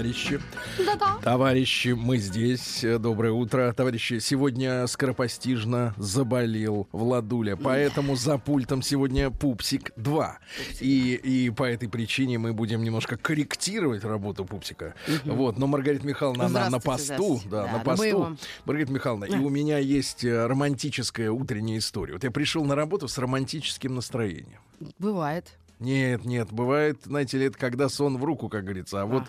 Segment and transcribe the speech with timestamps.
[0.00, 0.40] Товарищи,
[0.78, 1.18] Да-да.
[1.22, 2.82] товарищи, мы здесь.
[3.00, 3.70] Доброе утро.
[3.76, 10.38] Товарищи, сегодня скоропостижно заболел Владуля, поэтому за пультом сегодня Пупсик 2.
[10.80, 14.94] И, и по этой причине мы будем немножко корректировать работу Пупсика.
[15.26, 17.38] Вот, но Маргарита Михайловна, она на посту.
[17.44, 18.02] Да, Да, на посту.
[18.02, 18.38] боевом.
[18.64, 22.14] Маргарита Михайловна, и у меня есть э, романтическая утренняя история.
[22.14, 24.60] Вот я пришел на работу с романтическим настроением.
[24.98, 25.58] Бывает.
[25.80, 29.00] Нет, нет, бывает, знаете ли, это когда сон в руку, как говорится.
[29.02, 29.24] А, вот,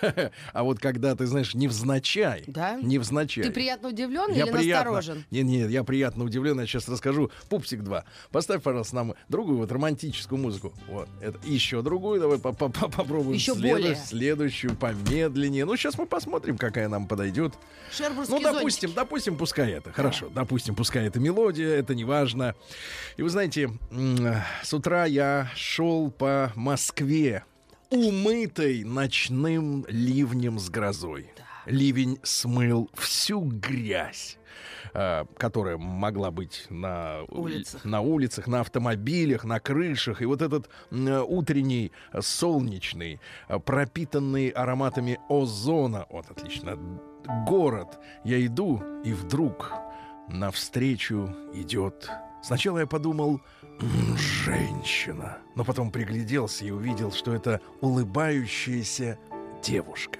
[0.52, 2.78] а вот когда ты, знаешь, невзначай, Да?
[2.80, 3.42] невзначай.
[3.44, 5.24] Ты приятно удивлен я или приятно, насторожен?
[5.32, 6.60] Нет, нет, я приятно удивлен.
[6.60, 7.30] Я сейчас расскажу.
[7.48, 8.04] Пупсик 2.
[8.30, 10.72] Поставь, пожалуйста, нам другую вот романтическую музыку.
[10.88, 11.08] Вот.
[11.20, 11.38] Это.
[11.44, 12.20] Еще другую.
[12.20, 13.32] Давай по- по- по- попробуем.
[13.32, 13.96] Еще Следующую- более.
[13.96, 15.64] Следующую, помедленнее.
[15.64, 17.54] Ну, сейчас мы посмотрим, какая нам подойдет.
[17.90, 19.92] Шербургский Ну, допустим, допустим, пускай это.
[19.92, 22.54] Хорошо, допустим, пускай это мелодия, это не важно.
[23.16, 27.44] И вы знаете, м, с утра я шел по Москве,
[27.90, 31.30] умытой ночным ливнем с грозой.
[31.66, 34.38] Ливень смыл всю грязь
[34.94, 37.84] а, которая могла быть на Улицах.
[37.84, 40.22] на улицах, на автомобилях, на крышах.
[40.22, 46.78] И вот этот утренний солнечный, э, пропитанный ароматами озона, вот отлично,
[47.46, 47.98] город.
[48.24, 49.72] Я иду, и вдруг
[50.28, 52.08] навстречу идет.
[52.42, 53.65] Сначала я подумал, «М,
[54.16, 59.18] женщина, но потом пригляделся и увидел, что это улыбающаяся
[59.62, 60.18] девушка.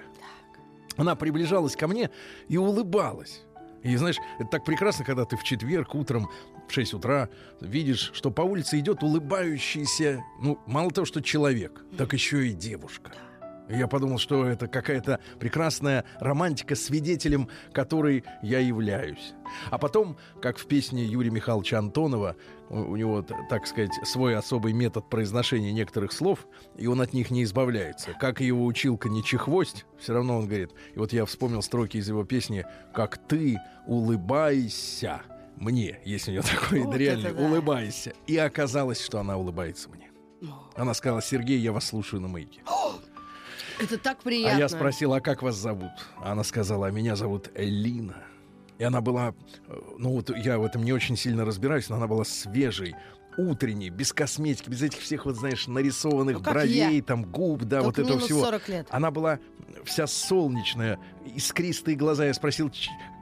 [0.97, 2.11] Она приближалась ко мне
[2.49, 3.43] и улыбалась.
[3.83, 6.29] И знаешь, это так прекрасно, когда ты в четверг утром
[6.69, 7.29] в 6 утра
[7.61, 13.13] видишь, что по улице идет улыбающийся, ну, мало того, что человек, так еще и девушка.
[13.13, 13.26] И
[13.69, 19.35] я подумал, что это какая-то прекрасная романтика, свидетелем которой я являюсь.
[19.71, 22.37] А потом, как в песне Юрия Михайловича Антонова,
[22.69, 26.47] у, него, так сказать, свой особый метод произношения некоторых слов,
[26.77, 28.13] и он от них не избавляется.
[28.21, 30.73] Как его училка не чехвость, все равно он говорит.
[30.95, 35.23] И вот я вспомнил строки из его песни «Как ты улыбайся
[35.57, 37.43] мне», если у него такой Вот реально, да.
[37.45, 38.13] улыбайся.
[38.27, 40.11] И оказалось, что она улыбается мне.
[40.75, 42.61] Она сказала, Сергей, я вас слушаю на маяке.
[43.79, 44.57] Это так приятно.
[44.57, 45.93] А я спросил, а как вас зовут?
[46.23, 48.17] Она сказала, а меня зовут Элина.
[48.79, 49.35] И она была,
[49.69, 52.95] э, ну вот я в этом не очень сильно разбираюсь, но она была свежей,
[53.39, 57.03] утренней, без косметики, без этих всех, вот знаешь, нарисованных Ну, бровей, я.
[57.03, 58.45] там губ, да, Только вот этого всего.
[58.45, 58.87] 40 лет.
[58.91, 59.39] Она была
[59.85, 60.99] вся солнечная,
[61.35, 62.25] искристые глаза.
[62.27, 62.71] Я спросил,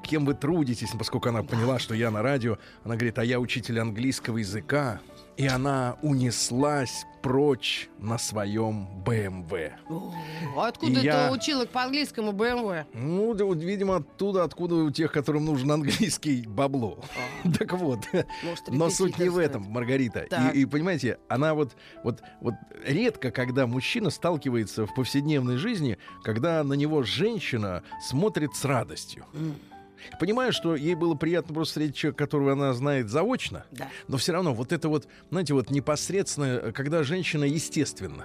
[0.05, 2.59] кем вы трудитесь, поскольку она поняла, что я на радио.
[2.85, 5.01] Она говорит, а я учитель английского языка.
[5.37, 9.51] И она унеслась прочь на своем БМВ.
[10.59, 12.85] А Откуда И я- ты училок по английскому БМВ?
[12.93, 16.99] Ну, да вот, видимо, оттуда, откуда у тех, которым нужен английский бабло.
[17.59, 18.01] Так вот.
[18.43, 20.27] Может, Но суть не в этом, Маргарита.
[20.53, 22.55] И, и понимаете, она вот, вот, вот
[22.85, 29.25] редко, когда мужчина сталкивается в повседневной жизни, когда на него женщина смотрит с радостью.
[29.33, 29.55] М.
[30.21, 33.89] Понимаю, что ей было приятно просто встретить человека, которого она знает заочно, Да.
[34.09, 38.25] но все равно вот это вот, знаете, вот непосредственно, когда женщина естественно.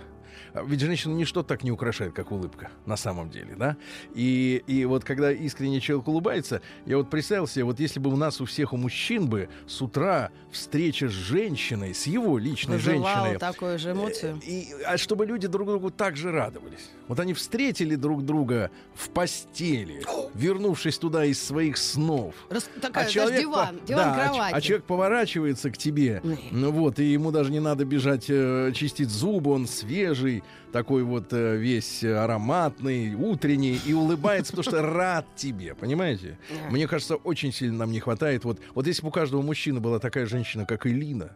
[0.53, 3.77] А Ведь женщина ничто так не украшает, как улыбка, на самом деле, да?
[4.15, 8.15] И, и вот когда искренне человек улыбается, я вот представил себе, вот если бы у
[8.15, 13.05] нас у всех, у мужчин бы с утра встреча с женщиной, с его личной Вызывало
[13.25, 14.39] женщиной, такую же эмоцию.
[14.45, 16.89] и, а чтобы люди друг другу так же радовались.
[17.07, 22.35] Вот они встретили друг друга в постели, вернувшись туда из своих снов.
[22.49, 24.53] Рас- Такая, А человек, диван, диван да, а кровати.
[24.55, 26.21] а человек поворачивается к тебе,
[26.51, 30.38] ну вот, и ему даже не надо бежать э, чистить зубы, он свежий,
[30.71, 36.37] такой вот э, весь э, ароматный, утренний, и улыбается, потому что рад тебе, понимаете?
[36.69, 38.43] Мне кажется, очень сильно нам не хватает.
[38.45, 41.35] Вот, вот если бы у каждого мужчины была такая женщина, как Элина,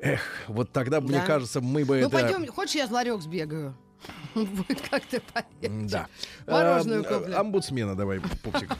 [0.00, 3.76] эх, вот тогда, мне кажется, мы бы Ну, пойдем, хочешь, я в ларек сбегаю?
[4.34, 5.20] Будет как-то
[5.62, 6.06] М, Да.
[6.46, 7.38] Мороженое А, куплю.
[7.38, 8.70] Амбудсмена давай, пупсик.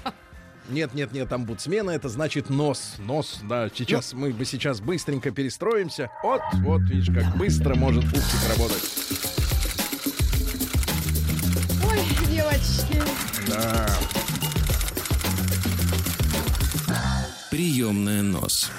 [0.71, 2.95] Нет, нет, нет, амбудсмена это значит нос.
[2.99, 3.69] Нос, да.
[3.75, 6.11] Сейчас мы бы сейчас быстренько перестроимся.
[6.23, 8.83] Вот, вот, видишь, как быстро может пупсик работать.
[11.85, 13.03] Ой, девочки.
[13.49, 13.89] Да.
[17.51, 18.71] Приемная нос.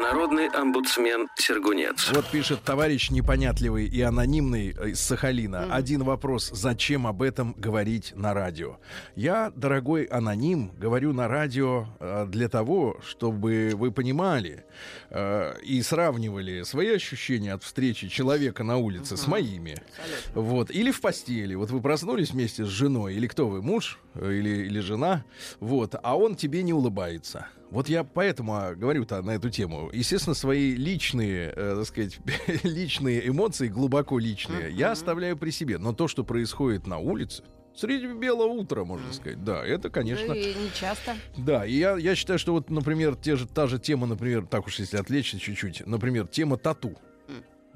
[0.00, 2.10] На Народный омбудсмен Сергунец.
[2.12, 5.74] Вот пишет товарищ непонятливый и анонимный из Сахалина.
[5.74, 6.50] Один вопрос.
[6.52, 8.78] Зачем об этом говорить на радио?
[9.14, 14.64] Я, дорогой аноним, говорю на радио э, для того, чтобы вы понимали
[15.10, 19.76] э, и сравнивали свои ощущения от встречи человека на улице с моими.
[20.34, 20.70] Вот.
[20.70, 21.54] Или в постели.
[21.54, 23.14] Вот вы проснулись вместе с женой.
[23.14, 25.24] Или кто вы, муж э, или, или жена.
[25.60, 25.94] Вот.
[26.02, 27.48] А он тебе не улыбается.
[27.70, 29.90] Вот я поэтому а, говорю-то на эту тему.
[29.92, 32.18] Естественно, свои личные, э, так сказать,
[32.64, 35.78] личные эмоции, глубоко личные, я оставляю при себе.
[35.78, 37.44] Но то, что происходит на улице,
[37.74, 40.32] среди белого утра, можно сказать, да, это, конечно...
[40.32, 41.16] И не часто.
[41.36, 44.66] Да, и я, я считаю, что вот, например, те же, та же тема, например, так
[44.66, 46.96] уж если отвлечься чуть-чуть, например, тема тату.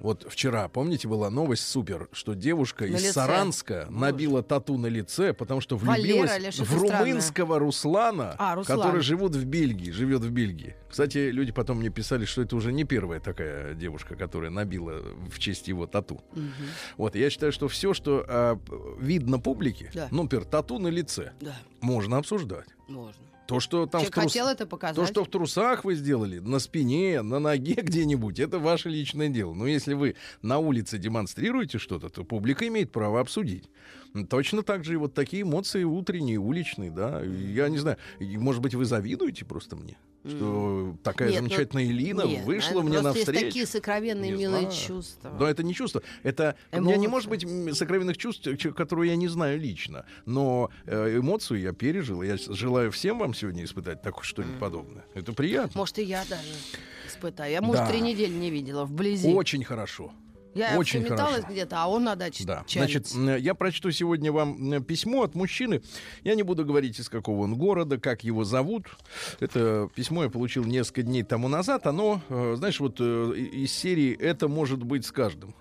[0.05, 3.12] Вот вчера, помните, была новость супер, что девушка На из лице.
[3.15, 6.99] Саранска набила тату на лице, потому что Валера влюбилась или в странное?
[7.06, 8.79] румынского Руслана, А, Руслан.
[8.81, 10.77] который живут в Бельгии, живет в Бельгии.
[10.91, 15.01] Кстати, люди потом мне писали, что это уже не первая такая девушка, которая набила
[15.33, 16.21] в честь его тату.
[16.99, 18.61] Вот, я считаю, что все, что а,
[19.00, 20.09] видно публике, Да.
[20.11, 22.67] ну, например, тату на лице, Да, можно обсуждать.
[22.89, 23.23] можно.
[23.46, 24.96] То, что там в трус- хотел это показать.
[24.96, 29.52] то, что в трусах вы сделали, на спине, на ноге где-нибудь, это ваше личное дело.
[29.55, 33.69] Но если вы на улице демонстрируете что-то, то публика имеет право обсудить.
[34.31, 37.20] Точно так же и вот такие эмоции утренние, уличные, да.
[37.23, 42.23] Я не знаю, может быть, вы завидуете просто мне, что такая Нет, ну, замечательная Элина
[42.23, 43.47] Нет, вышла наверное, мне просто есть навстречу.
[43.47, 44.75] такие сокровенные Не милые знаю.
[44.75, 45.37] чувства.
[45.38, 46.03] Но это не чувство.
[46.23, 50.06] Это у меня не может быть сокровенных чувств, которые я не знаю лично.
[50.26, 52.23] Но э, эмоцию я пережил.
[52.23, 55.05] Я желаю всем вам сегодня испытать так что-нибудь подобное.
[55.15, 55.73] Это приятно.
[55.75, 56.43] Может, и я даже
[57.06, 57.53] испытаю.
[57.53, 57.91] Я, может, Да.
[57.91, 59.32] три недели не видела вблизи.
[59.32, 60.12] Очень хорошо.
[60.55, 61.43] Я очень хорошо.
[61.49, 62.65] где-то, а он на даче Да.
[62.67, 63.15] чалится.
[63.15, 65.83] Значит, я прочту сегодня вам письмо от мужчины.
[66.23, 68.87] Я не буду говорить, из какого он города, как его зовут.
[69.41, 71.87] Это письмо я получил несколько дней тому назад.
[71.87, 73.05] Оно, э, знаешь, вот э,
[73.37, 75.55] из серии «Это может быть с каждым».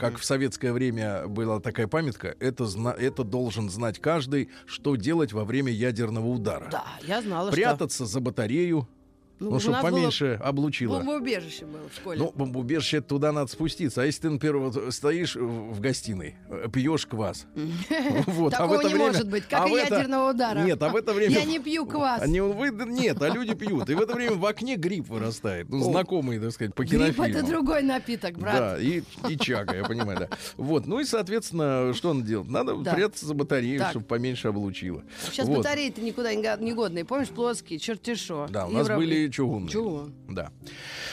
[0.00, 5.32] Как в советское время была такая памятка, это, зна- это должен знать каждый, что делать
[5.32, 6.68] во время ядерного удара.
[6.72, 8.88] Да, я знала, Прятаться за батарею,
[9.38, 10.96] Ну, ну, чтобы нас было поменьше облучило.
[10.98, 12.18] Бомбоубежище было в школе.
[12.18, 14.02] Ну, бомбоубежище туда надо спуститься.
[14.02, 17.46] А если ты, например, вот стоишь в в гостиной, э, пьешь квас.
[18.26, 20.60] вот, а в Такого это не время- может быть, как а и это- ядерного удара.
[20.60, 21.34] Нет, а в это время...
[21.34, 22.22] Я не пью квас.
[22.22, 23.88] А не, вы, нет, а люди пьют.
[23.90, 25.68] И в это время в окне гриб вырастает.
[25.68, 25.90] Ну, О.
[25.90, 27.46] знакомый, так сказать, по Гриб это кинофильмам.
[27.50, 28.56] другой напиток, брат.
[28.58, 30.28] Да, и, и чага, я понимаю, да.
[30.56, 32.48] Вот, ну и, соответственно, что надо делать?
[32.48, 32.94] Надо Да.
[32.94, 33.90] прятаться за батарею, Так.
[33.90, 35.02] чтобы поменьше облучило.
[35.30, 35.58] Сейчас Вот.
[35.58, 37.04] батареи-то никуда не го- не годные.
[37.04, 38.46] Помнишь, плоские, черти шо.
[38.48, 38.94] Да, у нас Евро-
[39.30, 39.70] чугунные.
[39.70, 40.14] Чугун.
[40.28, 40.50] Да.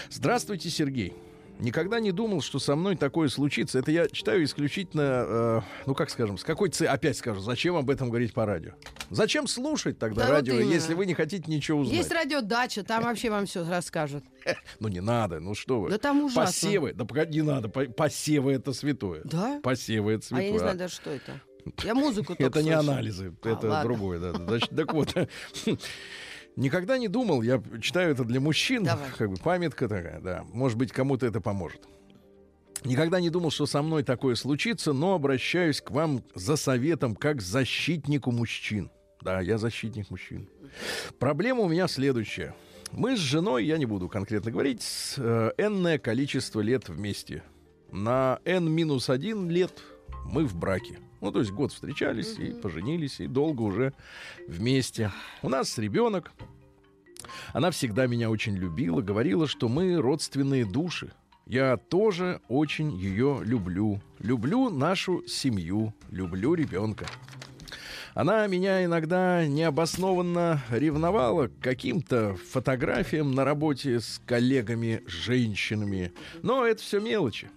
[0.10, 1.14] Здравствуйте, Сергей.
[1.60, 3.78] Никогда не думал, что со мной такое случится.
[3.78, 7.92] Это я читаю исключительно, э, ну как скажем, с какой целью, опять скажу, зачем об
[7.92, 8.72] этом говорить по радио?
[9.12, 10.72] Зачем слушать тогда Да вот радио, именно.
[10.74, 11.96] если вы не хотите ничего узнать?
[11.96, 14.24] Есть радиодача, там вообще вам все расскажут.
[14.80, 15.90] Ну не надо, ну что вы.
[15.92, 16.46] Да там ужасно.
[16.46, 19.22] Посевы, да погоди, не надо, по- посевы это святое.
[19.24, 19.60] Да?
[19.62, 20.46] Посевы это А святое.
[20.48, 21.40] я не знаю даже, что это.
[21.84, 22.80] Я музыку Это не слышу.
[22.92, 23.84] анализы, А, это ладно.
[23.84, 24.20] другое.
[24.20, 24.34] Да.
[24.34, 25.14] Значит, так вот,
[26.56, 29.10] никогда не думал, я читаю это для мужчин, Давай.
[29.18, 30.44] как бы памятка такая, да.
[30.54, 31.82] Может быть, кому-то это поможет.
[32.86, 37.42] Никогда не думал, что со мной такое случится, но обращаюсь к вам за советом как
[37.42, 38.92] защитнику мужчин.
[39.22, 40.50] Да, я защитник мужчин.
[41.18, 42.54] Проблема у меня следующая.
[42.92, 47.42] Мы с женой, я не буду конкретно говорить, с, э, энное количество лет вместе.
[47.92, 49.82] На n-1 лет
[50.26, 51.00] мы в браке.
[51.24, 53.94] Ну, то есть год встречались и поженились, и долго уже
[54.46, 55.10] вместе.
[55.42, 56.34] У нас ребенок.
[57.54, 61.14] Она всегда меня очень любила, говорила, что мы родственные души.
[61.46, 64.02] Я тоже очень ее люблю.
[64.20, 67.06] Люблю нашу семью, люблю ребенка.
[68.16, 76.12] Она меня иногда необоснованно ревновала к каким-то фотографиям на работе с коллегами-женщинами.
[76.42, 77.50] Но это все мелочи.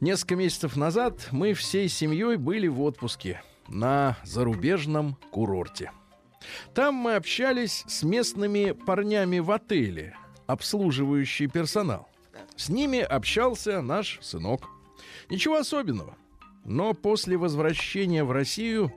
[0.00, 5.92] Несколько месяцев назад мы всей семьей были в отпуске на зарубежном курорте.
[6.74, 12.08] Там мы общались с местными парнями в отеле, обслуживающий персонал.
[12.56, 14.68] С ними общался наш сынок.
[15.30, 16.16] Ничего особенного.
[16.64, 18.92] Но после возвращения в Россию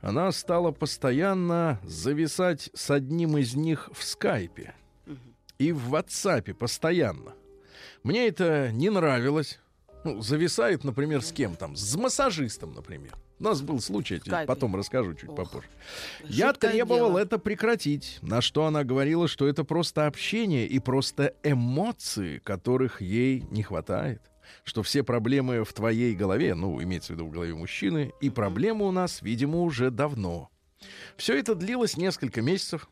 [0.00, 4.74] она стала постоянно зависать с одним из них в скайпе.
[5.58, 7.34] И в WhatsApp постоянно.
[8.04, 9.58] Мне это не нравилось.
[10.08, 11.76] Ну, зависает, например, с кем там?
[11.76, 13.14] С массажистом, например.
[13.38, 15.66] У нас был случай, я потом расскажу чуть Ох, попозже.
[16.24, 17.18] Я требовал дело.
[17.18, 23.44] это прекратить, на что она говорила, что это просто общение и просто эмоции, которых ей
[23.50, 24.22] не хватает.
[24.64, 28.88] Что все проблемы в твоей голове, ну, имеется в виду в голове мужчины, и проблемы
[28.88, 30.48] у нас, видимо, уже давно.
[31.16, 32.88] Все это длилось несколько месяцев.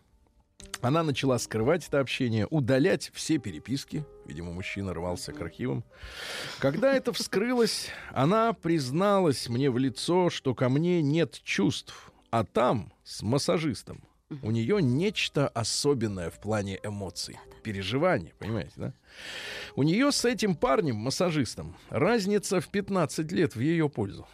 [0.86, 4.04] Она начала скрывать это общение, удалять все переписки.
[4.24, 5.82] Видимо, мужчина рвался к архивам.
[6.60, 12.92] Когда это вскрылось, она призналась мне в лицо, что ко мне нет чувств, а там,
[13.02, 14.04] с массажистом,
[14.42, 18.94] у нее нечто особенное в плане эмоций, переживаний, понимаете, да?
[19.74, 24.28] У нее с этим парнем, массажистом, разница в 15 лет в ее пользу.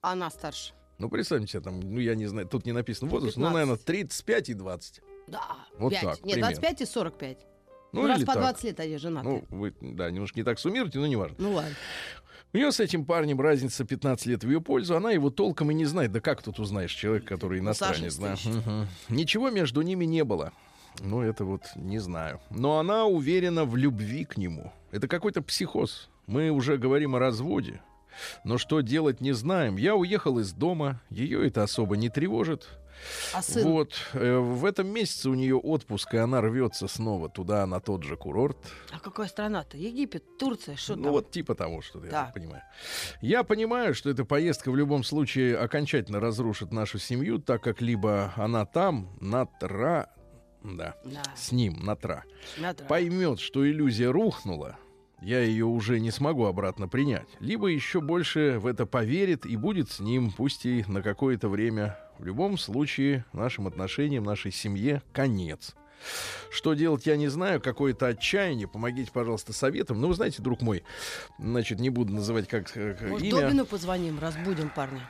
[0.00, 0.74] Она старше.
[0.98, 3.54] Ну, представьте себе, там, ну, я не знаю, тут не написано возраст, ну, 15.
[3.54, 5.02] наверное, 35 и 20.
[5.26, 5.42] Да,
[5.78, 6.00] Вот 5.
[6.02, 6.46] так, Нет, примерно.
[6.56, 7.38] 25 и 45.
[7.92, 8.42] Ну, Ну, раз по так.
[8.42, 9.28] 20 лет они женаты.
[9.28, 11.36] Ну, вы, да, немножко не так суммируете, но неважно.
[11.38, 11.74] Ну ладно.
[12.52, 14.96] У нее с этим парнем разница 15 лет в ее пользу.
[14.96, 16.12] Она его толком и не знает.
[16.12, 18.16] Да как тут узнаешь человек, который иностранец?
[18.16, 18.36] Да?
[18.44, 18.86] Мгм.
[19.08, 20.52] Ничего между ними не было.
[21.00, 22.40] Ну, это вот не знаю.
[22.50, 24.72] Но она уверена в любви к нему.
[24.90, 26.08] Это какой-то психоз.
[26.26, 27.82] Мы уже говорим о разводе.
[28.44, 29.76] Но что делать не знаем.
[29.76, 31.00] Я уехал из дома.
[31.10, 32.68] Ее это особо не тревожит.
[33.34, 33.62] А сын?
[33.64, 33.92] Вот.
[34.14, 38.16] э, в этом месяце у нее отпуск, и она рвется снова туда, на тот же
[38.16, 38.56] курорт.
[38.92, 39.76] А какая страна-то?
[39.76, 41.12] Египет, Турция, что Ну там?
[41.12, 42.34] вот типа того, что я Так.
[42.34, 42.62] понимаю.
[43.20, 48.32] Я понимаю, что эта поездка в любом случае окончательно разрушит нашу семью, так как либо
[48.36, 50.10] она там, на тра...
[50.62, 52.24] Да, Да, с ним, на тра.
[52.58, 52.82] надо.
[52.86, 54.76] Поймет, что иллюзия рухнула,
[55.22, 57.28] я ее уже не смогу обратно принять.
[57.38, 61.96] Либо еще больше в это поверит и будет с ним, пусть и на какое-то время.
[62.18, 65.74] В любом случае, нашим отношениям, нашей семье конец.
[66.50, 67.60] Что делать, я не знаю.
[67.60, 68.68] Какое-то отчаяние.
[68.68, 70.00] Помогите, пожалуйста, советом.
[70.00, 70.84] Ну, вы знаете, друг мой,
[71.38, 73.40] значит, не буду называть как э, как Может, имя.
[73.40, 75.00] Добину позвоним, разбудим парня.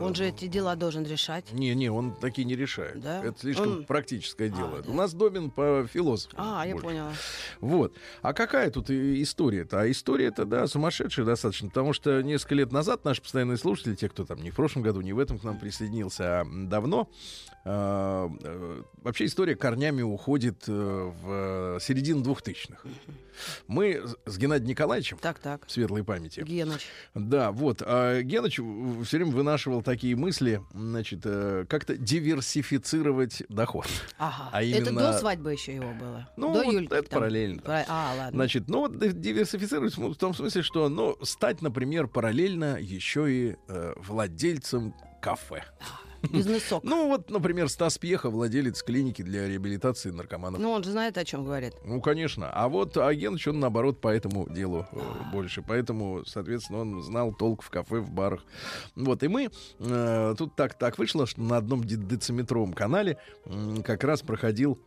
[0.00, 1.52] Он же эти дела должен решать.
[1.52, 3.00] Не, не, он такие не решает.
[3.00, 3.24] Да?
[3.24, 4.82] Это слишком Он- практическое А, дело.
[4.82, 4.90] да.
[4.90, 6.34] У нас Добин по философу.
[6.38, 6.86] А, я больше.
[6.88, 7.12] поняла.
[7.60, 7.94] Вот.
[8.22, 9.80] А какая тут история-то?
[9.80, 14.24] А история-то, да, сумасшедшая достаточно, потому что несколько лет назад наши постоянные слушатели, те, кто
[14.24, 17.08] там не в прошлом году, не в этом к нам присоединился, а давно,
[17.50, 22.84] а, вообще история корнями уходит э, в середину двухтысячных.
[23.66, 25.62] Мы с- Геннадием Николаевичем, Так, так.
[25.68, 26.86] светлой памяти, Геныч.
[27.14, 27.82] да, вот.
[27.84, 28.54] А Геныч
[29.06, 33.86] все время вынашивал такие мысли, значит, э, как-то диверсифицировать доход.
[34.18, 34.48] Ага.
[34.52, 36.28] А Это именно- до свадьбы еще его было.
[36.36, 36.92] Ну, до вот Юльки.
[36.94, 37.20] это там.
[37.20, 37.62] параллельно.
[37.62, 38.32] Пара- А, ладно.
[38.38, 43.56] Значит, ну вот ди- диверсифицировать в том смысле, что, ну, стать, например, параллельно еще и
[43.68, 45.64] э, владельцем кафе.
[46.22, 46.84] Бизнесок.
[46.84, 50.60] Ну вот, например, Стас Пьеха, владелец клиники для реабилитации наркоманов.
[50.60, 51.74] Ну, он же знает, о чем говорит.
[51.84, 52.50] Ну, конечно.
[52.50, 54.98] А вот Агеныч, он, наоборот, по этому делу э,
[55.32, 55.62] больше.
[55.62, 58.44] Поэтому, соответственно, он знал толк в кафе, в барах.
[58.94, 59.50] Вот, и мы...
[59.78, 63.18] э, тут так, так вышло, что на одном де- дециметровом канале
[63.84, 64.78] как раз проходил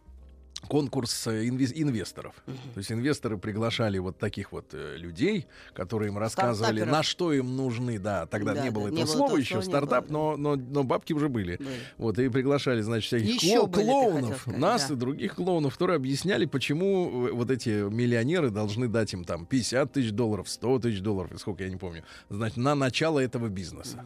[0.68, 2.36] конкурс э, инвес- инвесторов.
[2.46, 7.56] То есть инвесторы приглашали вот таких вот э, людей, которые им рассказывали, на что им
[7.56, 7.98] нужны.
[8.00, 10.56] Да, тогда Да, не было да, этого не было слова этого еще, стартап, было, но,
[10.56, 11.56] но, но бабки уже были.
[11.58, 11.60] Были.
[11.98, 14.94] Вот, и приглашали, значит, всяких Еще кло- были, клоунов, сказать, нас да.
[14.94, 19.94] и других клоунов, которые объясняли, почему э, вот эти миллионеры должны дать им там 50
[19.94, 24.06] тысяч долларов, 100 тысяч долларов, сколько я не помню, значит, на начало этого бизнеса.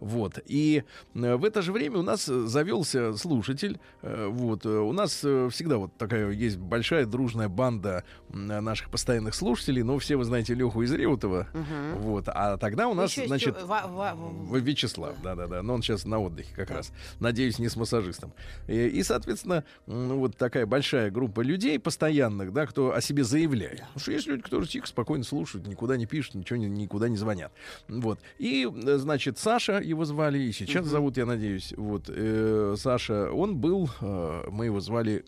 [0.00, 0.38] Вот.
[0.46, 0.84] И
[1.14, 3.80] в это же время у нас завелся слушатель.
[4.02, 4.66] Вот.
[4.66, 9.82] У нас всегда вот такая есть большая дружная банда наших постоянных слушателей.
[9.82, 11.46] Но все вы знаете Леху из Реутова.
[11.52, 12.00] Мгм.
[12.00, 12.24] Вот.
[12.28, 14.16] А тогда у нас, Еще значит, Ва-
[14.52, 15.62] Вячеслав, да-да-да.
[15.62, 16.92] Но он сейчас на отдыхе как раз.
[17.20, 18.32] Надеюсь, не с массажистом.
[18.68, 23.78] И, и, соответственно, м, вот такая большая группа людей постоянных, да, кто о себе заявляет.
[23.80, 27.16] Потому что есть люди, которые тихо, спокойно слушают, никуда не пишут, ничего ни- никуда не
[27.16, 27.52] звонят.
[27.88, 28.18] Вот.
[28.38, 31.72] И, э, значит, Саша его звали, и сейчас зовут, я надеюсь.
[31.76, 32.04] Вот.
[32.08, 35.24] э, Саша, он был, э, мы его звали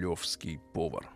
[0.00, 1.06] Кремлевский повар.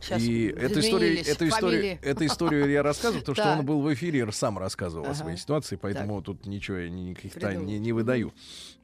[0.00, 3.92] Щас и эту историю, эту, историю, эту историю я рассказываю, потому что он был в
[3.94, 8.32] эфире, сам рассказывал о своей ситуации, поэтому тут ничего я никаких тайн не, не выдаю.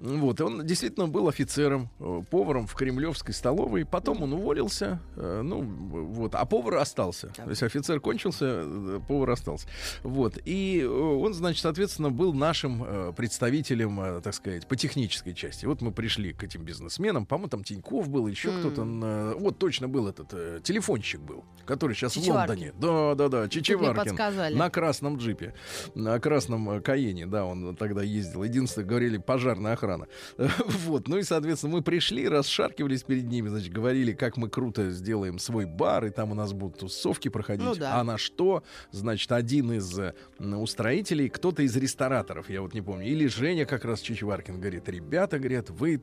[0.00, 3.84] Вот, и он действительно был офицером, э, поваром в кремлевской столовой.
[3.84, 7.28] Потом он уволился, э, ну, вот, а повар остался.
[7.28, 7.46] Так.
[7.46, 9.66] То есть офицер кончился, э, повар остался.
[10.04, 15.66] Вот, и он, значит, соответственно, был нашим представителем, так сказать, по технической части.
[15.66, 20.06] Вот мы пришли к этим бизнесменам, по-моему, там Тиньков был, еще кто-то, вот точно был
[20.18, 22.50] этот э, телефонщик был, который сейчас в Чичеваркин.
[22.50, 22.74] Лондоне.
[22.78, 24.56] Да, да, да, Чичеваркин.
[24.56, 25.54] На красном джипе,
[25.94, 28.42] на красном э, Каене, да, он тогда ездил.
[28.42, 30.06] Единственное, говорили, пожарная охрана.
[30.88, 35.38] Вот, ну и, соответственно, мы пришли, расшаркивались перед ними, значит, говорили, как мы круто сделаем
[35.38, 37.64] свой бар, и там у нас будут тусовки проходить.
[37.64, 38.00] Ну да.
[38.00, 39.98] А на что, значит, один из
[40.38, 45.38] устроителей, кто-то из рестораторов, я вот не помню, или Женя как раз Чичваркин говорит, ребята,
[45.38, 46.02] говорят, вы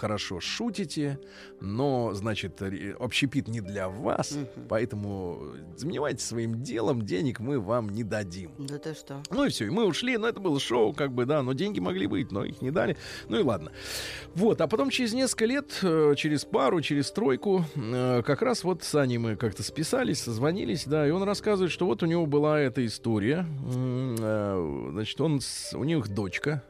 [0.00, 1.18] хорошо шутите,
[1.60, 2.62] но, значит,
[2.98, 4.46] общепит не для вас, Мгм.
[4.68, 5.40] поэтому
[5.76, 8.50] занимайтесь своим делом, денег мы вам не дадим.
[8.58, 9.22] Да ты что?
[9.30, 11.80] Ну и все, и мы ушли, но это было шоу, как бы, да, но деньги
[11.80, 12.96] могли быть, но их не дали.
[13.28, 13.72] Ну и ладно.
[14.34, 18.82] Вот, а потом через несколько лет, э, через пару, через тройку, э, как раз вот
[18.82, 22.58] с Аней мы как-то списались, созвонились, да, и он рассказывает, что вот у него была
[22.58, 23.46] эта история.
[24.20, 25.40] Э, Значит, он
[25.74, 26.62] у них дочка.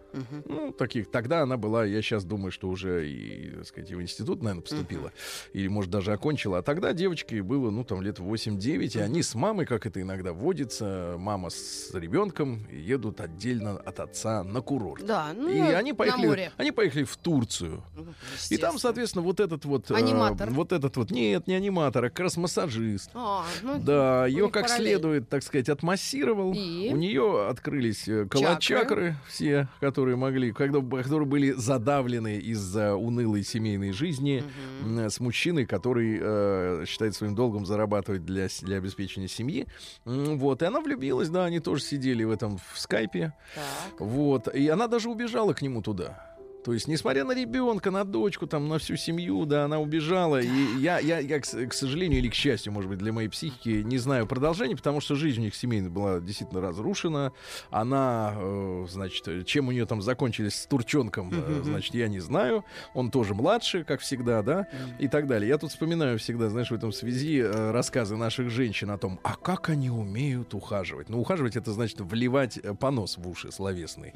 [0.46, 1.10] Ну, таких.
[1.10, 4.62] Тогда она была, я сейчас думаю, что уже и, так сказать, и в институт, наверное,
[4.62, 5.12] поступила.
[5.52, 6.58] Или, может, даже окончила.
[6.58, 10.32] А тогда девочке было, ну, там, лет 8-9, и они с мамой, как это иногда
[10.32, 15.04] водится, мама с ребенком едут отдельно от отца на курорт.
[15.04, 16.52] Да, ну, и они на поехали, море.
[16.56, 17.82] они поехали в Турцию.
[17.96, 18.06] Ну,
[18.50, 19.90] И там, соответственно, вот этот вот...
[19.90, 20.50] э, Аниматор.
[20.50, 21.10] вот этот вот...
[21.10, 23.10] Нет, не аниматор, а как раз массажист.
[23.14, 24.86] А, ну, Да, ее как параллель.
[24.94, 26.52] следует, так сказать, отмассировал.
[26.54, 26.90] И?
[26.92, 33.92] У нее открылись э, калачакры все, которые могли, когда, которые были задавлены из-за унылой семейной
[33.92, 34.42] жизни
[34.82, 39.66] м, с мужчиной, который э, считает своим долгом зарабатывать для, для обеспечения семьи.
[40.04, 43.32] Вот, и она влюбилась, да, они тоже сидели в этом в скайпе.
[43.54, 44.00] Так.
[44.00, 46.29] Вот, и она даже убежала к нему туда.
[46.64, 50.40] То есть, несмотря на ребенка, на дочку, там, на всю семью, да, она убежала.
[50.40, 53.82] И я, я, я к, к сожалению или к счастью, может быть, для моей психики,
[53.82, 57.32] не знаю продолжения, потому что жизнь у них семейная была действительно разрушена.
[57.70, 62.64] Она, э, значит, чем у нее там закончились с турчонком, э, значит, я не знаю.
[62.94, 64.66] Он тоже младше, как всегда, да,
[64.98, 65.48] и так далее.
[65.48, 69.34] Я тут вспоминаю всегда, знаешь, в этом связи э, рассказы наших женщин о том, а
[69.36, 71.08] как они умеют ухаживать.
[71.08, 74.12] Ну, ухаживать это значит вливать э, понос в уши словесный.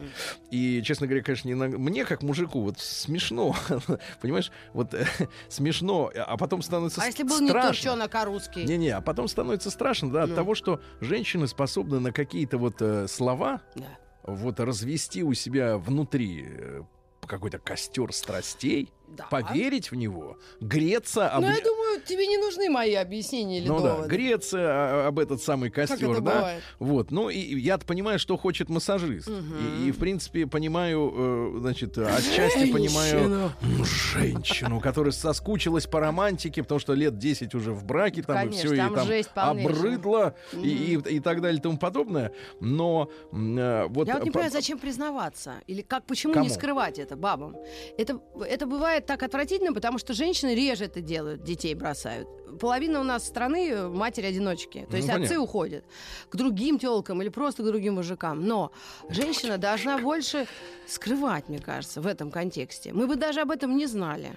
[0.51, 3.55] И, честно говоря, конечно, не на- мне как мужику вот смешно,
[4.21, 5.07] понимаешь, вот э,
[5.49, 7.71] смешно, а потом становится А если был не страшно.
[7.73, 8.65] турчонок, а русский?
[8.65, 10.37] Не-не, а потом становится страшно, да, от Ну.
[10.37, 13.87] того, что женщины способны на какие-то вот э, слова Да.
[14.25, 16.83] вот развести у себя внутри э,
[17.27, 19.25] какой-то костер страстей, Да.
[19.31, 21.43] поверить в него, греться об...
[21.43, 24.09] Ну, я думаю, тебе не нужны мои объяснения или Ну да, доводы.
[24.09, 26.35] греться а, об этот самый Как костер, это да.
[26.37, 26.63] бывает?
[26.79, 29.29] Вот, ну и и я понимаю, что хочет массажист.
[29.29, 36.63] И, и, в принципе, понимаю, э, значит, отчасти понимаю м, женщину, которая соскучилась по романтике,
[36.63, 39.31] потому что лет 10 уже в браке, там и Конечно, все, и там там жесть
[39.35, 39.75] полнейшая.
[39.75, 42.33] обрыдло, и, и, и так далее и тому подобное.
[42.61, 44.07] Но э, вот...
[44.07, 45.55] Я вот не по- понимаю, зачем признаваться?
[45.67, 46.47] Или как, почему Кому?
[46.47, 47.57] не скрывать это бабам?
[47.99, 52.29] Это, это бывает так отвратительно, потому что женщины реже это делают, детей бросают.
[52.61, 54.81] Половина у нас страны матери-одиночки.
[54.81, 55.41] То Ну, есть отцы понятно.
[55.41, 55.85] уходят
[56.29, 58.47] к другим телкам или просто к другим мужикам.
[58.47, 58.71] Но
[59.09, 60.47] женщина должна больше
[60.87, 62.93] скрывать, мне кажется, в этом контексте.
[62.93, 64.33] Мы бы даже об этом не знали.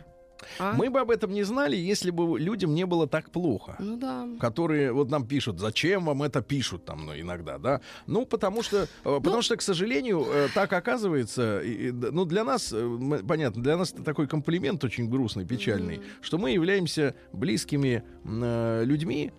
[0.60, 0.74] А?
[0.74, 3.76] Мы бы об этом не знали, если бы людям не было так плохо.
[3.80, 4.28] Ну да.
[4.40, 7.82] которые вот нам пишут, зачем вам это пишут там ну, иногда, да?
[8.06, 12.72] Ну, потому что, э, потому что, к сожалению, э, так оказывается, и- ну, для нас,
[12.74, 18.84] э, понятно, для нас это такой комплимент очень грустный, печальный, что мы являемся близкими э,
[18.86, 19.32] людьми,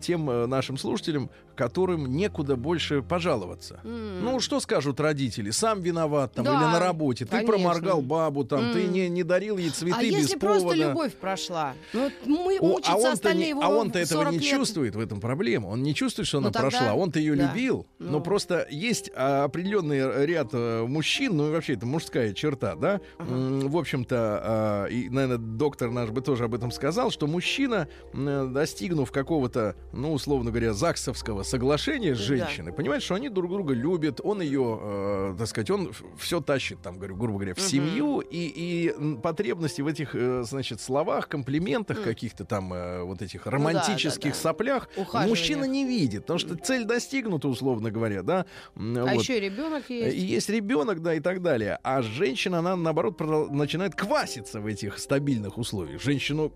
[0.00, 3.80] тем нашим слушателям, которым некуда больше пожаловаться.
[3.84, 4.24] М.
[4.24, 5.50] Ну, что скажут родители?
[5.50, 7.24] Сам виноват там Да, или на работе.
[7.24, 7.52] Ты конечно.
[7.52, 8.92] проморгал бабу там, ты М.
[8.92, 10.60] не, не дарил ей цветы а без если повода.
[10.60, 11.74] просто любовь прошла?
[11.92, 14.48] Ну, мы О, а он-то, не- его а он-то этого 40 не лет.
[14.50, 15.66] чувствует в этом проблема.
[15.68, 16.94] Он не чувствует, что она Ну, тогда- прошла.
[16.94, 17.48] Он-то ее да.
[17.48, 17.86] любил.
[17.98, 18.20] Но Ну.
[18.20, 23.00] просто есть а, определенный ряд э, мужчин, ну и вообще это мужская черта, да.
[23.18, 27.88] М, В общем-то, а, и, наверное, доктор наш бы тоже об этом сказал, что мужчина,
[28.14, 32.72] достигнув какого-то, ну, условно говоря, ЗАГСовского соглашения с Да.
[32.72, 36.96] понимает, что они друг друга любят, он ее, э, так сказать, он все тащит, там,
[36.96, 37.66] говорю, грубо говоря, в Мгм.
[37.66, 42.04] семью, и, и потребности в этих, э, значит, словах, комплиментах М.
[42.04, 44.42] каких-то там э, вот этих романтических да, да.
[44.42, 45.28] соплях Ухаживание.
[45.28, 48.46] мужчина не видит, потому что цель достигнута, условно говоря, да.
[48.74, 49.20] А вот.
[49.22, 50.16] еще и ребенок И есть.
[50.16, 51.78] есть ребенок, да, и так далее.
[51.82, 56.00] А женщина, она, наоборот, начинает кваситься в этих стабильных условиях.
[56.02, 56.50] Женщину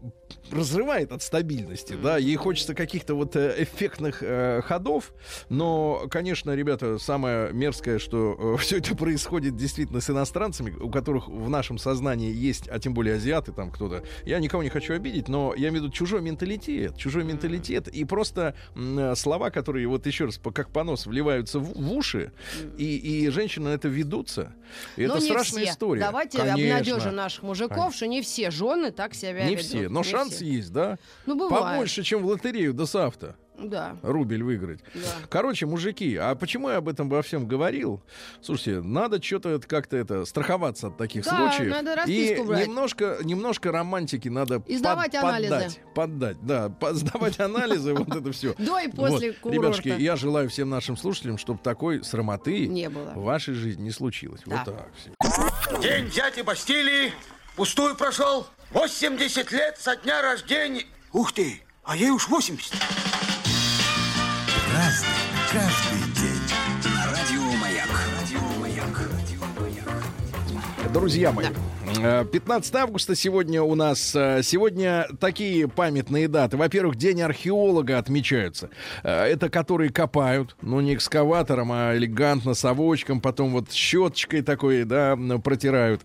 [0.50, 2.16] разрывает от стабильности, да.
[2.16, 5.12] Ей хочется каких-то вот э, эффектных э, ходов.
[5.48, 11.48] Но, конечно, ребята, самое мерзкое, что все это происходит действительно с иностранцами, у которых в
[11.48, 14.02] нашем сознании есть, а тем более азиаты там кто-то.
[14.24, 16.96] Я никого не хочу обидеть, но я имею в виду чужой менталитет.
[16.96, 17.88] Чужой менталитет.
[17.88, 22.32] И просто э, слова, которые, вот еще раз, по- как понос, вливаются в, в уши,
[22.76, 24.52] и, и женщины на это ведутся.
[24.96, 25.72] И Но это не страшная все.
[25.72, 26.00] история.
[26.02, 26.62] Давайте Конечно.
[26.76, 27.96] обнадежим наших мужиков, Конечно.
[27.96, 29.64] что не все жены так себя Не ведут.
[29.66, 30.44] все, но Не шанс все.
[30.44, 30.98] есть, да?
[31.24, 31.64] Ну, бывает.
[31.64, 33.36] Побольше, чем в лотерею до Савта.
[33.58, 33.96] Да.
[34.02, 34.80] Рубль выиграть.
[34.94, 35.00] Да.
[35.30, 38.02] Короче, мужики, а почему я об этом во всем говорил?
[38.42, 41.70] Слушайте, надо что-то как-то это страховаться от таких Да, случаев.
[41.70, 42.66] надо и расписку брать.
[42.66, 45.50] немножко, немножко романтики надо И сдавать под- анализы.
[45.54, 45.80] поддать.
[45.94, 48.54] Поддать, да, сдавать анализы, вот это все.
[48.58, 49.60] До и после курорта.
[49.62, 52.68] Ребятушки, я желаю всем нашим слушателям, чтобы такой срамоты
[53.14, 54.42] в вашей жизни не случилось.
[54.46, 54.88] Вот так.
[55.82, 57.12] День дяди Бастилии
[57.56, 58.46] пустую прошел.
[58.72, 60.84] 80 лет со дня рождения.
[61.12, 62.74] Ух ты, а ей уж 80.
[64.76, 65.08] Разный,
[65.52, 66.42] каждый день.
[67.10, 67.88] Радио Маяк.
[68.20, 69.08] Радио Маяк.
[70.92, 71.46] Друзья мои,
[71.98, 74.14] Э, 15 августа сегодня у нас.
[74.14, 76.58] э, Сегодня такие памятные даты.
[76.58, 78.68] Во-первых, День археолога отмечаются.
[79.02, 85.16] Э, Это которые копают, ну не экскаватором, а элегантно совочком, потом вот щеточкой такой, да,
[85.42, 86.02] протирают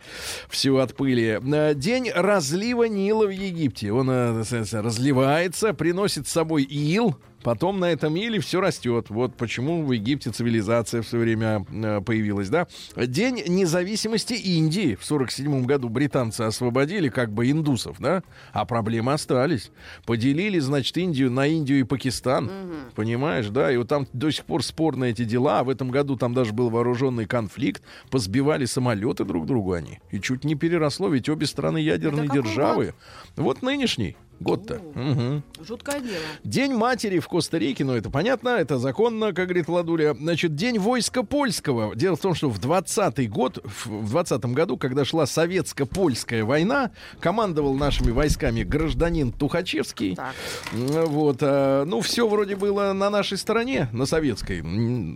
[0.49, 1.41] все от пыли.
[1.43, 3.91] Э, День разлива Нила в Египте.
[3.91, 9.10] Он э, разливается, приносит с собой ил, Потом на этом иле все растет.
[9.10, 12.67] Вот почему в Египте цивилизация все время э, появилась, да?
[12.95, 18.23] День независимости Индии в 47 году британцы освободили как бы индусов, да?
[18.54, 19.71] А проблемы остались.
[20.06, 22.51] Поделили, значит, Индию на Индию и Пакистан.
[22.95, 23.71] Понимаешь, да?
[23.71, 25.60] И вот там до сих пор спорные эти дела.
[25.60, 27.82] А в этом году там даже был вооруженный конфликт.
[28.10, 29.99] Позбивали самолеты друг другу они.
[30.12, 32.93] И чуть не переросло, ведь обе страны ядерные державы.
[33.36, 34.82] Вот нынешний год-то.
[34.95, 35.43] Мгм.
[35.65, 36.17] Жуткое дело.
[36.43, 40.13] День матери в Коста-Рике, ну это понятно, это законно, как говорит Владуля.
[40.13, 41.95] Значит, день войска польского.
[41.95, 46.91] Дело в том, что в 20 год, в в 20 году, когда шла советско-польская война,
[47.19, 50.15] командовал нашими войсками гражданин Тухачевский.
[50.15, 50.34] Так.
[50.71, 54.63] Вот, а, ну все вроде было на нашей стороне, на советской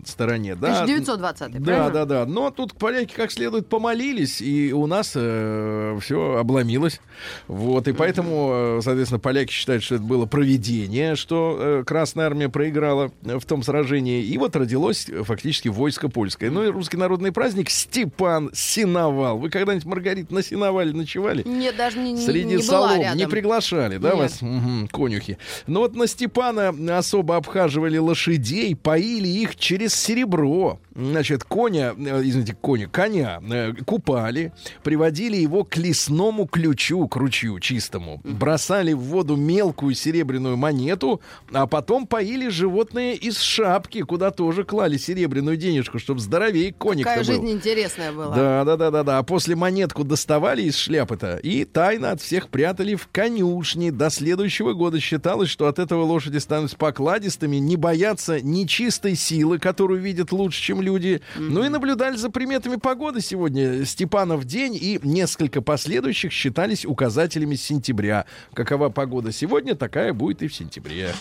[0.05, 0.83] стороне, да.
[0.83, 1.91] 1920 Да, правильно?
[1.91, 2.25] да, да.
[2.25, 7.01] Но тут поляки как следует помолились, и у нас все обломилось.
[7.47, 8.81] Вот, и поэтому, э,
[9.15, 13.63] соответственно, поляки считают, что это было проведение, что э, Красная Армия проиграла э, в том
[13.63, 14.23] сражении.
[14.23, 16.51] И вот родилось э, фактически войско польское.
[16.51, 19.37] Ну и русский народный праздник Степан Синовал.
[19.37, 21.43] Вы когда-нибудь, Маргарит, на Синовале ночевали?
[21.47, 23.17] Нет, даже не, Среди не была рядом.
[23.17, 24.17] не приглашали, да, Нет.
[24.17, 25.37] вас, Мгм, конюхи.
[25.67, 30.79] Но вот на Степана особо обхаживали лошадей, поили их через серебро.
[30.95, 37.59] Значит, коня, э, извините, коня, коня э, купали, приводили его к лесному ключу, к ручью
[37.59, 44.63] чистому, бросали в воду мелкую серебряную монету, а потом поили животное из шапки, куда тоже
[44.63, 47.25] клали серебряную денежку, чтобы здоровее коник Какая был.
[47.25, 48.35] жизнь интересная была.
[48.35, 49.17] Да, да, да, да, да.
[49.19, 53.91] А после монетку доставали из шляпы-то и тайно от всех прятали в конюшне.
[53.91, 60.01] До следующего года считалось, что от этого лошади станут покладистыми, не боятся нечистой силы, которую
[60.01, 61.21] видят лучше, чем люди.
[61.35, 63.85] Ну и наблюдали за приметами погоды сегодня.
[63.85, 68.25] Степанов день и несколько последующих считались указателями сентября.
[68.53, 71.11] Какова погода сегодня, такая будет и в сентябре.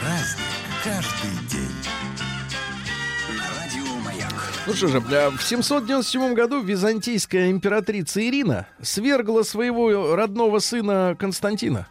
[0.00, 0.46] Праздник
[0.82, 1.68] каждый день.
[3.58, 4.32] Радио Маяк.
[4.66, 11.88] Ну что же, э, в 797 году византийская императрица Ирина свергла своего родного сына Константина.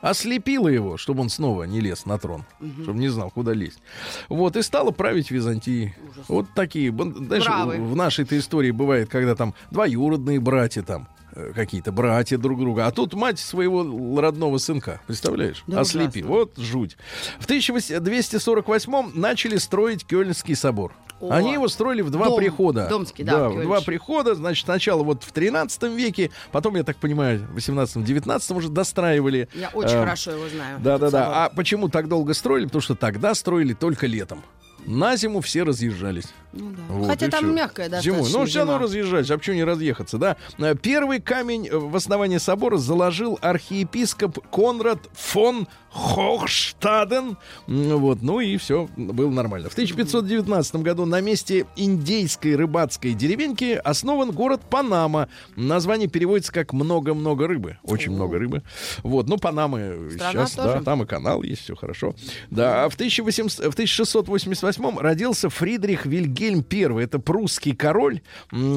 [0.00, 2.44] Ослепила его, чтобы он снова не лез на трон,
[2.82, 3.82] чтобы не знал, куда лезть.
[4.28, 5.94] Вот, и стала править Византией.
[6.28, 6.92] Вот такие.
[6.92, 7.76] Знаешь, Бравы.
[7.78, 11.08] в нашей-то истории бывает, когда там двоюродные братья там,
[11.54, 12.86] какие-то братья друг друга.
[12.86, 15.62] А тут мать своего родного сынка, представляешь?
[15.66, 16.20] Да Ослепи.
[16.20, 16.28] ужасно.
[16.36, 16.96] Вот жуть.
[17.38, 20.92] В 1248 начали строить Кёльнский собор.
[21.20, 22.36] О, Они его строили в два дом.
[22.38, 22.86] прихода.
[22.88, 23.64] Домский, да, в Кёльнич.
[23.66, 24.34] два прихода.
[24.36, 29.48] Значит, сначала вот в 13 веке, потом, я так понимаю, в 18-19 уже достраивали.
[29.52, 30.78] Я очень Э, хорошо его знаю.
[30.78, 31.28] Да, да, этот собор.
[31.28, 31.44] да.
[31.46, 32.66] А почему так долго строили?
[32.66, 34.44] Потому что тогда строили только летом.
[34.86, 36.26] На зиму все разъезжались.
[36.52, 36.82] Ну да.
[36.88, 37.52] Вот, Хотя там всё.
[37.52, 38.40] мягкая достаточно Зимой.
[38.40, 40.36] Ну, все равно разъезжать, а почему не разъехаться, да?
[40.58, 47.36] Э, Первый камень э, в основании собора заложил архиепископ Конрад фон Хохштаден.
[47.66, 49.68] Вот, ну и все было нормально.
[49.68, 55.28] В 1519 году на месте индейской рыбацкой деревеньки основан город Панама.
[55.56, 57.78] Название переводится как «много-много рыбы».
[57.82, 58.16] Очень О.
[58.16, 58.62] много рыбы.
[59.02, 60.84] Вот, ну, Панамы Страна сейчас, да, тоже.
[60.84, 62.14] там и канал есть, все хорошо.
[62.50, 67.02] Да, а в, 1800, в 1688 родился Фридрих Вильгельм I.
[67.02, 68.20] Это прусский король,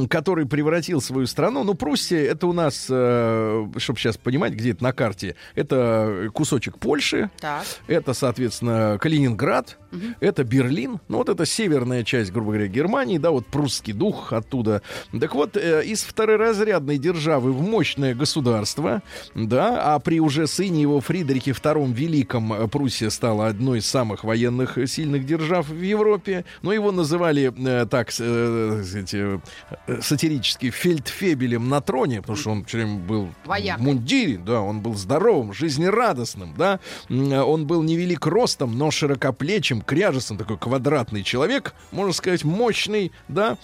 [0.09, 1.63] который превратил свою страну.
[1.63, 7.29] Ну, Пруссия, это у нас, чтобы сейчас понимать, где это на карте, это кусочек Польши,
[7.39, 7.63] Так.
[7.87, 9.77] это, соответственно, Калининград,
[10.19, 14.81] это Берлин, ну вот это северная часть, грубо говоря, Германии, да, вот прусский дух оттуда.
[15.19, 19.01] Так вот, э, из второразрядной державы в мощное государство,
[19.35, 24.23] да, а при уже сыне его Фридрихе II Великом э, Пруссия стала одной из самых
[24.23, 28.83] военных э, сильных держав в Европе, но его называли э, так, э,
[29.13, 33.79] э, сатирически фельдфебелем на троне, потому что он все время был Вояк.
[33.79, 39.81] в мундире, да, он был здоровым, жизнерадостным, да, М, он был невелик ростом, но широкоплечим,
[39.81, 43.57] кряжестым, такой квадратный человек, можно сказать, мощный, да,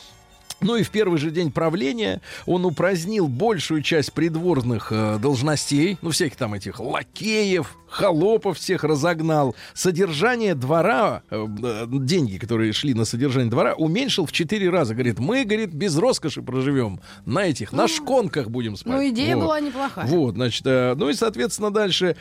[0.60, 6.10] ну и в первый же день правления он упразднил большую часть придворных э, должностей, ну
[6.10, 9.56] всяких там этих лакеев, холопов всех разогнал.
[9.74, 14.94] Содержание двора, э, э, деньги, которые шли на содержание двора, уменьшил в четыре раза.
[14.94, 17.00] Говорит, мы, говорит, без роскоши проживем.
[17.26, 18.94] На этих, на шконках будем спать.
[18.94, 19.46] Ну, идея Вот.
[19.46, 20.06] была неплохая.
[20.08, 22.16] Вот, значит, э, ну и, соответственно, дальше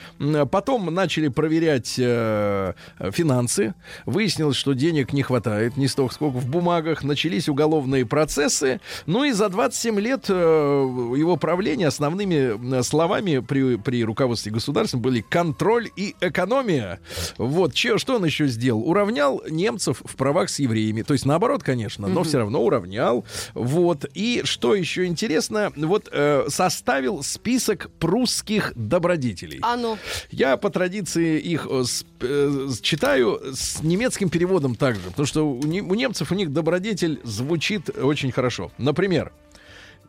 [0.50, 2.72] потом начали проверять э,
[3.12, 3.74] финансы.
[4.04, 7.02] Выяснилось, что денег не хватает, не столько, сколько в бумагах.
[7.02, 8.80] Начались уголовные процессы.
[9.06, 15.20] Ну и за 27 лет э, его правления основными словами при, при руководстве государством были
[15.20, 15.55] контроль
[15.96, 17.00] и экономия.
[17.38, 18.82] Вот, че, что он еще сделал?
[18.88, 21.02] Уравнял немцев в правах с евреями.
[21.02, 23.24] То есть наоборот, конечно, но все равно уравнял.
[23.54, 24.04] Вот.
[24.14, 29.58] И что еще интересно, вот э, составил список прусских добродетелей.
[29.62, 29.98] А ну.
[30.30, 31.84] Я по традиции их э,
[32.20, 37.20] э, читаю с немецким переводом также, потому что у, не- у немцев у них добродетель
[37.24, 38.72] звучит очень хорошо.
[38.78, 39.32] Например,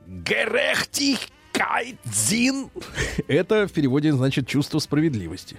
[0.07, 2.69] Gerechtigkeit Sinn.
[3.27, 5.57] Это в переводе значит чувство справедливости.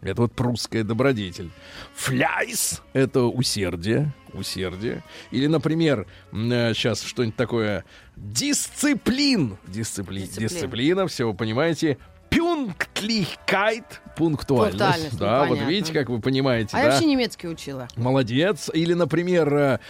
[0.00, 1.50] Это вот прусская добродетель.
[1.94, 4.12] Фляйс— это усердие.
[4.32, 5.02] Усердие.
[5.30, 7.84] Или, например, сейчас что-нибудь такое.
[8.16, 9.58] Disziplin.
[9.66, 10.22] Disziplin.
[10.22, 10.48] Disziplin.
[10.48, 11.98] Дисциплина, все вы понимаете.
[12.30, 14.00] Pünktlichkeit.
[14.16, 14.78] Пунктуальность.
[14.78, 15.70] Пунктуальность, ну, Да, вот понятно.
[15.70, 16.70] видите, как вы понимаете.
[16.72, 16.90] А я да?
[16.92, 17.88] вообще немецкий учила.
[17.96, 18.70] Молодец.
[18.72, 19.80] Или, например,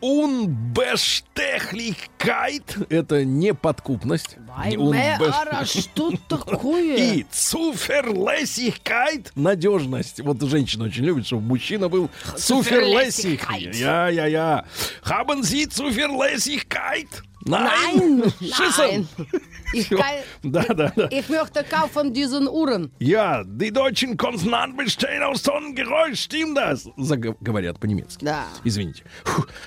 [0.00, 4.36] э, Unbestechlichkeit— это неподкупность.
[4.76, 6.96] Мэра, что такое?
[6.96, 10.20] И Zuverlässigkeit— надежность.
[10.20, 12.08] Вот женщина очень любит, чтобы мужчина был.
[12.36, 13.74] Zuverlässigkeit.
[13.74, 14.64] Я-я-я.
[15.02, 17.08] Haben Sie Zuverlässigkeit?
[17.46, 18.22] Nein,
[19.76, 21.08] Ich, kann, Да-да-да.
[21.10, 22.90] ich möchte kaufen diesen Uhren.
[22.98, 26.20] Ja, die deutschen Konsonanten bestehen aus Tonnengeräusch.
[26.20, 26.88] Stimmt das?
[27.40, 28.24] Говорят по-немецки.
[28.24, 28.44] Да.
[28.64, 29.02] Извините.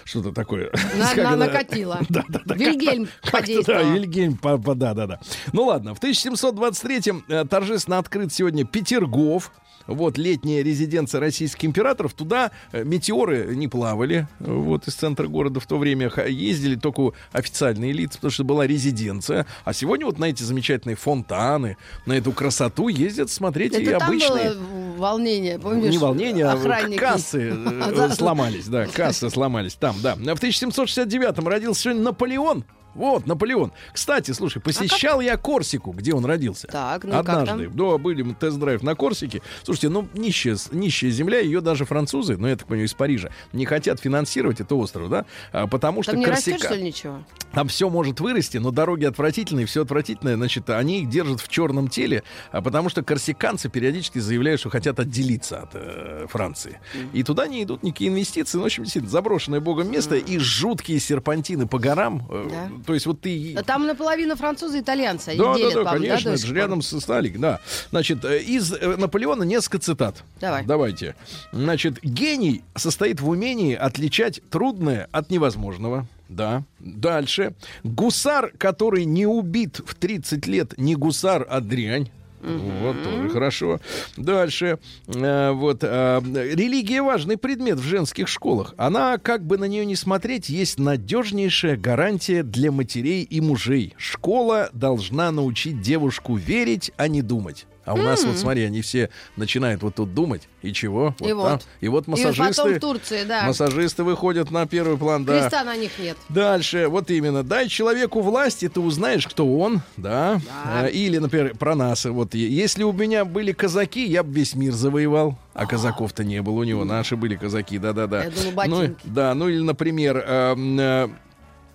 [0.03, 0.71] Что-то такое.
[0.97, 1.35] На- Как на- это?
[1.37, 1.99] накатило.
[2.09, 2.55] Да, да, да.
[2.55, 3.79] Вильгельм подействовал.
[3.83, 5.19] Да, Вильгельм, да, да, да.
[5.53, 9.51] Ну ладно, в 1723-м э, торжественно открыт сегодня Петергоф.
[9.87, 12.13] Вот летняя резиденция российских императоров.
[12.13, 14.27] Туда э, метеоры не плавали.
[14.39, 19.47] Вот из центра города в то время ездили только официальные лица, потому что была резиденция.
[19.65, 24.09] А сегодня вот на эти замечательные фонтаны, на эту красоту ездят смотреть и Это там
[24.09, 24.51] обычные.
[24.53, 24.57] было
[24.97, 25.91] волнение, помнишь?
[25.91, 26.99] Не волнение, а охранники.
[26.99, 30.15] кассы э, сломались, да, кассы сломались там, да.
[30.15, 32.65] В 1769-м родился сегодня Наполеон.
[32.95, 33.71] Вот, Наполеон.
[33.93, 36.67] Кстати, слушай, посещал я Корсику, где он родился.
[36.67, 37.69] Так, ну и как Однажды.
[37.69, 39.41] Да, были мы тест-драйв на Корсике.
[39.63, 43.65] Слушайте, ну, нищая, нищая земля, ее даже французы, ну, я так понимаю, из Парижа, не
[43.65, 45.25] хотят финансировать это остров, да?
[45.51, 46.51] А, потому что Там не Корсика...
[46.51, 47.23] растет, что ли, ничего?
[47.53, 50.35] Там все может вырасти, но дороги отвратительные, все отвратительное.
[50.35, 54.99] Значит, они их держат в черном теле, а потому что корсиканцы периодически заявляют, что хотят
[54.99, 56.79] отделиться от э, Франции.
[57.13, 58.57] И туда не идут никакие инвестиции.
[58.57, 62.27] Ну, в общем, действительно, заброшенное богом место и жуткие серпантины по горам.
[62.29, 62.69] Э, Да.
[62.85, 63.53] То есть вот ты...
[63.55, 65.29] Да там наполовину французы и итальянцы.
[65.29, 67.59] Они Да, да, делят, да, по-моему, конечно, до это же рядом со Сталик, да.
[67.91, 70.23] Значит, э, из э, Наполеона несколько цитат.
[70.39, 70.65] Давай.
[70.65, 71.15] Давайте.
[71.51, 76.07] Значит, гений состоит в умении отличать трудное от невозможного.
[76.29, 76.63] Да.
[76.79, 77.53] Дальше.
[77.83, 82.09] Гусар, который не убит в 30 лет, не гусар, а дрянь.
[82.41, 83.79] Вот, тоже хорошо.
[84.17, 84.79] Дальше.
[85.07, 85.79] Э, вот.
[85.81, 88.73] э, религия важный предмет в женских школах.
[88.77, 93.93] Она, как бы на нее не смотреть, есть надежнейшая гарантия для матерей и мужей.
[93.97, 97.65] Школа должна научить девушку верить, а не думать.
[97.89, 100.47] А у нас, вот смотри, они все начинают вот тут думать.
[100.61, 101.15] И чего?
[101.19, 101.35] И а?
[101.35, 101.65] вот.
[101.81, 103.47] И вот И вот потом массажисты, в Турции, да.
[103.47, 105.25] массажисты выходят на первый план.
[105.25, 105.39] Да.
[105.39, 106.15] Креста на них нет.
[106.29, 107.41] Дальше, вот именно.
[107.41, 110.39] Дай человеку власть, и ты узнаешь, кто он, да.
[110.65, 110.87] Да.
[110.87, 112.05] Э, Или, например, про нас.
[112.05, 115.35] Вот если у меня были казаки, я бы весь мир завоевал.
[115.55, 116.85] А казаков-то не было у него.
[116.85, 118.25] Наши были казаки, да-да-да.
[118.25, 121.09] Я думала, Ну, и- да, ну или, например, эм, э,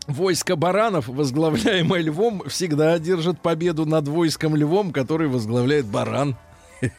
[0.06, 6.36] Войско баранов, возглавляемое львом, всегда держит победу над войском львом, который возглавляет баран.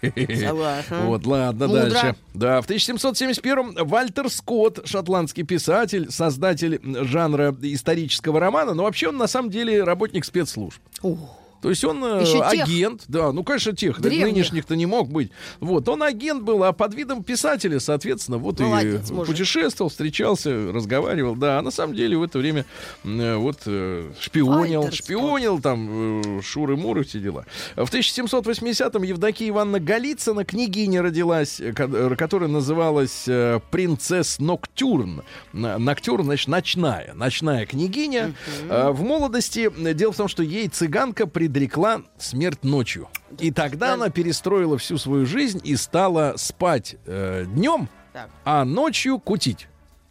[0.01, 1.01] Согласна.
[1.05, 1.89] Вот, ладно, Мудро.
[1.89, 2.15] дальше.
[2.33, 9.27] Да, в 1771-м Вальтер Скотт, шотландский писатель, создатель жанра исторического романа, но вообще он на
[9.27, 10.79] самом деле работник спецслужб.
[11.03, 11.44] Ух.
[11.65, 12.63] То есть он э, Ещё тех.
[12.63, 14.27] агент, да, ну, конечно, тех, Древних.
[14.27, 15.31] нынешних-то не мог быть.
[15.59, 19.33] Вот, он агент был, а под видом писателя, соответственно, вот Молодец, и мужик.
[19.33, 22.65] путешествовал, встречался, разговаривал, да, а на самом деле в это время
[23.03, 27.47] э, вот э, шпионил, Вальтер шпионил, там, шуры-муры, все дела.
[27.75, 33.27] В 1780-м Евдокия Ивановна Голицына, княгиня родилась, ко- которая называлась
[33.71, 35.23] «Принцесс Ноктюрн».
[35.51, 38.33] Ноктюрн, значит, ночная, ночная княгиня.
[38.69, 43.07] Э, В молодости, дело в том, что ей цыганка предрекла смерть ночью.
[43.39, 48.29] И тогда она перестроила всю свою жизнь и стала спать э, днем, Так.
[48.43, 49.67] а ночью кутить.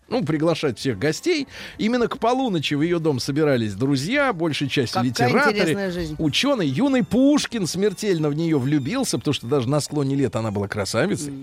[0.09, 1.47] Ну, приглашать всех гостей.
[1.77, 6.67] Именно к полуночи в ее дом собирались друзья, большей Какая литераторы, ученый.
[6.67, 11.35] Юный Пушкин смертельно в нее влюбился, потому что даже на склоне лет она была красавицей.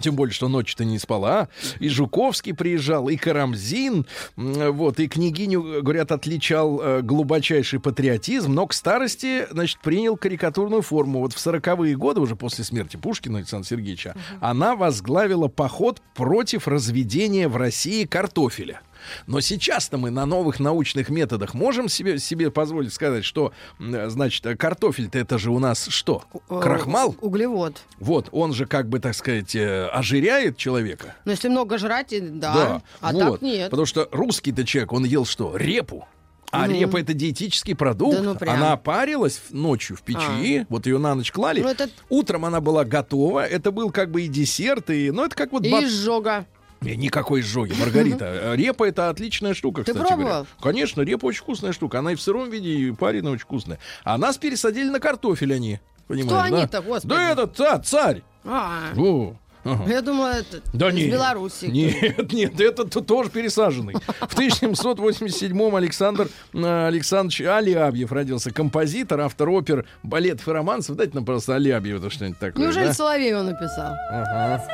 [0.00, 1.48] Тем более, что ночью-то не спала.
[1.78, 4.06] И Жуковский приезжал, и Карамзин.
[4.36, 11.20] Вот, и княгиню, говорят, отличал э, глубочайший патриотизм, но к старости, значит, принял карикатурную форму.
[11.20, 17.48] Вот в сороковые годы, уже после смерти Пушкина Александра Сергеевича, она возглавила поход против разведения
[17.48, 18.80] в России картофеля.
[19.26, 25.18] Но сейчас-то мы на новых научных методах можем себе, себе позволить сказать, что, значит, картофель-то
[25.18, 26.24] это же у нас что?
[26.50, 27.16] Э, Крахмал?
[27.20, 27.80] Углевод.
[27.98, 31.14] Вот, он же, как бы, так сказать, э, ожиряет человека.
[31.24, 32.82] Но если много жрать, и- да.
[33.00, 33.32] А вот.
[33.34, 33.70] так нет.
[33.70, 35.56] Потому что русский-то человек, он ел что?
[35.56, 36.06] Репу.
[36.52, 36.74] А Ну.
[36.78, 38.16] репа это диетический продукт.
[38.18, 38.54] Да ну прям.
[38.56, 41.60] Она парилась ночью в печи, вот ее на ночь клали.
[41.60, 43.44] Ну, это- Утром она была готова.
[43.44, 46.46] Это был как бы и десерт, и ну это как вот И бат- изжога.
[46.82, 48.24] Не, никакой изжоги, Маргарита.
[48.52, 50.28] Э, Репа это отличная штука, Ты кстати пробовал?
[50.30, 50.46] говоря.
[50.60, 51.98] Конечно, репа очень вкусная штука.
[52.00, 53.78] Она и в сыром виде, и пареная очень вкусная.
[54.04, 55.80] А нас пересадили на картофель они.
[56.06, 56.56] Понимаешь, Кто да?
[56.58, 57.14] они-то, господи?
[57.14, 58.22] Да этот ца- царь.
[58.44, 59.34] А, О,
[59.64, 59.90] ага.
[59.90, 61.10] я думала, это Да из нет.
[61.12, 61.64] Беларуси.
[61.64, 63.94] Нет, нет, это т- тоже пересаженный.
[63.94, 68.52] В 1787-м Александр э, Александрович Алябьев родился.
[68.52, 70.94] Композитор, автор опер, балетов и романсов.
[70.96, 72.64] Дайте нам просто Алябьева что-нибудь такое.
[72.64, 72.94] Неужели да?
[72.94, 73.94] Соловей он написал?
[74.10, 74.64] Ага.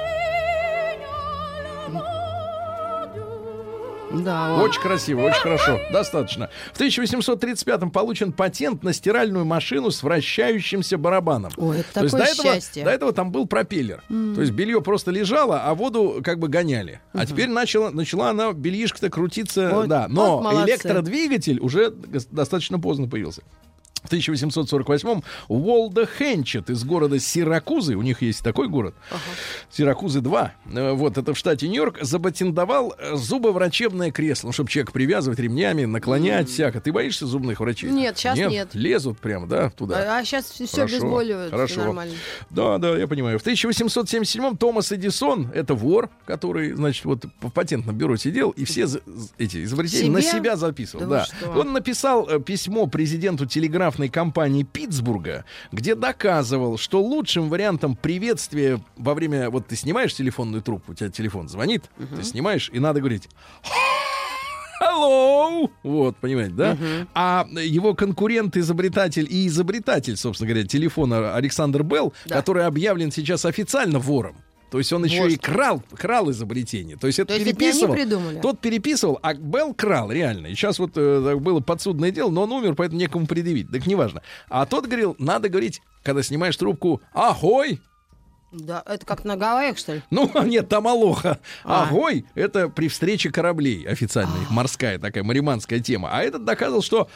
[4.12, 4.60] Да, он.
[4.62, 5.80] Очень красиво, очень хорошо.
[5.92, 6.50] Достаточно.
[6.72, 11.52] В 1835-м получен патент на стиральную машину с вращающимся барабаном.
[11.56, 12.84] Ой, это То есть такое до этого, счастье.
[12.84, 14.02] до этого там был пропеллер.
[14.08, 17.00] То есть белье просто лежало, а воду как бы гоняли.
[17.12, 19.70] А теперь начала, начала она, бельишко-то крутиться.
[19.72, 20.02] Вот- да.
[20.08, 20.70] вот Но молодцы.
[20.72, 21.90] электродвигатель уже
[22.30, 23.42] достаточно поздно появился.
[24.02, 28.94] В 1848-м Уолда Хенчет из города Сиракузы, у них есть такой город,
[29.70, 34.92] Сиракузы 2, э, вот это в штате Нью-Йорк, запатентовал э, зубоврачебное кресло, ну, чтобы человек
[34.92, 36.80] привязывать ремнями, наклонять всяко.
[36.80, 37.90] Ты боишься зубных врачей?
[37.90, 38.70] Нет, щас нет.
[38.74, 40.18] Лезут прямо, да, туда.
[40.18, 41.80] А, сейчас все Хорошо, обезболивают, хорошо.
[41.84, 42.14] нормально.
[42.50, 43.38] Да, да, я понимаю.
[43.38, 48.86] В 1877-м Томас Эдисон, это вор, который, значит, вот в патентном бюро сидел и все
[49.38, 50.32] эти изобретения на Себе?
[50.32, 51.06] себя записывал.
[51.06, 51.50] Да Да.
[51.58, 53.46] Он написал э, письмо президенту
[53.92, 59.50] телеграфной компании Питтсбурга, где доказывал, что лучшим вариантом приветствия во время...
[59.50, 61.84] Вот ты снимаешь телефонную трубку, у тебя телефон звонит,
[62.16, 63.28] ты снимаешь, и надо говорить...
[64.80, 65.70] Hello!
[65.84, 66.76] Вот, понимаете, да?
[67.14, 72.36] А его конкурент, изобретатель и изобретатель, собственно говоря, телефона Александр Белл, Да.
[72.36, 74.36] который объявлен сейчас официально вором.
[74.72, 76.96] То есть он еще Вот и крал, крал изобретение.
[76.96, 78.40] То есть это То есть это переписывал.
[78.40, 80.46] Тот переписывал, а Белл крал, реально.
[80.46, 83.70] И сейчас вот э, было подсудное дело, но он умер, поэтому некому предъявить.
[83.70, 84.22] Так неважно.
[84.48, 87.82] А тот говорил, надо говорить, когда снимаешь трубку, ахой,
[88.50, 90.02] Да, это как на Гавайях, что ли?
[90.10, 91.38] ну, нет, там алоха.
[91.64, 91.82] А.
[91.82, 93.86] Агой— это при встрече кораблей.
[93.86, 96.08] Официально их морская такая мариманская тема.
[96.10, 97.10] А этот доказывал, что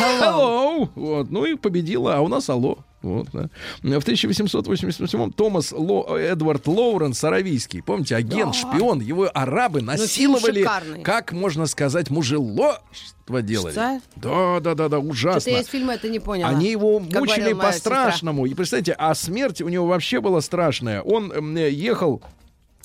[0.00, 0.88] hello.
[0.96, 1.30] Вот.
[1.30, 2.84] Ну и победила, а у нас алло.
[3.02, 3.48] Вот, да.
[3.82, 11.02] В 1887 Томас Ло, Эдвард Лоуренс Аравийский, помните, агент, шпион, его арабы насиловали, шикарный.
[11.02, 12.10] как можно сказать,
[13.42, 13.72] делали.
[13.72, 14.00] Что?
[14.16, 15.40] Да, да, да, да, ужасно.
[15.40, 16.50] Что-то я из фильма это не поняла.
[16.50, 18.44] Они его мучили по-страшному.
[18.46, 21.00] И представьте, а смерть у него вообще была страшная.
[21.00, 22.22] Он ехал,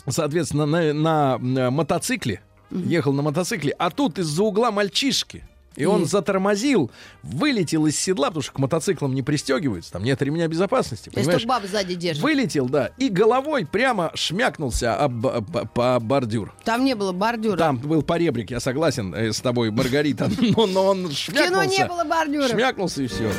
[0.08, 2.42] соответственно, на, на, мотоцикле.
[2.72, 5.44] Ехал на мотоцикле, а тут из-за угла мальчишки.
[5.76, 6.06] И он И?
[6.06, 6.90] затормозил,
[7.24, 11.42] вылетел из седла, потому что к мотоциклам не пристегиваются, там нет ремня безопасности, Если понимаешь?
[11.42, 12.24] только баб сзади держит.
[12.24, 16.54] Вылетел, да, и головой прямо шмякнулся об, об- по бордюр.
[16.64, 17.58] Там не было бордюра.
[17.58, 21.50] Там был поребрик, я согласен э, с тобой, Маргарита, но, но он В шмякнулся.
[21.50, 22.48] кино не было бордюра.
[22.48, 23.32] Шмякнулся и все.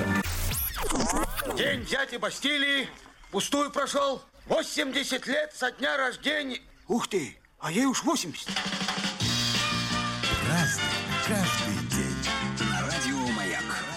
[1.56, 2.86] День дяди Бастилии
[3.30, 4.20] пустую прошел.
[4.48, 6.58] 80 лет со дня рождения.
[6.86, 8.46] Ух ты, а ей уж 80.
[11.26, 11.65] Каждый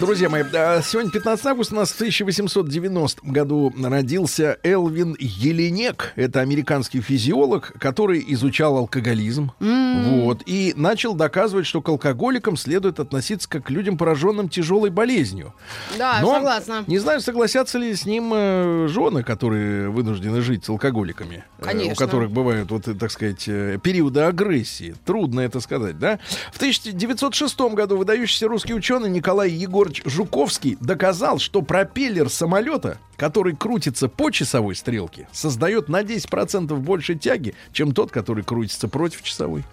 [0.00, 6.14] Друзья мои, а, сегодня 15 августа у нас в 1890 году родился Элвин Еленек.
[6.16, 9.52] Это американский физиолог, который изучал алкоголизм.
[9.60, 10.42] Вот.
[10.46, 15.52] И начал доказывать, что к алкоголикам следует относиться как к людям, пораженным тяжелой болезнью.
[15.98, 16.84] Да, Но согласна.
[16.86, 21.44] Не знаю, согласятся ли с ним э, жены, которые вынуждены жить с алкоголиками.
[21.58, 21.94] э, у Конечно.
[21.94, 24.94] которых бывают, вот, э, так сказать, э, периоды агрессии.
[25.04, 26.18] Трудно это сказать, да?
[26.52, 29.50] В 1906 году выдающийся русский ученый Николай
[29.90, 37.16] Егорович Жуковский доказал, что пропеллер самолета, который крутится по часовой стрелке, создает на 10% больше
[37.16, 39.64] тяги, чем тот, который крутится против часовой.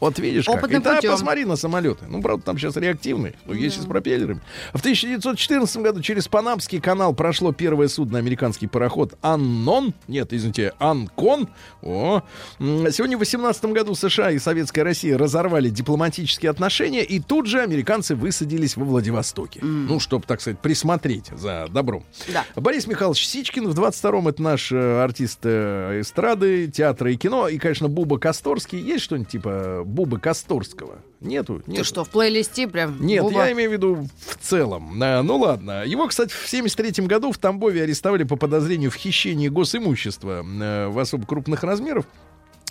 [0.00, 0.56] Вот видишь как.
[0.56, 1.12] Опытным И путем.
[1.12, 2.06] посмотри на самолеты.
[2.08, 4.40] Ну, правда, там сейчас реактивные, но есть и с пропеллерами.
[4.72, 9.94] В 1914 году через Панамский канал прошло первое судно, американский пароход «Аннон».
[10.08, 11.48] Нет, извините, «Анкон».
[11.82, 12.22] О.
[12.58, 18.16] Сегодня в 18 году США и Советская Россия разорвали дипломатические отношения, и тут же американцы
[18.16, 19.60] высадились во Владивостоке.
[19.66, 22.04] Ну, чтобы, так сказать, присмотреть за добром.
[22.32, 22.44] Да.
[22.54, 27.48] Борис Михайлович Сичкин в 22-м это наш э, артист э, эстрады, театра и кино.
[27.48, 28.80] И, конечно, Буба Косторский.
[28.80, 30.98] Есть что-нибудь типа Бубы Косторского?
[31.20, 31.62] Нету?
[31.64, 31.84] Ты Нету.
[31.84, 33.00] что, в плейлисте прям?
[33.00, 33.46] Нет, Буба?
[33.46, 35.02] я имею в виду в целом.
[35.02, 35.84] А, ну ладно.
[35.84, 41.26] Его, кстати, в 73 году в Тамбове арестовали по подозрению в хищении госимущества в особо
[41.26, 42.06] крупных размеров.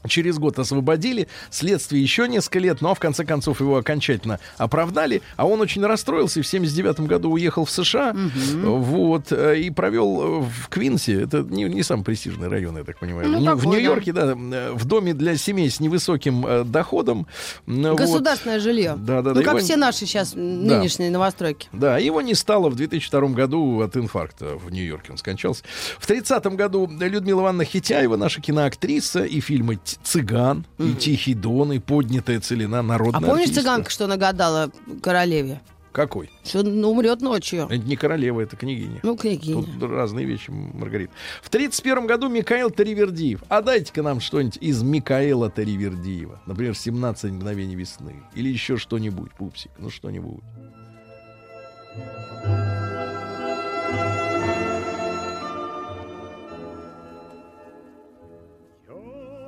[0.08, 5.46] Через год освободили, следствие еще несколько лет, но в конце концов его окончательно оправдали, а
[5.48, 8.16] он очень расстроился и в 79 году уехал в США,
[8.54, 13.00] вот, э, и провел э, в Квинсе, это не, не самый престижный район, я так
[13.00, 13.70] понимаю, Ну, в, да.
[13.70, 17.28] Нью-Йорке, да, э, в доме для семей с невысоким э, доходом.
[17.66, 18.00] Ну, вот.
[18.00, 18.96] Государственное жилье.
[18.98, 21.68] Да, да, ну, да, как его- все наши сейчас нынешние новостройки.
[21.74, 25.12] Да, его не стало в 2002 году от инфаркта в Нью-Йорке.
[25.12, 25.64] Он скончался.
[26.00, 31.74] В 30 году Людмила Ивановна Хитяева, наша киноактриса, и фильмы «Ц- «Цыган», и «Тихий дон»,
[31.74, 33.62] и «Поднятая целина», А народная помнишь артистка.
[33.62, 34.72] цыганка, что нагадала
[35.02, 35.62] королеве?
[35.92, 36.30] Какой?
[36.44, 37.68] Что умрет ночью.
[37.70, 39.00] Это не королева, это княгиня.
[39.02, 39.64] Ну, княгиня.
[39.64, 41.14] Тут разные вещи, Маргарита.
[41.42, 43.42] В 31 году Михаил Таривердиев.
[43.48, 46.42] А дайте-ка нам что-нибудь из Михаила Таривердиева.
[46.48, 48.24] Например, «17 мгновений весны».
[48.34, 49.72] Или еще что-нибудь, пупсик.
[49.78, 50.44] Ну, что-нибудь.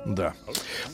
[0.08, 0.32] Да.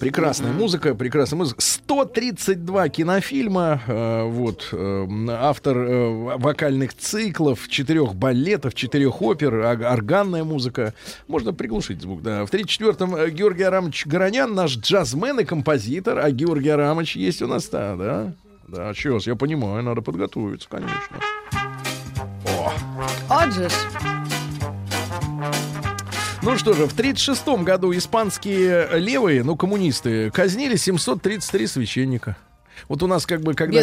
[0.01, 1.61] Прекрасная музыка, прекрасная музыка.
[1.61, 3.81] 132 кинофильма.
[3.87, 4.69] э, вот.
[4.73, 10.95] э, автор э, вокальных циклов, четырех балетов, четырех опер, органная музыка.
[11.29, 12.45] Можно приглушить звук, да.
[12.45, 16.19] В 34-м э, Георгий Арамович Горонян, наш джазмен и композитор.
[16.19, 18.33] А Георгий Арамович есть у нас, да, да?
[18.67, 21.21] Да, сейчас, я понимаю, надо подготовиться, конечно.
[23.29, 24.14] О, ж.
[26.45, 32.37] Ну что же, в 1936 году испанские левые, ну, коммунисты, казнили 733 священника.
[32.87, 33.83] Вот у нас как бы, когда,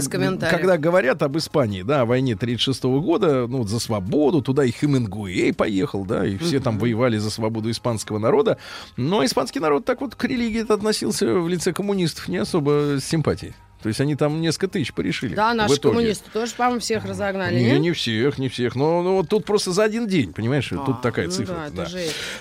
[0.52, 4.72] когда говорят об Испании, да, о войне 36 года, ну, вот за свободу, туда и
[4.72, 8.60] Хемингуэй поехал, да, и все там воевали за свободу испанского народа.
[8.96, 13.56] Но испанский народ так вот к религии относился в лице коммунистов не особо с симпатией.
[13.82, 15.36] То есть они там несколько тысяч порешили.
[15.36, 18.76] Да, наши коммунисты тоже, по-моему, всех разогнали, Не, не всех, не всех.
[18.76, 20.72] Но, но вот тут просто за один день, понимаешь?
[20.72, 21.70] А, тут такая ну цифра.
[21.76, 21.86] да,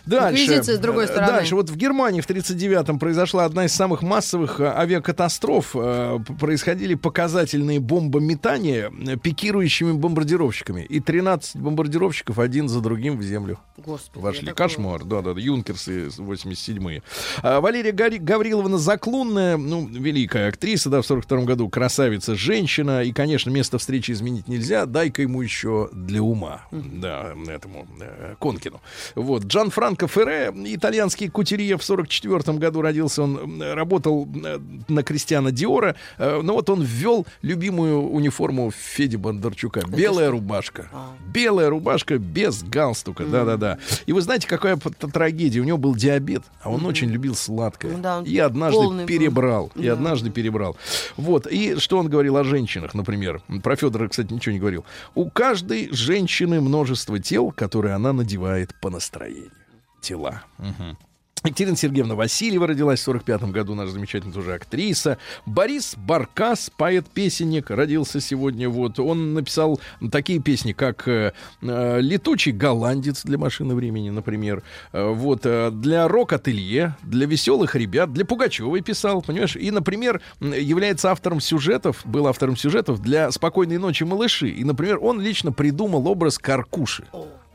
[0.07, 0.21] да.
[0.31, 0.63] Дальше.
[0.63, 1.33] С другой Э, стороны.
[1.33, 1.55] Дальше.
[1.55, 5.75] Вот в Германии в 1939-м произошла одна из самых массовых э, авиакатастроф.
[5.75, 10.83] Э, Происходили показательные бомбометания пикирующими бомбардировщиками.
[10.83, 14.53] И 13 бомбардировщиков один за другим в землю Господи, вошли.
[14.53, 17.03] Кошмар, да-да-да, юнкерсы 87-е.
[17.43, 23.51] А, Валерия Гавриловна Заклунная, ну, великая актриса, да, в 42 году, красавица, женщина, и, конечно,
[23.51, 28.81] место встречи изменить нельзя, дай-ка ему еще для ума, да, этому э, Конкину.
[29.15, 34.59] Вот, Джан Франко Ферре, итальянский кутюрье, в 44 году родился, он работал э,
[34.89, 41.13] на Кристиана Диора, э, но вот он ввел любимую униформу Феди Бондарчука, белая рубашка, А.
[41.33, 43.79] белая рубашка без галстука, да-да-да.
[44.07, 45.61] И вы знаете, какая трагедия?
[45.61, 47.97] У него был диабет, а он очень любил сладкое.
[47.97, 49.71] Ну и однажды перебрал.
[49.77, 50.77] И однажды перебрал.
[51.21, 51.47] Вот.
[51.47, 53.43] И что он говорил о женщинах, например?
[53.63, 54.85] Про Федора, кстати, ничего не говорил.
[55.15, 59.53] У каждой женщины множество тел, которые она надевает по настроению.
[60.01, 60.43] Тела.
[60.59, 60.97] Мгм.
[61.45, 65.17] Екатерина Сергеевна Васильева родилась в 45 году, наша замечательная тоже актриса.
[65.47, 68.69] Борис Баркас, поэт-песенник, родился сегодня.
[68.69, 69.81] Вот он написал
[70.13, 71.33] такие песни, как э,
[71.63, 74.63] э, «Летучий голландец» для машины времени, например.
[74.93, 75.41] Э, вот
[75.81, 79.57] для рок-ателье, для веселых ребят, для Пугачевой писал, понимаешь?
[79.57, 84.51] И, например, является автором сюжетов, был автором сюжетов для «Спокойной ночи, малыши».
[84.51, 87.07] И, например, он лично придумал образ Каркуши.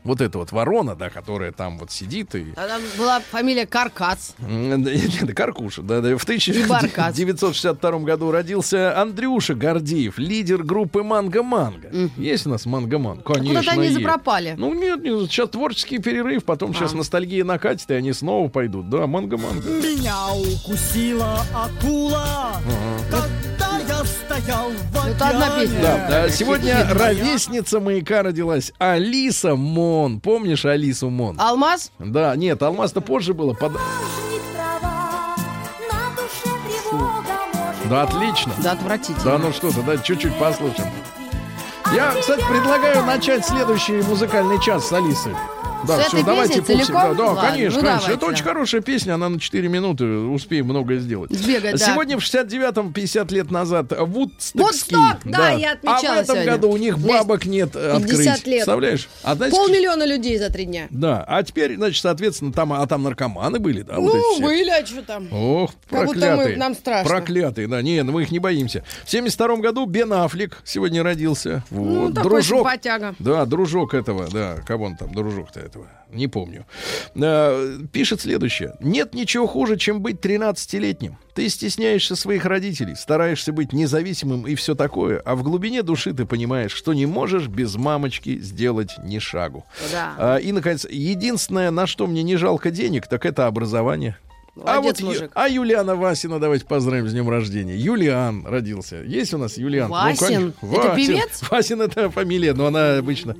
[0.06, 4.30] Вот эта вот ворона, да, которая там вот сидит и А там была фамилия Каркац.
[5.34, 6.16] Каркуша, да, да.
[6.16, 6.24] В
[6.68, 7.12] Баркас.
[7.12, 11.90] 1962 году родился Андрюша Гордеев, лидер группы Манго Манго.
[12.16, 13.22] Есть у нас Манго Манго?
[13.22, 14.54] Конечно, Куда-то они запропали.
[14.56, 16.96] Ну нет, нет, сейчас творческий перерыв, потом сейчас А.
[16.96, 18.88] ностальгия накатит, и они снова пойдут.
[18.88, 19.68] Да, Манго Манго.
[19.68, 22.60] Меня укусила акула,
[23.10, 25.80] когда я стоял в Ну, Это одна песня.
[25.80, 30.20] Да, да, сегодня ровесница маяка родилась Алиса Мон.
[30.20, 31.40] Помнишь Алису Мон?
[31.40, 31.92] Алмаз?
[31.98, 33.52] Да, нет, Алмаз-то позже было.
[33.54, 33.72] Под...
[37.88, 38.52] Да, отлично.
[38.58, 39.24] Да, отвратительно.
[39.24, 40.90] Да, ну что-то, да, чуть-чуть послушаем.
[41.94, 45.30] Я, кстати, предлагаю начать следующий музыкальный час с Алисы.
[45.86, 46.92] Да, все, давайте пупсик.
[46.92, 48.12] Да, да, Ладно, конечно, ну конечно.
[48.12, 51.30] Это очень хорошая песня, она на 4 минуты, успеем многое сделать.
[51.32, 51.86] Сбегать, да.
[51.86, 54.96] Сегодня в 69-м, 50 лет назад, Вудстокский.
[54.96, 56.52] Вудсток, да, я отмечала А в этом сегодня.
[56.52, 58.26] году у них бабок нет э, 50 открыть.
[58.26, 58.36] лет.
[58.56, 59.08] Представляешь?
[59.22, 60.86] А знаете, Полмиллиона людей за три дня.
[60.90, 64.42] Да, а теперь, значит, соответственно, там, а там наркоманы были, да, вот ну, все.
[64.42, 65.28] были, а что там?
[65.32, 66.54] Ох, Как будто проклятые.
[66.54, 67.08] мы- нам страшно.
[67.08, 67.82] Проклятые, да.
[67.82, 68.82] Не, ну мы их не боимся.
[69.04, 71.62] В 72 году Бен Аффлек сегодня родился.
[71.70, 72.14] Ну, Вот.
[72.14, 72.58] такой дружок.
[72.66, 73.14] симпатяга.
[73.18, 74.56] Да, дружок этого, да.
[74.66, 75.90] Кого он там, дружок-то этого?
[76.10, 76.66] Не помню.
[77.20, 78.74] А, пишет следующее.
[78.80, 81.18] Нет ничего хуже, чем быть 13-летним.
[81.34, 86.24] Ты стесняешься своих родителей, стараешься быть независимым и все такое, а в глубине души ты
[86.24, 89.64] понимаешь, что не можешь без мамочки сделать ни шагу.
[89.92, 90.14] Да.
[90.18, 94.16] А, и, наконец, единственное, на что мне не жалко денег, так это образование.
[94.64, 95.30] А Молодец, вот Ю- мужик.
[95.34, 97.76] а Юлиана Васина давайте поздравим с днем рождения.
[97.76, 99.02] Юлиан родился.
[99.02, 99.90] Есть у нас Юлиан?
[99.90, 100.26] Васин?
[100.26, 100.54] конечно.
[100.62, 101.06] Это Васин.
[101.14, 101.42] певец?
[101.50, 103.36] Васин это фамилия, но она обычно.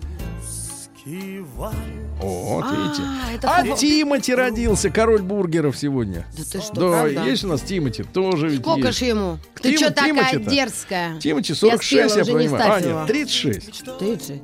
[1.03, 1.72] Кивай.
[2.20, 3.02] О, вот А, видите.
[3.42, 6.26] А футбол- Тимати родился, король бургеров сегодня.
[6.36, 9.38] Да ты что, Да, есть у нас Тимати, тоже ведь Сколько ж ему?
[9.60, 11.18] Ты что такая дерзкая?
[11.20, 12.72] Тимати Я 46, спела, я, понимаю.
[12.72, 13.84] А, нет, 36.
[13.98, 14.40] Ты же.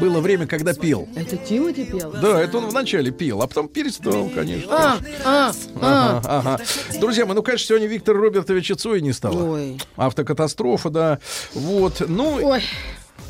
[0.00, 1.08] Было время, когда пел.
[1.14, 2.12] Это Тимати пел?
[2.12, 4.68] Да, это он вначале пел, а потом перестал, конечно.
[4.70, 6.18] А, а, а.
[6.18, 6.60] Ага, ага.
[7.00, 9.54] Друзья мои, ну, конечно, сегодня Виктор Робертовича Цоя не стало.
[9.54, 9.80] Ой.
[9.96, 11.18] Автокатастрофа, да.
[11.54, 12.02] Вот.
[12.06, 12.62] Ну, Ой,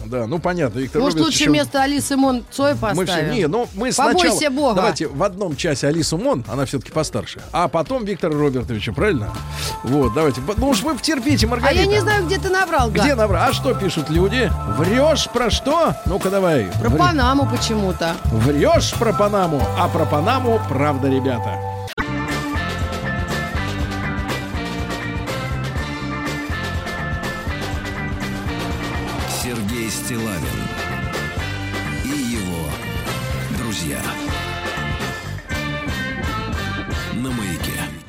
[0.06, 1.40] да, ну понятно, Виктор может, Робертович...
[1.40, 3.32] лучше он- вместо Алисы Мон Цой Мы все, поставим?
[3.34, 4.74] не, ну мы Побойся сначала, Бога.
[4.74, 9.30] давайте в одном часе Алису Мон, она все-таки постарше, а потом Виктора Робертовича, правильно?
[9.84, 11.82] Вот, давайте, ну уж вы втерпите, А Маргарита.
[11.82, 13.16] я не знаю, где ты набрал, Где гад.
[13.18, 13.48] набрал?
[13.48, 14.50] А что пишут люди?
[14.76, 15.94] Врешь про что?
[16.06, 16.68] Ну-ка давай.
[16.80, 18.14] Про Вр- Панаму почему-то.
[18.26, 21.58] Врешь про Панаму, а про Панаму правда, ребята.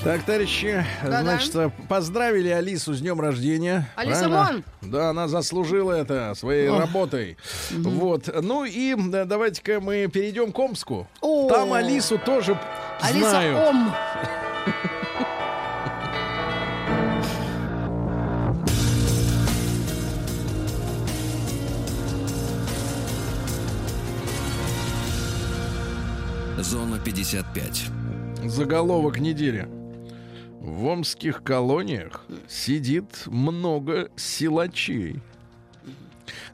[0.10, 1.22] Так, товарищи, Да-да.
[1.22, 3.88] значит, поздравили Алису с днем рождения.
[3.95, 4.64] Алиса Правильно?
[4.82, 4.91] Мон?
[4.91, 6.80] Да, она заслужила это своей Ох.
[6.80, 7.38] работой.
[7.70, 8.28] Вот.
[8.41, 11.07] Ну и да, давайте-ка мы перейдем к Омску.
[11.22, 11.47] О.
[11.47, 12.60] Там Алису тоже
[13.01, 13.60] Алиса знают.
[13.60, 13.93] Ом.
[26.57, 27.89] Зона 55.
[28.45, 29.70] Заголовок недели.
[30.70, 35.20] В омских колониях сидит много силачей.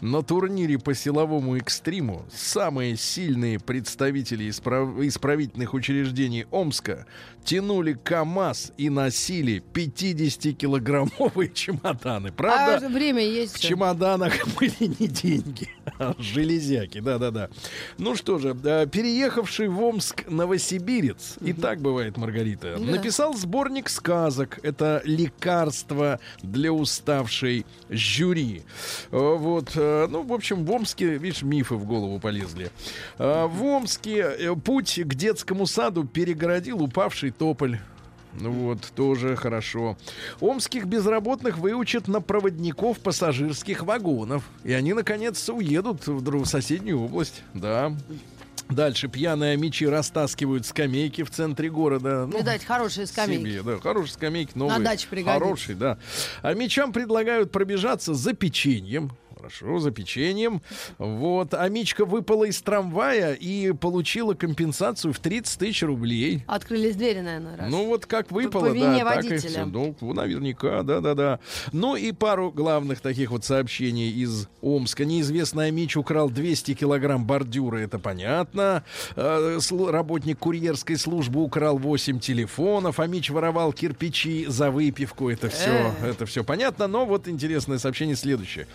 [0.02, 7.06] На турнире по силовому экстриму самые сильные представители исправ- исправительных учреждений Омска
[7.43, 12.32] тянули КАМАЗ и носили 50-килограммовые чемоданы.
[12.32, 12.86] Правда?
[12.86, 13.56] А время есть.
[13.56, 15.70] В чемоданах были не деньги,
[16.00, 17.50] а железяки, да-да-да.
[17.98, 22.84] Ну что же, э, переехавший в Омск новосибирец, и так бывает, Маргарита, Да.
[22.84, 24.60] написал сборник сказок.
[24.64, 28.64] Это лекарство для уставшей жюри.
[29.12, 32.70] Э, Вот, э, ну, в общем, в Омске, видишь, мифы в голову полезли.
[33.18, 37.80] Э, В Омске э, путь к детскому саду перегородил упавший тополь.
[38.38, 39.98] Ну вот, тоже хорошо.
[40.42, 44.44] Омских безработных выучат на проводников пассажирских вагонов.
[44.66, 47.44] И они, наконец, уедут в друг- соседнюю область.
[47.54, 47.94] Да.
[48.68, 52.26] Дальше пьяные мечи растаскивают скамейки в центре города.
[52.30, 53.44] Ну, Видать, хорошие скамейки.
[53.44, 54.80] себе, да, хорошие скамейки, новые.
[54.80, 55.40] даче пригодится.
[55.40, 55.98] Хорошие, да.
[56.42, 59.12] А мечам предлагают пробежаться за печеньем.
[59.46, 60.64] Хорошо, за печеньем.
[60.98, 61.54] Вот.
[61.54, 66.43] А Мичка выпала из трамвая и получила компенсацию в 30 тысяч рублей.
[66.48, 67.70] Открылись двери, наверное, раз.
[67.70, 69.50] Ну вот как выпало, по вине да, так и водителя.
[69.50, 69.66] всё.
[69.66, 71.39] Ну, наверняка, да-да-да.
[71.72, 75.06] Ну и пару главных таких вот сообщений из Омска.
[75.06, 78.84] Неизвестный Амич украл 200 килограмм бордюра, это понятно.
[79.16, 83.00] Э, Работник курьерской службы украл 8 телефонов.
[83.00, 86.88] Амич воровал кирпичи за выпивку, это все, это все понятно.
[86.88, 88.66] Но вот интересное сообщение следующее.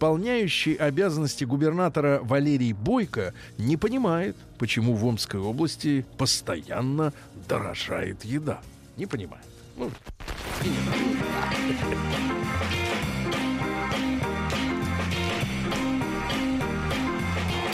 [0.00, 7.12] Исполняющий обязанности губернатора Валерий Бойко не понимает, почему в Омской области постоянно
[7.46, 8.62] дорожает еда.
[8.96, 9.44] Не понимает.
[9.76, 9.90] Ну,
[10.64, 11.00] и не надо.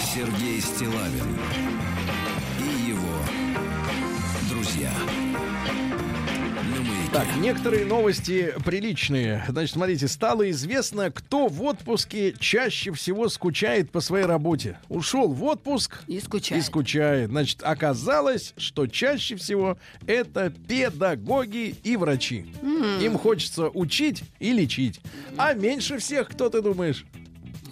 [0.01, 1.39] Сергей Стилавин
[2.59, 3.21] и его
[4.51, 4.91] друзья.
[7.13, 9.43] Так, некоторые новости приличные.
[9.49, 14.79] Значит, смотрите, стало известно, кто в отпуске чаще всего скучает по своей работе.
[14.91, 16.63] Ушел в отпуск И скучает.
[16.63, 17.31] и скучает.
[17.31, 22.47] Значит, оказалось, что чаще всего это педагоги и врачи.
[23.01, 25.01] Им хочется учить и лечить.
[25.39, 27.07] А меньше всех, кто ты думаешь?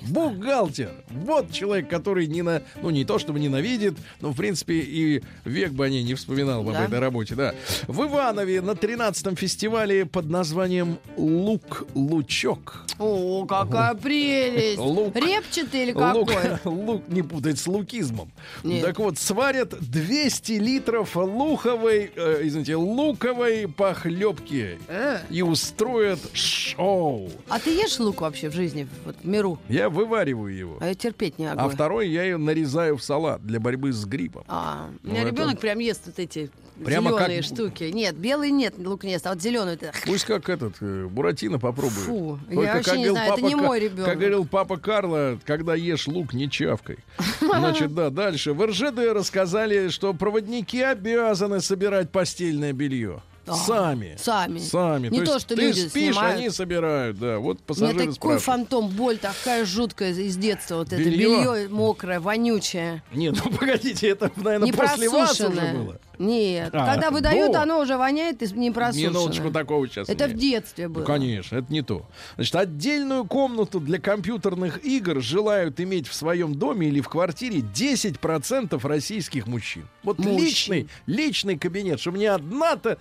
[0.08, 0.90] Бухгалтер.
[1.10, 5.72] Вот человек, который не на, ну не то чтобы ненавидит, но в принципе и век
[5.72, 6.84] бы о ней не вспоминал бы об Да.
[6.84, 7.54] этой работе, да.
[7.86, 12.84] В Иванове на 13-м фестивале под названием Лук-Лучок.
[12.98, 14.78] О, какая прелесть.
[14.78, 15.16] Лук.
[15.16, 16.58] Репчатый или Лук, какой?
[16.72, 18.30] лук не путать с лукизмом.
[18.62, 18.84] Нет.
[18.84, 25.18] Так вот, сварят 200 литров луховой, э, извините, луковой похлебки Э.
[25.30, 27.30] и устроят шоу.
[27.48, 29.58] А ты ешь лук вообще в жизни, вот в миру?
[29.68, 30.76] Я вывариваю его.
[30.80, 31.70] А я терпеть не А могу.
[31.70, 34.44] второй я ее нарезаю в салат для борьбы с гриппом.
[34.48, 36.50] А, у Ну, меня это- ребенок прям ест вот эти
[36.84, 37.84] Прямо зеленые как- штуки.
[37.84, 39.74] Нет, белый нет, лук не ест, а вот зеленый.
[39.74, 41.92] это- Пусть как этот э, Буратино попробует.
[42.06, 44.04] Фу, я Только, вообще как не знаю, это папа не Ка- мой ребенок.
[44.06, 46.98] Как говорил папа Карло, когда ешь лук, не чавкой.
[47.40, 48.52] Значит, да, дальше.
[48.52, 53.22] В РЖД рассказали, что проводники обязаны собирать постельное белье.
[53.52, 54.16] Сами.
[54.18, 54.58] сами.
[54.58, 55.08] Сами.
[55.08, 56.38] Не то, то, что ты люди спишь, снимают.
[56.38, 57.38] они собирают, да.
[57.38, 60.76] Вот У меня пассажиры такой фантом, боль такая жуткая из детства.
[60.76, 61.28] Вот это Белье?
[61.28, 63.02] белье мокрое, вонючее.
[63.12, 65.98] Нет, ну погодите, это, наверное, Не после вас уже было.
[66.18, 66.70] Нет.
[66.72, 67.62] А, Когда выдают, до.
[67.62, 69.10] оно уже воняет и не просушенное.
[69.10, 70.08] Минуточку такого сейчас.
[70.08, 70.36] Это нет.
[70.36, 71.00] в детстве было.
[71.00, 72.06] Ну, конечно, это не то.
[72.36, 78.86] Значит, отдельную комнату для компьютерных игр желают иметь в своем доме или в квартире 10%
[78.86, 79.88] российских мужчин.
[80.02, 80.36] Вот Мужчин.
[80.38, 82.98] личный, личный кабинет, чтобы ни одна-то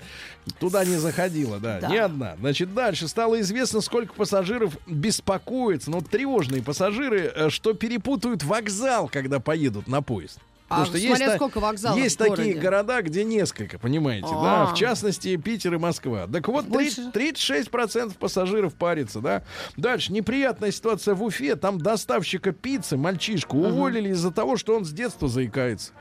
[0.59, 1.87] туда не заходила, да, Да.
[1.89, 2.35] ни одна.
[2.39, 9.39] Значит, дальше стало известно, сколько пассажиров беспокоится, ну, тревожные пассажиры, э, что перепутают вокзал, когда
[9.39, 10.39] поедут на поезд.
[10.81, 14.65] А смотря та- сколько вокзалов есть такие города, где несколько, понимаете, да, А.
[14.67, 16.27] в частности Питер и Москва.
[16.27, 17.11] Так вот, Больше?
[17.11, 17.39] 30
[17.73, 19.43] 36% пассажиров парится, да.
[19.77, 24.91] Дальше, неприятная ситуация в Уфе, там доставщика пиццы, мальчишку, уволили из-за того, что он с
[24.91, 25.91] детства заикается.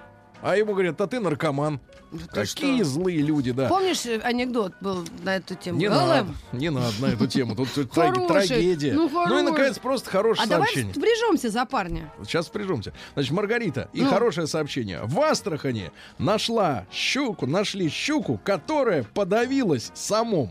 [0.42, 1.80] А ему говорят, а ты наркоман.
[2.10, 2.84] ты Какие что?
[2.84, 3.68] злые люди, да.
[3.68, 5.78] Помнишь, э, анекдот был на эту тему?
[5.78, 6.08] Не Голым?
[6.08, 7.54] надо, не надо на эту тему.
[7.54, 8.92] Тут, траг- трагедия.
[8.92, 9.42] ну, и, хороший.
[9.44, 10.92] наконец, просто хорошее А давай сообщение.
[10.94, 12.12] впряжемся за парня.
[12.24, 12.92] Сейчас впряжемся.
[13.14, 14.10] Значит, Маргарита, и Ну.
[14.10, 15.00] хорошее сообщение.
[15.04, 20.50] В Астрахани нашла щуку, нашли щуку, которая подавилась самом.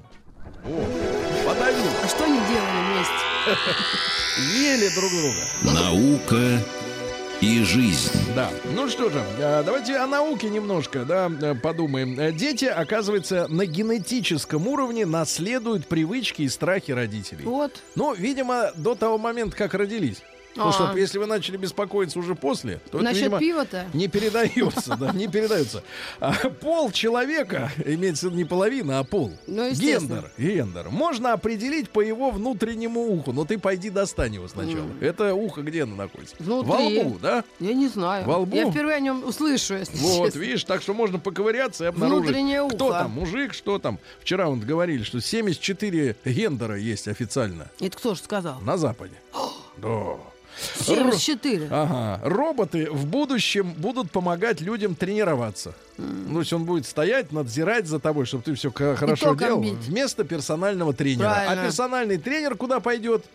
[0.63, 0.85] О,
[1.45, 1.95] подавилась.
[2.03, 3.13] А что они делали вместе?
[4.57, 5.79] Ели друг друга.
[5.81, 6.63] Наука
[7.41, 8.11] и жизнь.
[8.35, 8.49] Да.
[8.75, 12.19] Ну что же, э, давайте о науке немножко, да, э, подумаем.
[12.19, 17.43] Э, Дети, оказывается, на генетическом уровне наследуют привычки и страхи родителей.
[17.43, 17.81] Вот.
[17.95, 20.21] Ну, видимо, до того момента, как родились.
[20.53, 20.73] Потому А.
[20.73, 23.85] что если вы начали беспокоиться уже после, то это, Насчет видимо, пива-то?
[23.93, 25.83] не передается, да, не передается.
[26.19, 31.89] А пол человека, имеется в виду не половина, а пол, Ну, гендер, гендер, можно определить
[31.89, 33.31] по его внутреннему уху.
[33.31, 34.87] Но ты пойди достань его сначала.
[34.99, 36.35] Это ухо где оно находится?
[36.39, 36.69] Внутри.
[36.71, 37.43] Во лбу, да?
[37.59, 38.25] Я не знаю.
[38.25, 38.55] Во лбу?
[38.55, 40.39] Я впервые о нем услышу, если Вот, честно.
[40.39, 42.99] видишь, так что можно поковыряться и обнаружить, Внутреннее кто ухо.
[42.99, 43.99] там, мужик, что там.
[44.19, 48.59] Вчера вот говорили, что 74 гендера есть официально Это кто же сказал?
[48.61, 49.13] на Западе.
[49.77, 50.17] Да.
[50.79, 51.67] 74.
[51.69, 52.19] Ага.
[52.23, 55.73] Роботы в будущем будут помогать людям тренироваться.
[55.97, 59.61] Ну, то есть он будет стоять, надзирать за тобой, чтобы ты все хорошо делал.
[59.61, 59.73] бить.
[59.73, 61.29] Вместо персонального тренера.
[61.29, 61.61] Правильно.
[61.61, 63.25] А персональный тренер куда пойдет?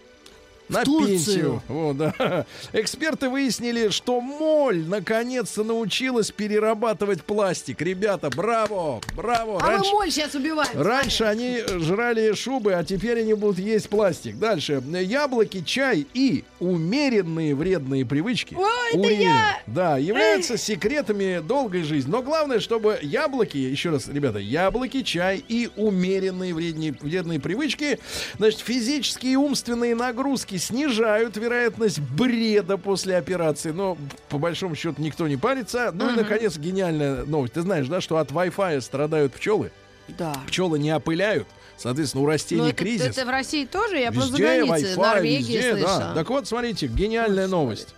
[0.69, 1.09] На Турцию.
[1.09, 1.63] пенсию.
[1.69, 2.47] Вот, да.
[2.73, 7.81] Эксперты выяснили, что моль наконец-то научилась перерабатывать пластик.
[7.81, 9.01] Ребята, браво!
[9.15, 9.61] Браво!
[9.63, 10.71] А мы моль сейчас убиваем.
[10.75, 14.39] Раньше они жрали шубы, а теперь они будут есть пластик.
[14.39, 14.83] Дальше.
[14.87, 18.55] Яблоки, чай и умеренные вредные привычки.
[18.55, 19.61] Ой, это Ури- я!
[19.67, 22.11] Да, являются секретами долгой жизни.
[22.11, 27.99] Но главное, чтобы яблоки, еще раз, ребята, яблоки, чай и умеренные вредные, вредные привычки,
[28.39, 33.71] значит, физические и умственные нагрузки снижают вероятность бреда после операции.
[33.71, 33.97] Но,
[34.29, 35.91] по большому счету, никто не парится.
[35.93, 37.55] Ну и, наконец, гениальная новость.
[37.55, 39.71] Ты знаешь, да, что от Wi-Fi страдают пчелы?
[40.09, 40.35] Да.
[40.47, 41.47] Пчелы не опыляют.
[41.77, 43.07] Соответственно, у растений Но это, кризис.
[43.07, 43.99] это в России тоже?
[43.99, 44.95] Я просто за Везде границей.
[44.95, 45.99] Wi-Fi, Норвегии везде, слышала.
[45.99, 46.15] да.
[46.15, 47.95] Так вот, смотрите, гениальная новость.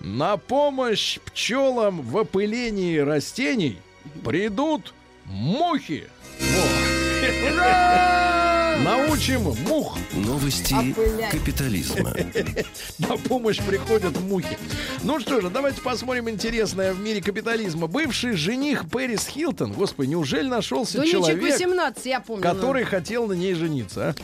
[0.00, 3.78] На помощь пчелам в опылении растений
[4.24, 4.92] придут
[5.26, 6.08] мухи.
[6.40, 8.39] Во.
[8.84, 9.98] Научим мух.
[10.14, 11.30] Новости Опылять.
[11.30, 12.14] капитализма.
[12.98, 14.56] На помощь приходят мухи.
[15.02, 17.86] Ну что же, давайте посмотрим интересное в мире капитализма.
[17.88, 22.42] Бывший жених Пэрис Хилтон, господи, неужели нашелся Дунечек человек, 18, я помню.
[22.42, 24.10] который хотел на ней жениться.
[24.10, 24.14] а?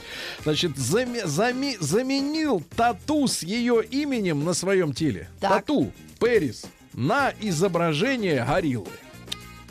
[0.43, 5.29] Значит, заме- заме- заменил тату с ее именем на своем теле.
[5.41, 5.51] Так.
[5.67, 8.89] Тату Пэрис на изображение гориллы.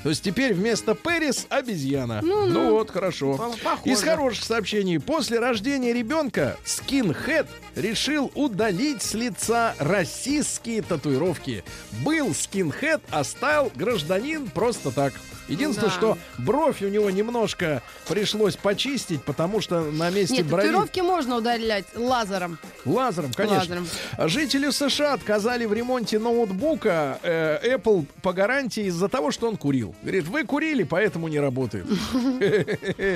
[0.05, 2.21] То есть теперь вместо Пэрис обезьяна.
[2.21, 3.37] Ну, вот, хорошо.
[3.37, 3.89] По- похоже.
[3.91, 4.99] Из хороших сообщений.
[4.99, 11.63] После рождения ребенка скинхед решил удалить с лица российские татуировки.
[12.03, 15.13] Был скинхед, а стал гражданин просто так.
[15.47, 15.95] Единственное, Да.
[15.95, 20.63] что бровь у него немножко пришлось почистить, потому что на месте Нет, брови...
[20.63, 22.57] татуировки можно удалять лазером.
[22.85, 23.57] Лазером, конечно.
[23.59, 23.87] Лазером.
[24.29, 29.95] Жителю США отказали в ремонте ноутбука э, Apple по гарантии из-за того, что он курил.
[30.01, 31.85] Говорит, вы курили, поэтому не работает.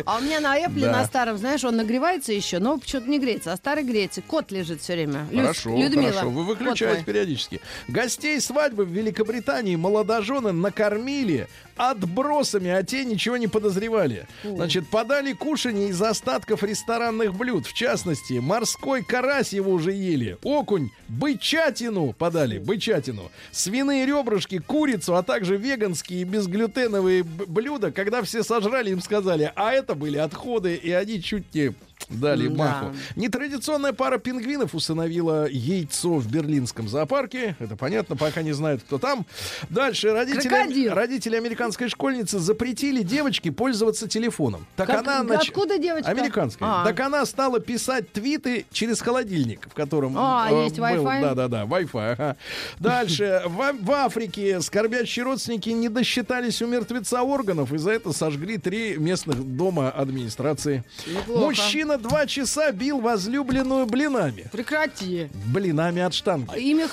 [0.06, 3.54] А у меня на Apple, на старом, знаешь, он нагревается еще, но почему-то не греется,
[3.54, 4.22] а старый греется.
[4.22, 5.28] Кот лежит все время.
[5.34, 6.30] Хорошо, хорошо.
[6.30, 7.62] Вы выключаете периодически.
[7.88, 11.48] Гостей свадьбы в Великобритании молодожены накормили
[12.20, 14.28] отбросами, а те ничего не подозревали.
[14.44, 17.66] Значит, подали кушанье из остатков ресторанных блюд.
[17.66, 25.24] В частности, морской карась его уже ели, окунь, бычатину подали, бычатину, свиные ребрышки, курицу, а
[25.24, 27.92] также веганские и безглютеновые блюда.
[27.92, 31.74] Когда все сожрали, им сказали, а это были отходы, и они чуть не
[32.10, 32.56] дали Да.
[32.56, 32.96] маху.
[33.16, 37.56] Нетрадиционная пара пингвинов усыновила яйцо в берлинском зоопарке.
[37.60, 39.26] Это понятно, пока не знают, кто там.
[39.70, 40.94] Дальше родители, Крокодил.
[40.94, 44.66] родители американской школьницы запретили девочке пользоваться телефоном.
[44.76, 46.10] Так Как- она нач- откуда девочка?
[46.10, 46.70] Американская.
[46.70, 46.86] А.
[46.86, 51.22] Так она стала писать твиты через холодильник, в котором А, э, есть был- Wi-Fi?
[51.22, 52.12] Да-да-да, Wi-Fi.
[52.14, 52.38] ага.
[52.80, 53.42] Дальше.
[53.46, 58.98] В, в Африке скорбящие родственники не досчитались у мертвеца органов, и за это сожгли три
[58.98, 60.84] местных дома администрации.
[61.08, 61.46] Неплохо.
[61.46, 64.48] Мужчина два часа бил возлюбленную блинами.
[64.52, 65.30] Прекрати.
[65.54, 66.58] Блинами от штанги.
[66.58, 66.88] Имя...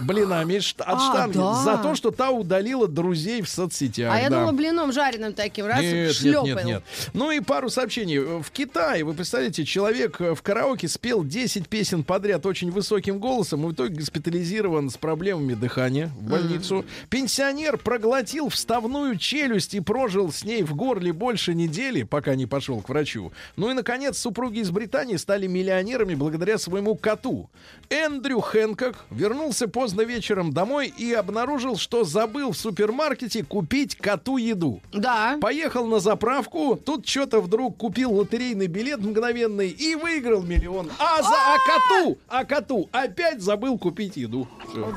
[0.00, 1.36] Блинами от А, штанги.
[1.36, 1.54] да.
[1.62, 4.12] За то, что та удалила друзей в соцсетях.
[4.14, 4.36] А я да.
[4.38, 6.46] думала, блином жареным таким, раз Нет, нет, шлепал.
[6.46, 6.82] нет, нет.
[7.12, 8.18] Ну и пару сообщений.
[8.18, 13.68] В Китае, вы представляете, человек в караоке спел 10 песен подряд очень высоким голосом и
[13.68, 16.84] в итоге госпитализирован с проблемами дыхания в больницу.
[17.10, 22.80] Пенсионер проглотил вставную челюсть и прожил с ней в горле больше недели, пока не пошел
[22.80, 23.32] к врачу.
[23.56, 27.50] Ну и, наконец, супруги из Британии стали миллионерами благодаря своему коту.
[27.90, 34.80] Эндрю Хэнкок вернулся поздно вечером домой и обнаружил, что забыл в супермаркете купить коту еду.
[34.92, 35.38] Да.
[35.40, 40.88] Поехал на заправку, тут что-то вдруг купил лотерейный билет мгновенный и выиграл миллион.
[41.00, 44.46] А за а коту, а коту опять забыл купить еду.
[44.72, 44.94] Вот.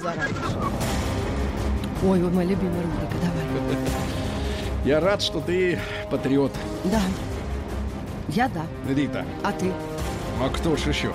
[2.04, 3.78] Ой, вот моя любимая рубрика, давай.
[4.86, 5.80] Я рад, что ты
[6.12, 6.52] патриот,
[6.84, 7.02] Да.
[8.28, 8.68] Я да.
[8.88, 9.26] Рита.
[9.44, 9.72] А ты?
[10.40, 11.12] А кто ж еще?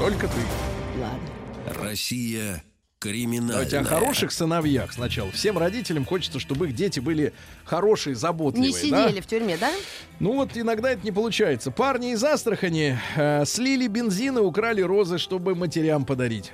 [0.00, 0.69] Только ты.
[1.70, 2.62] Россия
[3.00, 3.52] криминальная.
[3.52, 5.30] Давайте о хороших сыновьях сначала.
[5.32, 7.32] Всем родителям хочется, чтобы их дети были
[7.64, 8.72] хорошие, заботливые.
[8.72, 9.06] Не да?
[9.08, 9.72] сидели в тюрьме, да?
[10.20, 11.70] Ну вот иногда это не получается.
[11.70, 16.52] Парни из Астрахани э, слили бензин и украли розы, чтобы матерям подарить.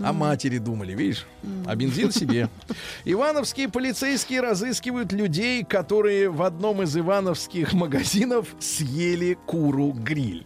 [0.00, 1.26] О матери думали, видишь?
[1.66, 2.48] А бензин себе.
[3.04, 10.44] Ивановские полицейские разыскивают людей, которые в одном из ивановских магазинов съели куру-гриль.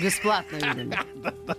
[0.00, 0.96] Бесплатно, видимо.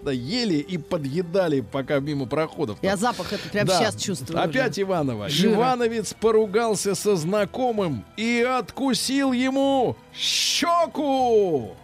[0.03, 2.77] Да, ели и подъедали, пока мимо проходов.
[2.81, 4.41] Я запах это прямо сейчас чувствую.
[4.41, 4.79] Опять.
[4.79, 5.27] Иванова.
[5.29, 11.75] Ивановец поругался со знакомым и откусил ему щеку.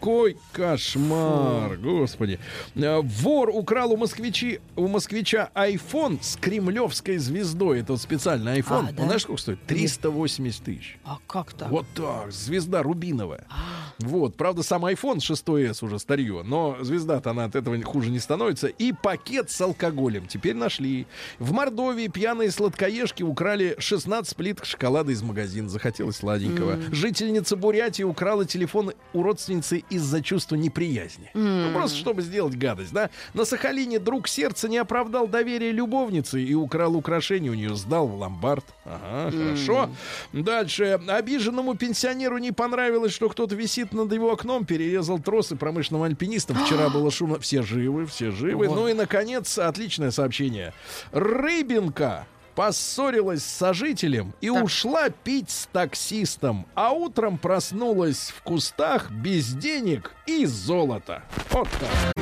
[0.00, 2.38] Какой кошмар, господи.
[2.76, 7.80] Э, Вор украл у, москвичи, у москвича iPhone с кремлевской звездой.
[7.80, 8.90] Это вот специальный iPhone.
[8.90, 9.04] А, да?
[9.04, 9.66] Знаешь, сколько стоит?
[9.66, 10.98] 380 тысяч.
[11.04, 11.70] А как так?
[11.70, 13.44] Вот так, звезда рубиновая.
[13.50, 13.56] А.
[13.98, 18.68] Вот, правда, сам iPhone 6s уже старье, но звезда-то она от этого хуже не становится.
[18.68, 21.08] И пакет с алкоголем теперь нашли.
[21.40, 25.68] В Мордовии пьяные сладкоежки украли 16 плиток шоколада из магазина.
[25.68, 26.78] Захотелось сладенького.
[26.92, 31.30] Жительница Бурятии украла телефон у родственницы из-за чувства неприязни.
[31.34, 33.10] Ну, просто чтобы сделать гадость, да?
[33.34, 38.14] На Сахалине друг сердца не оправдал доверие любовницы и украл украшение у нее, сдал в
[38.14, 38.64] ломбард.
[38.84, 39.90] Ага, хорошо.
[40.32, 41.00] Дальше.
[41.08, 46.56] Обиженному пенсионеру не понравилось, что кто-то висит над его окном, перерезал тросы промышленным альпинистам.
[46.64, 47.38] Вчера было шумно.
[47.38, 48.68] Все живы, все живы.
[48.68, 50.72] Ну и, наконец, отличное сообщение.
[51.12, 52.26] Рыбинка
[52.58, 60.12] поссорилась с сожителем и ушла пить с таксистом, а утром проснулась в кустах без денег
[60.26, 61.22] и золота.
[61.50, 62.12] Вот так.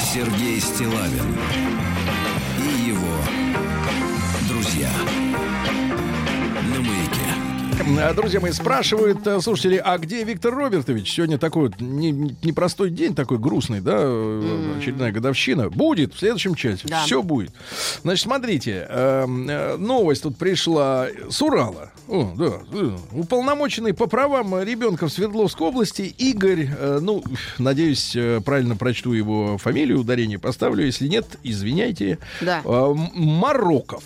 [0.00, 1.87] Сергей Стилавин
[8.16, 11.12] Друзья мои, спрашивают э, слушатели, а где Виктор Робертович?
[11.12, 15.70] Сегодня такой вот не- не- непростой день, такой грустный, да, э, очередная годовщина.
[15.70, 17.04] Будет в следующем чате, Да.
[17.04, 17.52] все будет.
[18.02, 21.92] Значит, смотрите, эм, э, новость тут пришла с Урала.
[22.08, 27.22] О, да, э, уполномоченный по правам ребенка в Свердловской области Игорь, э, ну,
[27.58, 32.18] надеюсь, э, правильно прочту его фамилию, ударение поставлю, если нет, извиняйте.
[32.40, 32.60] Да.
[32.64, 34.02] Э, Мароков.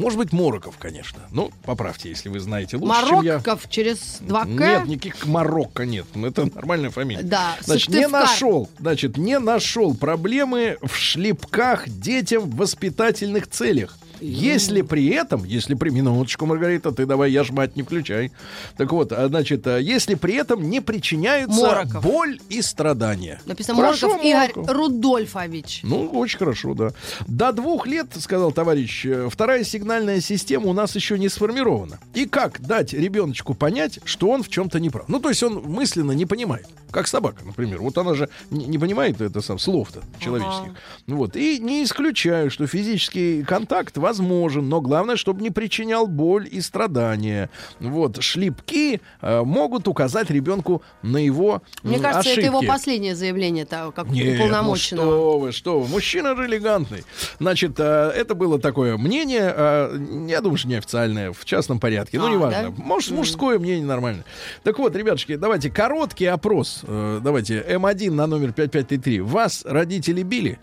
[0.00, 1.20] Может быть, Мороков, конечно.
[1.30, 3.42] Ну, поправьте, если вы знаете лучше, чем я.
[3.68, 4.46] Через 2К?
[4.46, 6.06] Нет, никаких Марокко нет.
[6.14, 7.22] Ну, Это нормальная фамилия.
[7.22, 13.96] Да, Значит, не нашел, значит, не нашел проблемы в шлепках детям в воспитательных целях.
[14.20, 18.32] Если при этом, если при минуточку, Маргарита, ты давай, я ж мать не включай.
[18.76, 22.02] Так вот, а, значит, а, если при этом не причиняются Мороков.
[22.02, 23.40] боль и страдания.
[23.46, 24.76] Написано Хорошо, Морков Игорь Мороков.
[24.76, 25.80] Рудольфович.
[25.82, 26.90] Ну, очень хорошо, да.
[27.26, 31.98] До двух лет, сказал товарищ, э, вторая сигнальная система у нас еще не сформирована.
[32.14, 35.08] И как дать ребеночку понять, что он в чем-то не прав?
[35.08, 36.66] Ну, то есть он мысленно не понимает.
[36.90, 37.80] Как собака, например.
[37.80, 40.72] Вот она же не, не понимает это сам слов-то человеческих.
[41.06, 41.36] Вот.
[41.36, 47.48] И не исключаю, что физический контакт возможен, но главное, чтобы не причинял боль и страдания.
[47.78, 48.20] Вот.
[48.22, 53.92] Шлепки э, могут указать ребенку на его Мне м, кажется, это его последнее заявление, того,
[53.92, 55.04] как Нет, уполномоченного.
[55.04, 55.88] ну что вы, что вы.
[55.88, 57.04] Мужчина же элегантный.
[57.38, 62.18] Значит, э, это было такое мнение, э, я думаю, что неофициальное, в частном порядке.
[62.18, 62.62] Ну, А, неважно.
[62.76, 62.82] да?
[62.84, 64.24] Может, мужское мнение нормально.
[64.64, 66.80] Так вот, ребятушки, давайте короткий опрос.
[66.82, 69.20] Э, Давайте, М1 на номер 5533.
[69.20, 70.58] Вас родители били?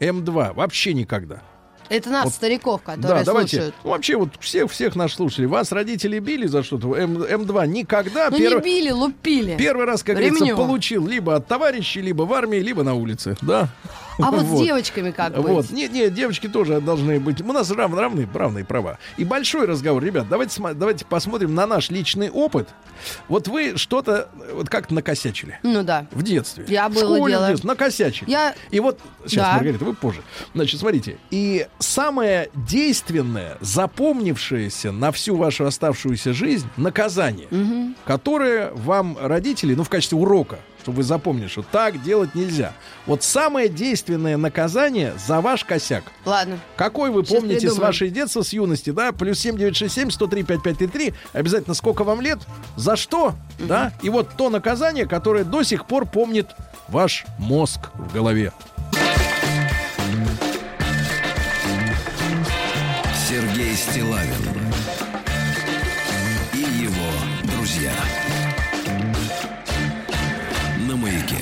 [0.00, 1.42] М2 вообще никогда.
[1.88, 2.34] Это нас, Вот.
[2.34, 3.56] стариков, которые да, давайте.
[3.56, 3.74] слушают.
[3.84, 5.46] Ну, вообще, вот всех, всех наших слушателей.
[5.48, 6.96] Вас родители били за что-то?
[6.96, 8.28] М, М2 никогда.
[8.30, 9.56] Ну Первый- не били, лупили.
[9.56, 10.56] Первый раз, как говорится, Ремнем.
[10.56, 13.36] получил либо от товарищей, либо в армии, либо на улице.
[13.42, 13.68] Да.
[14.18, 14.58] А вот, Вот.
[14.60, 15.44] с девочками как быть?
[15.46, 15.70] Вот.
[15.70, 17.40] Нет, нет, девочки тоже должны быть.
[17.42, 18.98] У нас рав, равные, равные права.
[19.16, 20.26] И большой разговор, ребят.
[20.28, 22.68] Давайте, давайте посмотрим на наш личный опыт.
[23.28, 25.58] Вот вы что-то вот как-то накосячили.
[25.62, 26.06] Ну да.
[26.12, 26.64] В детстве.
[26.68, 27.44] Я школе, дело.
[27.46, 28.30] в детстве, накосячили.
[28.30, 29.52] Я- И вот, сейчас, Да.
[29.54, 30.22] Маргарита, вы позже.
[30.54, 31.18] Значит, смотрите.
[31.30, 37.48] И самое действенное, запомнившееся на всю вашу оставшуюся жизнь наказание,
[38.04, 42.72] которое вам родители, ну, в качестве урока, чтобы вы запомнили, что так делать нельзя.
[43.06, 46.04] Вот самое действенное наказание за ваш косяк.
[46.24, 46.60] Ладно.
[46.76, 47.82] Какой вы Сейчас помните с придумаем.
[47.88, 49.10] вашей детства, с юности, да?
[49.10, 51.14] Плюс 7967 103 5533.
[51.32, 52.38] Обязательно сколько вам лет,
[52.76, 53.92] за что, да?
[54.00, 56.50] И вот то наказание, которое до сих пор помнит
[56.86, 58.52] ваш мозг в голове.
[63.28, 64.75] Сергей Стилавин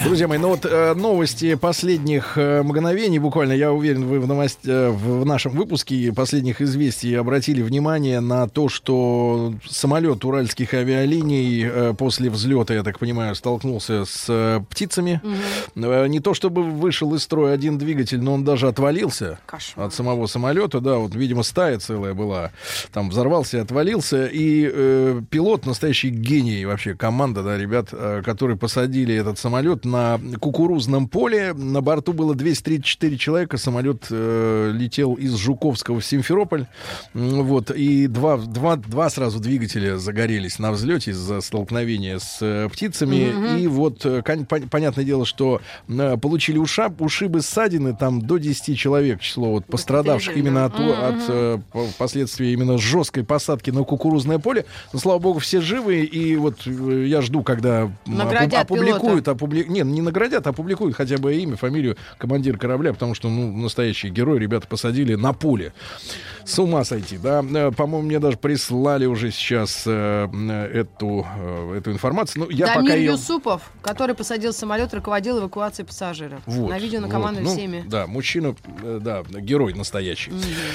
[0.04, 4.58] Друзья мои, ну вот э, новости последних э, мгновений, буквально, я уверен, вы в, новость,
[4.66, 11.94] э, в нашем выпуске последних известий обратили внимание на то, что самолет уральских авиалиний э,
[11.96, 15.22] после взлета, я так понимаю, столкнулся с э, птицами.
[15.74, 19.86] Э, не то чтобы вышел из строя один двигатель, но он даже отвалился Кошмар.
[19.86, 22.50] от самого самолета, да, вот, видимо, стая целая была,
[22.92, 28.58] там взорвался и отвалился, и э, пилот, настоящий гений вообще, команда, да, ребят, э, которые
[28.58, 35.34] посадили этот самолет на кукурузном поле, на борту было 234 человека, самолет э, летел из
[35.36, 36.66] Жуковского в Симферополь,
[37.14, 43.58] вот, и два, два, два сразу двигателя загорелись на взлете из-за столкновения с э, птицами,
[43.60, 48.38] и вот, э, кон- пон- понятное дело, что э, получили уша, ушибы, ссадины, там до
[48.38, 53.84] 10 человек число вот пострадавших именно от, от э, по- последствий именно жесткой посадки на
[53.84, 54.64] кукурузное поле.
[54.92, 59.83] Но, слава богу, все живы, и вот э, я жду, когда Наградят опубликуют, опубли- не,
[59.92, 64.38] не наградят, а опубликуют хотя бы имя, фамилию командира корабля, потому что, ну, настоящий герой,
[64.38, 65.72] ребята посадили на поле.
[66.44, 67.42] С ума сойти, да.
[67.54, 72.44] Э, По-моему, мне даже прислали уже сейчас э, э, эту, э, эту информацию.
[72.44, 73.12] Ну, я Дамир пока ее...
[73.12, 76.40] Юсупов, который посадил самолет, руководил эвакуацией пассажиров.
[76.46, 77.84] Вот, На видео на вот, командой ну, всеми.
[77.86, 80.32] Да, мужчина, э, да, герой настоящий.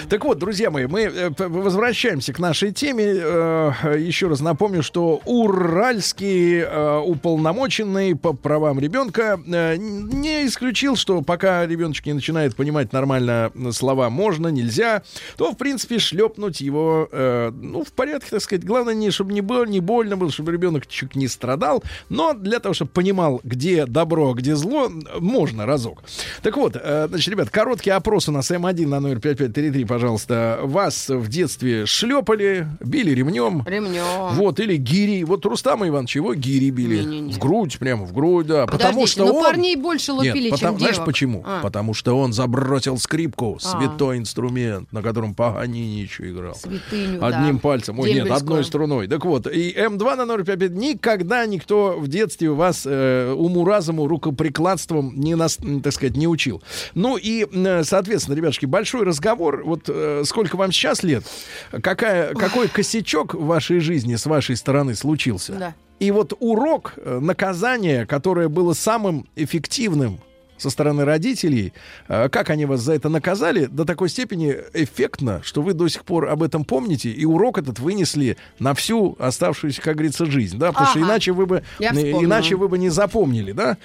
[0.10, 3.04] Так вот, друзья мои, мы э, возвращаемся к нашей теме.
[3.04, 6.64] Еще раз напомню, что уральский
[7.02, 14.10] уполномоченный по правам ребенка э, не исключил, что пока ребеночек не начинает понимать нормально слова
[14.10, 15.04] можно, нельзя,
[15.38, 18.66] то, в принципе, шлепнуть его, э, ну, в порядке, так сказать.
[18.66, 22.60] Главное, не, чтобы не, было, не больно было, чтобы ребенок чуть не страдал, но для
[22.60, 24.90] того, чтобы понимал, где добро, а где зло,
[25.20, 26.04] можно разок.
[26.42, 30.60] Так вот, э, значит, ребят, короткий опрос у нас М1 на номер 5533, пожалуйста.
[30.64, 33.64] Вас в детстве шлепали, били ремнем.
[33.66, 34.34] Ремнем.
[34.34, 35.24] Вот, или гири.
[35.24, 36.98] Вот Рустама Иванович его гири били.
[37.04, 37.34] Не-не-не.
[37.34, 38.66] В грудь, прямо в грудь, да.
[38.68, 39.44] потому Подождите, что ну он...
[39.44, 41.06] парней больше лупили, Нет, потому- чем знаешь девок.
[41.06, 41.44] почему?
[41.46, 41.62] А.
[41.62, 43.60] Потому что он забросил скрипку, А.
[43.60, 46.56] святой инструмент, на котором Паганини еще играл.
[46.56, 47.62] Святыню, Одним да.
[47.62, 48.00] пальцем.
[48.00, 49.08] Ой, нет, одной струной.
[49.08, 55.36] Так вот, и М2 на 055 никогда никто в детстве вас э, уму-разуму, рукоприкладством не,
[55.36, 56.62] нас, так сказать, не учил.
[56.96, 59.64] Ну и, э, соответственно, ребятушки, большой разговор.
[59.66, 61.24] Вот э, сколько вам сейчас лет?
[61.82, 65.54] Какая, какой косячок в вашей жизни с вашей стороны случился?
[65.54, 65.76] Да.
[66.00, 70.20] И вот урок, э, наказание, которое было самым эффективным
[70.60, 71.74] со стороны родителей.
[72.08, 73.66] Э, Как они вас за это наказали?
[73.66, 77.80] До такой степени эффектно, что вы до сих пор об этом помните, и урок этот
[77.80, 80.72] вынесли на всю оставшуюся, как говорится, жизнь, да?
[80.72, 81.08] Потому что Ага.
[81.08, 83.78] иначе вы бы, иначе вы бы не запомнили, да?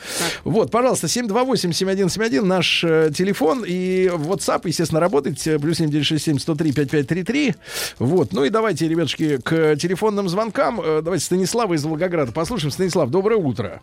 [0.44, 5.44] Вот, пожалуйста, 728-7171 наш э, телефон и WhatsApp, естественно, работает.
[5.46, 7.54] э, Плюс 7967 103 5533.
[7.98, 10.80] Вот, ну и давайте, ребятушки, к телефонным звонкам.
[10.80, 12.70] Э, Давайте Станислава из Волгограда послушаем.
[12.72, 13.80] Станислав, доброе утро.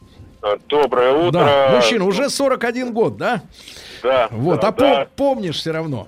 [0.68, 1.32] Доброе утро.
[1.40, 3.42] Да, мужчина, уже 41 год, да?
[4.02, 4.28] Да.
[4.32, 5.04] Вот, да, а да.
[5.04, 6.08] пом- помнишь все равно.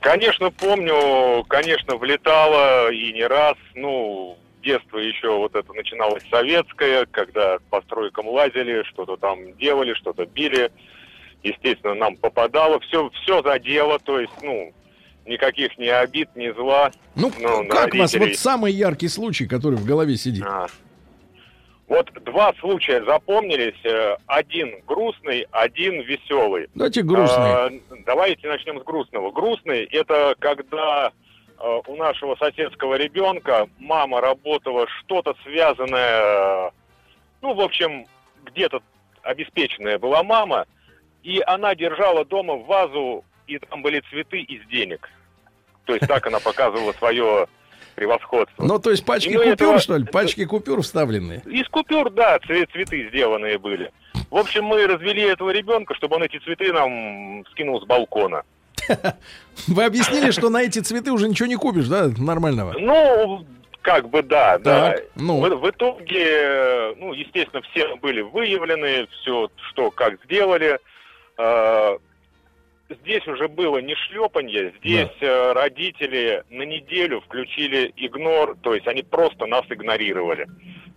[0.00, 3.56] Конечно, помню, конечно, влетало и не раз.
[3.74, 10.24] Ну, детство еще вот это начиналось советское, когда по стройкам лазили, что-то там делали, что-то
[10.24, 10.70] били.
[11.42, 12.78] Естественно, нам попадало.
[12.80, 14.72] Все, все задело, то есть, ну,
[15.26, 16.90] никаких ни обид, ни зла.
[17.16, 18.26] Ну, Ну, как вас, родителей.
[18.30, 20.44] вот самый яркий случай, который в голове сидит?
[20.46, 20.68] А.
[21.92, 23.78] Вот два случая запомнились.
[23.84, 26.68] Э, Один грустный, один веселый.
[26.74, 27.52] Давайте грустный.
[27.52, 27.70] А,
[28.06, 29.30] давайте начнем с грустного.
[29.30, 31.12] Грустный это когда
[31.58, 36.72] э, у нашего соседского ребенка мама работала что-то связанное,
[37.42, 38.06] ну, в общем,
[38.46, 38.80] где-то
[39.20, 40.64] обеспеченная была мама,
[41.22, 45.10] и она держала дома вазу, и там были цветы из денег.
[45.84, 47.48] То есть так она показывала свое
[47.94, 48.64] превосходство.
[48.64, 50.04] Ну, то есть пачки и купюр, этого- что ли?
[50.04, 51.42] Пачки купюр вставленные.
[51.46, 53.90] Из купюр, да, цве- цветы сделанные были.
[54.30, 58.42] В общем, мы развели этого ребенка, чтобы он эти цветы нам скинул с балкона.
[59.68, 62.74] Вы объяснили, что на эти цветы уже ничего не купишь, да, нормального?
[62.78, 63.46] Ну,
[63.80, 64.90] как бы да, да.
[64.92, 65.40] Так, ну.
[65.40, 70.78] В, в итоге, ну, естественно, все были выявлены, все, что как сделали.
[71.38, 71.98] Э,
[73.00, 79.02] Здесь уже было не шлепанье, здесь э, родители на неделю включили игнор, то есть они
[79.02, 80.46] просто нас игнорировали.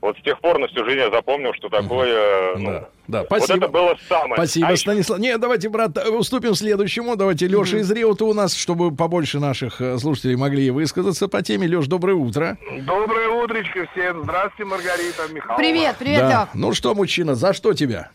[0.02, 2.54] Вот с тех пор на всю жизнь я запомнил, что такое...
[2.54, 3.68] э, ну, Да, да, Вот это спасибо.
[3.70, 4.36] было самое.
[4.36, 5.20] Спасибо, А Станислав.
[5.20, 7.16] Не, давайте, брат, э, уступим следующему.
[7.16, 11.68] Давайте Леша из Реута у нас, чтобы побольше наших слушателей могли высказаться по теме.
[11.68, 12.58] Леш, доброе утро.
[12.82, 14.24] Доброе утречко всем.
[14.24, 15.58] Здравствуйте, Маргарита Михайловна.
[15.58, 16.50] Привет, привет, Да.
[16.54, 18.12] Ну что, мужчина, за что тебя?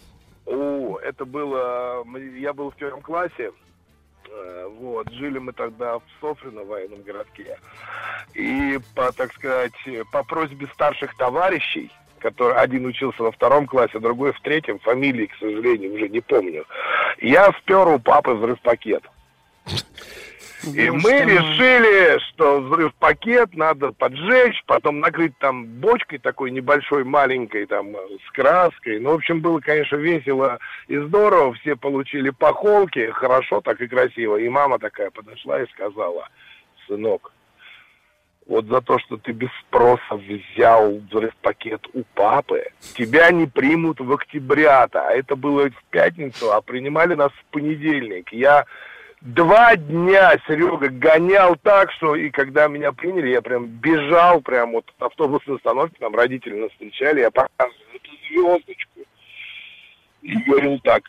[0.46, 2.04] О, это было...
[2.38, 3.50] Я был в первом классе.
[4.30, 7.58] Э, Вот, жили мы тогда в Софрино, военном городке.
[8.34, 9.72] И, по, так сказать,
[10.12, 15.36] по просьбе старших товарищей, который один учился во втором классе, другой в третьем, фамилии, к
[15.38, 16.64] сожалению, уже не помню,
[17.20, 19.02] я спер у папы взрыв-пакет.
[20.64, 27.66] И мы решили, что взрыв пакет надо поджечь, потом накрыть там бочкой такой небольшой, маленькой,
[27.66, 29.00] там, с краской.
[29.00, 30.58] Ну, в общем, было, конечно, весело
[30.88, 31.54] и здорово.
[31.54, 34.36] Все получили по холке, хорошо так и красиво.
[34.36, 36.28] И мама такая подошла и сказала,
[36.86, 37.32] сынок,
[38.46, 44.00] вот за то, что ты без спроса взял взрыв пакет у папы, тебя не примут
[44.00, 45.08] в октября-то.
[45.08, 48.32] А это было в пятницу, а принимали нас в понедельник.
[48.32, 48.66] Я
[49.20, 54.86] Два дня Серега гонял так, что и когда меня приняли, я прям бежал прям вот
[54.96, 59.00] от автобусной остановки, там родители нас встречали, я показывал эту звездочку.
[60.22, 61.02] И говорил так,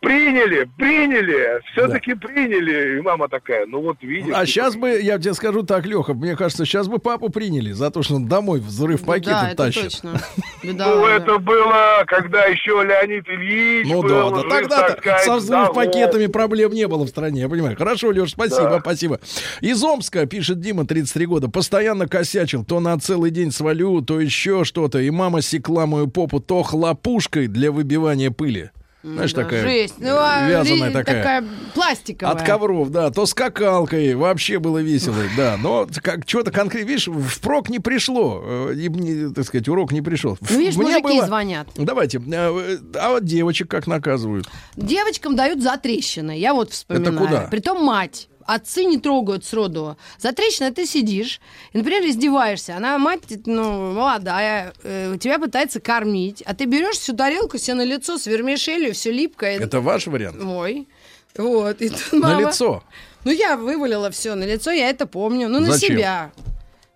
[0.00, 2.98] приняли, приняли, все-таки приняли.
[2.98, 4.34] И мама такая, ну вот видишь.
[4.34, 7.90] А сейчас бы, я тебе скажу так, Леха, мне кажется, сейчас бы папу приняли за
[7.90, 9.82] то, что он домой взрыв пакеты да, это тащит.
[9.84, 10.20] точно.
[10.62, 11.10] Беда, Ну, да.
[11.16, 16.72] это было, когда еще Леонид Ильич Ну был, да, да тогда со взрыв пакетами проблем
[16.72, 17.76] не было в стране, я понимаю.
[17.76, 18.80] Хорошо, Леш, спасибо, Да.
[18.80, 19.20] спасибо.
[19.60, 24.64] Из Омска, пишет Дима, 33 года, постоянно косячил, то на целый день свалю, то еще
[24.64, 28.70] что-то, и мама секла мою попу то хлопушкой для выбивания пыли.
[29.04, 29.94] Знаешь, Да, такая Жесть.
[29.98, 31.44] Ну, а, вязаная ли- такая.
[31.74, 32.34] пластиковая.
[32.34, 35.56] От ковров, да, то скакалкой, вообще было весело, да.
[35.60, 40.00] Но как что-то конкретно, видишь, впрок не пришло, э, и мне, так сказать, урок не
[40.00, 40.38] пришел.
[40.40, 41.68] Ну, видишь, Мне мужики было- звонят.
[41.76, 44.48] Давайте, э, а вот девочек как наказывают?
[44.76, 46.38] Девочкам дают за трещины.
[46.38, 47.18] Я вот вспоминаю.
[47.18, 47.40] куда?
[47.50, 48.28] Притом мать.
[48.46, 49.96] Отцы не трогают сроду.
[50.18, 51.40] За трещины ты сидишь
[51.72, 52.76] и, например, издеваешься.
[52.76, 57.84] Она, мать, ну, молодая, э, тебя пытается кормить, а ты берешь всю тарелку себе на
[57.84, 59.58] лицо с вермишелью, все липкое.
[59.58, 60.42] Это ваш вариант?
[60.42, 60.88] Мой.
[61.36, 61.80] Вот.
[61.82, 62.82] И тут На мама- лицо.
[63.24, 65.48] Ну, я вывалила все на лицо, я это помню.
[65.48, 65.96] Ну, на Зачем?
[65.96, 66.32] себя.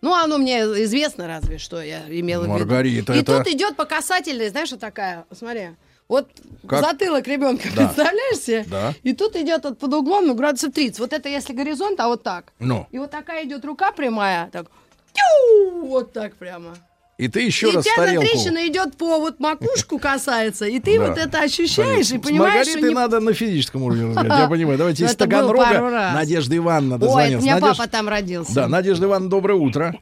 [0.00, 2.52] Ну, оно мне известно разве что я имела в виду.
[2.58, 5.70] Маргарита, И это- тут идет по касательной, знаешь, вот такая, смотри.
[6.08, 6.28] Вот
[6.66, 6.80] Как?
[6.82, 7.84] затылок ребенка, Да.
[7.84, 8.64] представляешь себе?
[8.68, 8.94] Да.
[9.02, 10.98] И тут идет вот под углом, ну, градусов 30.
[11.00, 12.52] Вот это если горизонт, а вот так.
[12.58, 14.66] Ну, И вот такая идет рука прямая, так,
[15.12, 16.74] тю, вот так прямо.
[17.18, 18.26] и ты еще и раз тарелку.
[18.26, 21.08] трещина идет по вот макушку касается, и ты Да.
[21.08, 22.94] вот это ощущаешь и С понимаешь, что Маргаритой не...
[22.94, 24.78] надо на физическом уровне разговаривать, я понимаю.
[24.78, 26.12] Давайте из Таганрога.
[26.14, 27.44] Надежда Ивановна Ой, у дозвонилась.
[27.44, 28.54] меня папа там родился.
[28.54, 29.94] Да, Надежда Ивановна, доброе утро.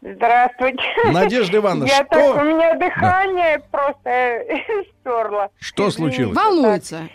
[0.00, 0.82] Здравствуйте.
[1.12, 4.44] Надежда Ивановна, Я что- так, у меня дыхание просто
[5.00, 5.50] сперло.
[5.58, 6.36] Что случилось?
[6.36, 7.08] Волнуется.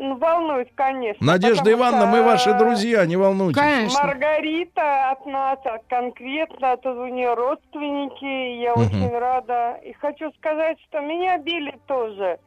[0.00, 1.24] Ну, волнуюсь, конечно.
[1.26, 3.60] Надежда Ивановна, что, мы ваши друзья, не волнуйтесь.
[3.60, 4.06] Конечно.
[4.06, 8.82] Маргарита от нас, а конкретно, тут у нее родственники, я Мгм.
[8.86, 9.78] очень рада.
[9.84, 12.38] И хочу сказать, что меня били тоже.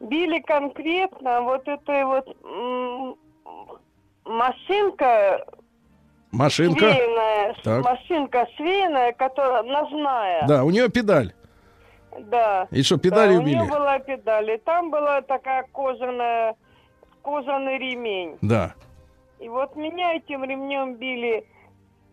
[0.00, 2.26] Били конкретно вот этой вот
[4.24, 5.44] машинка
[6.32, 6.92] Машинка.
[6.92, 7.84] швейная, Так.
[7.84, 10.46] машинка швейная, которая ножная.
[10.46, 11.32] Да, у нее педаль.
[12.18, 12.68] Да.
[12.70, 13.56] И что, педали да, убили?
[13.56, 16.54] У нее была педаль, и там была такая кожаная,
[17.22, 18.38] кожаный ремень.
[18.42, 18.74] Да.
[19.38, 21.46] И вот меня этим ремнем били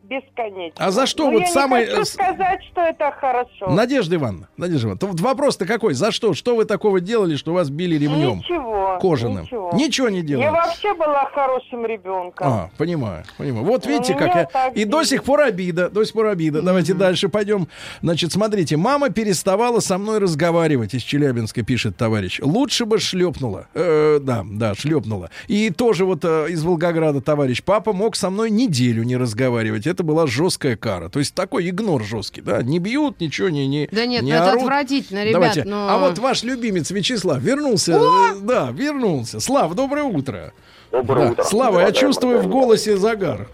[0.10, 0.76] бесконечно.
[0.78, 3.70] А за что Но вот я самый, не хочу сказать, что это хорошо.
[3.70, 5.94] Надежда Ивановна, Надежда Ивановна, вопрос-то какой?
[5.94, 6.34] За что?
[6.34, 8.98] Что вы такого делали, что вас били ремнем Ничего.
[9.02, 9.44] кожаным?
[9.44, 9.72] Ничего.
[9.74, 10.48] Ничего не Я делали.
[10.50, 12.48] вообще была хорошим ребенком.
[12.48, 13.66] А, понимаю, понимаю.
[13.66, 14.46] Вот Ну, видите, как я...
[14.46, 16.62] так И до сих пор обида, до сих пор обида.
[16.62, 17.68] Давайте дальше пойдем.
[18.02, 22.40] Значит, смотрите, мама переставала со мной разговаривать, из Челябинска пишет товарищ.
[22.42, 23.68] Лучше бы шлепнула.
[23.74, 25.30] Э, да, да, шлепнула.
[25.48, 27.62] И тоже вот э, из Волгограда товарищ.
[27.64, 29.88] Папа мог со мной неделю не разговаривать.
[29.98, 31.10] Это была жесткая кара.
[31.10, 32.62] То есть такой игнор жесткий, да?
[32.62, 33.66] Не бьют, ничего не...
[33.66, 34.62] не Да нет, не ну это орут.
[34.62, 35.34] отвратительно, ребят.
[35.34, 35.64] Давайте.
[35.64, 37.94] ну- А вот ваш любимец Вячеслав вернулся.
[37.94, 39.40] э, Да, вернулся.
[39.40, 40.54] Слав, доброе утро.
[40.92, 41.32] Доброе Да.
[41.32, 41.44] утро.
[41.46, 43.50] Слава, я чувствую в голосе загар.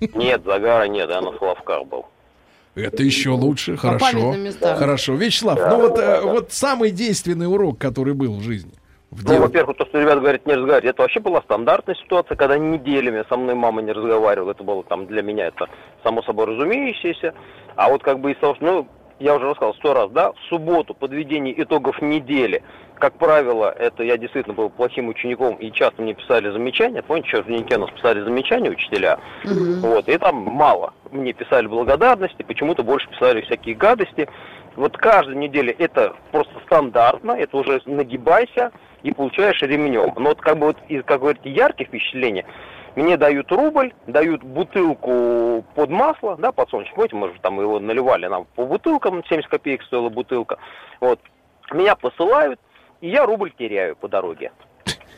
[0.00, 2.06] Нет, загара нет, я на Славках был.
[2.74, 4.34] Это еще лучше, хорошо.
[4.60, 5.14] Хорошо.
[5.14, 8.72] Вячеслав, ну вот, э, вот самый действенный урок, который был в жизни.
[9.14, 12.58] В Ну, во-первых, то, что ребята говорят, не разговаривать, это вообще была стандартная ситуация, когда
[12.58, 14.50] неделями со мной мама не разговаривала.
[14.50, 15.68] Это было там для меня это
[16.02, 17.32] само собой разумеющееся.
[17.76, 18.88] А вот как бы из того, что, ну,
[19.20, 22.62] я уже рассказал сто раз, да, в субботу подведение итогов недели.
[22.98, 27.02] Как правило, это я действительно был плохим учеником, и часто мне писали замечания.
[27.02, 29.20] Помните, что в дневнике у нас писали замечания учителя?
[29.44, 30.92] Вот, и там мало.
[31.12, 34.28] Мне писали благодарности, почему-то больше писали всякие гадости.
[34.74, 38.72] Вот каждую неделю это просто стандартно, это уже нагибайся
[39.04, 40.12] и получаешь ремнем.
[40.16, 42.44] Но вот как бы вот из, как говорите, ярких впечатлений,
[42.96, 48.26] мне дают рубль, дают бутылку под масло, да, подсолнечник, помните, мы же там его наливали
[48.26, 50.58] нам по бутылкам, 70 копеек стоила бутылка,
[51.00, 51.20] вот.
[51.72, 52.60] Меня посылают,
[53.00, 54.52] и я рубль теряю по дороге.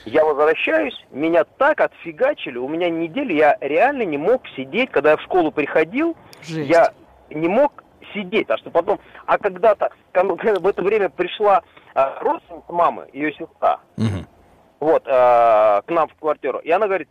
[0.04, 5.16] Я возвращаюсь, меня так отфигачили, у меня неделю, я реально не мог сидеть, когда я
[5.16, 6.70] в школу приходил, Жесть.
[6.70, 6.92] я
[7.30, 7.84] не мог
[8.14, 11.62] сидеть, а что потом, а когда-то, когда в это время пришла
[12.20, 14.26] родственница мамы, ее сестра, Мгм.
[14.80, 17.08] вот, а, к нам в квартиру, и она говорит,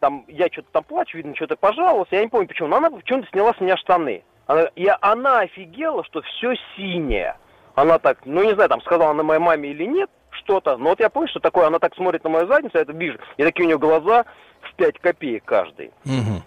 [0.00, 3.28] там, я что-то там плачу, видно, что-то пожаловался, я не помню почему, но она почему-то
[3.30, 4.22] сняла с меня штаны.
[4.46, 7.36] Она, и она офигела, что все синее.
[7.74, 11.00] Она так, ну не знаю, там сказала она моей маме или нет, что-то, но вот
[11.00, 13.64] я помню, что такое, она так смотрит на мою задницу, я это вижу, и такие
[13.64, 14.24] у нее глаза
[14.60, 15.92] в 5 копеек каждый.
[16.04, 16.42] Мгм.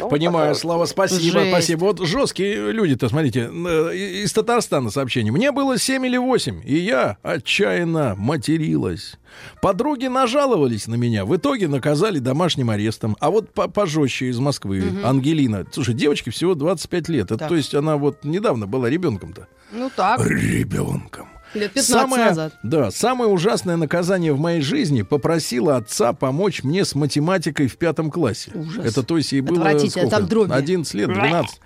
[0.00, 1.50] Ну, Понимаю, такая Слава, спасибо, Жесть.
[1.50, 1.80] спасибо.
[1.84, 5.32] Вот жесткие люди-то, смотрите, э, из Татарстана сообщение.
[5.32, 9.16] Мне было 7 или 8, и я отчаянно материлась.
[9.60, 13.16] Подруги нажаловались на меня, в итоге наказали домашним арестом.
[13.20, 15.66] А вот по- пожестче из Москвы, Ангелина.
[15.72, 17.26] Слушай, девочке всего 25 лет.
[17.26, 17.48] Это, Так.
[17.48, 19.48] то есть она вот недавно была ребенком-то.
[19.72, 21.28] Ну так, Ребенком.
[21.54, 22.54] Лет 15 Самое, назад.
[22.62, 28.10] Да, самое ужасное наказание в моей жизни попросила отца помочь мне с математикой в пятом
[28.10, 28.50] классе.
[28.54, 28.84] Ужас.
[28.84, 30.08] Это то есть ей было сколько?
[30.08, 30.52] там дроби.
[30.52, 31.60] 11 лет, 12.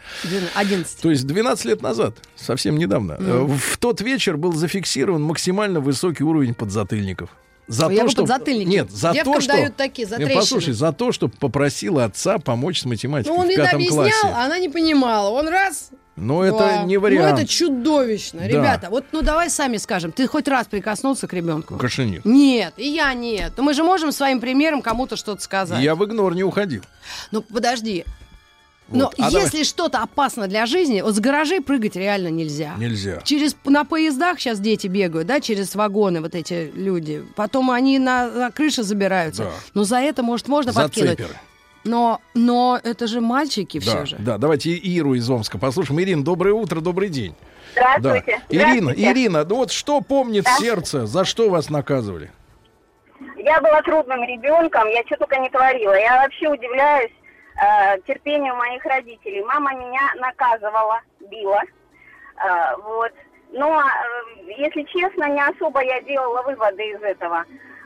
[0.55, 1.01] 11.
[1.01, 3.17] То есть 12 лет назад, совсем недавно.
[3.19, 7.31] Э, В тот вечер был зафиксирован максимально высокий уровень подзатыльников.
[7.67, 8.23] За Я бы что...
[8.23, 8.67] подзатыльники.
[8.69, 9.53] Нет, за Девкам то, что...
[9.53, 10.41] дают такие, за Не, трещины.
[10.41, 14.27] послушай, за то, что попросила отца помочь с математикой Ну, он в пятом объяснял, классе.
[14.35, 15.29] а она не понимала.
[15.29, 15.91] Он раз,
[16.21, 16.83] Но это два.
[16.85, 17.37] не вариант.
[17.37, 18.41] Ну, это чудовищно.
[18.41, 18.47] Да.
[18.47, 20.13] Ребята, вот, ну, давай сами скажем.
[20.13, 21.77] Ты хоть раз прикоснулся к ребенку?
[21.77, 22.25] Конечно, нет.
[22.25, 23.53] Нет, и я нет.
[23.57, 25.83] Но мы же можем своим примером кому-то что-то сказать.
[25.83, 26.83] Я в игнор не уходил.
[27.31, 28.05] Ну, подожди.
[28.91, 29.15] Но Вот.
[29.19, 32.75] А давай- если что-то опасно для жизни, вот с гаражей прыгать реально нельзя.
[32.79, 33.21] Нельзя.
[33.23, 37.23] Через, на поездах сейчас дети бегают, да, через вагоны вот эти люди.
[37.37, 39.45] Потом они на, на крыше забираются.
[39.45, 39.51] Да.
[39.75, 41.19] Но за это, может, можно подкинуть.
[41.89, 44.17] Но, но это же мальчики Да, все же.
[44.19, 46.01] да, давайте Иру из Омска послушаем.
[46.03, 47.35] Ирина, доброе утро, добрый день.
[47.73, 48.41] Здравствуйте.
[48.49, 48.55] Да.
[48.55, 49.13] Ирина, Здравствуйте.
[49.13, 50.57] Ирина, ну вот что помнит Да.
[50.59, 52.31] сердце, за что вас наказывали?
[53.37, 55.95] Я была трудным ребенком, я что только не творила.
[55.99, 57.11] Я вообще удивляюсь
[57.57, 59.43] э, терпению моих родителей.
[59.45, 61.63] Мама меня наказывала, била.
[61.63, 63.13] э, вот.
[63.53, 67.45] Но, э, если честно, не особо я делала выводы из этого.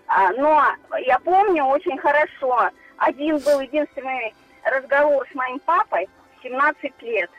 [0.09, 0.63] А, но
[1.07, 2.69] я помню очень хорошо,
[3.03, 4.35] один был единственный
[4.65, 7.31] разговор с моим папой в 17 лет.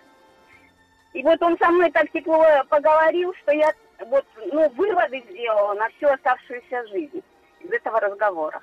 [1.13, 3.71] И вот он со мной так тепло поговорил, что я
[4.07, 7.23] вот, ну, выводы сделала на всю оставшуюся жизнь
[7.61, 8.61] из этого разговора.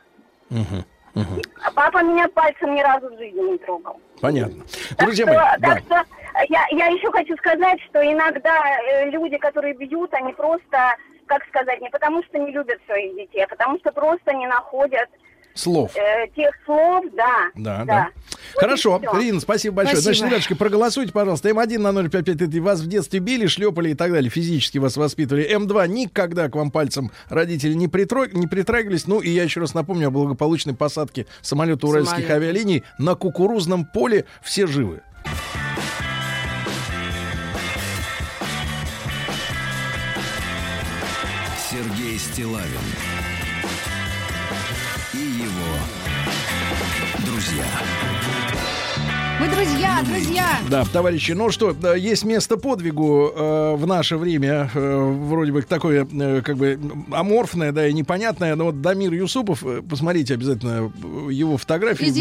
[1.63, 4.01] А папа меня пальцем ни разу в жизни не трогал.
[4.21, 4.63] Понятно.
[4.97, 5.69] Так Друзья что, мои, да.
[5.69, 6.05] так что
[6.49, 10.97] я, я еще хочу сказать, что иногда э, люди, которые бьют, они просто
[11.31, 15.09] как сказать, не потому что не любят своих детей, а потому что просто не находят
[15.55, 15.93] Слов.
[15.97, 17.51] э, тех слов, да.
[17.55, 18.09] Да, да.
[18.57, 19.01] Хорошо.
[19.15, 19.97] Ирина, спасибо большое.
[20.01, 20.15] Спасибо.
[20.15, 21.49] Значит, ребятушки, проголосуйте, пожалуйста.
[21.51, 25.49] М1 на 055, вас в детстве били, шлепали и так далее, физически вас воспитывали.
[25.57, 29.07] М2 никогда к вам пальцем родители не, притро- не притрагивались.
[29.07, 32.35] Ну, и я еще раз напомню о благополучной посадке самолета уральских Самолета.
[32.35, 34.25] авиалиний на кукурузном поле.
[34.43, 35.03] Все живы.
[41.71, 42.67] Сергей Стилавин
[49.41, 50.59] Мы друзья, друзья.
[50.69, 55.63] Да, товарищи, ну что, да, есть место подвигу э, в наше время, э, вроде бы
[55.63, 56.79] такое, э, как бы
[57.11, 60.93] аморфное, да, и непонятное, но вот Дамир Юсупов, э, посмотрите обязательно
[61.29, 62.17] э, его фотографии, Из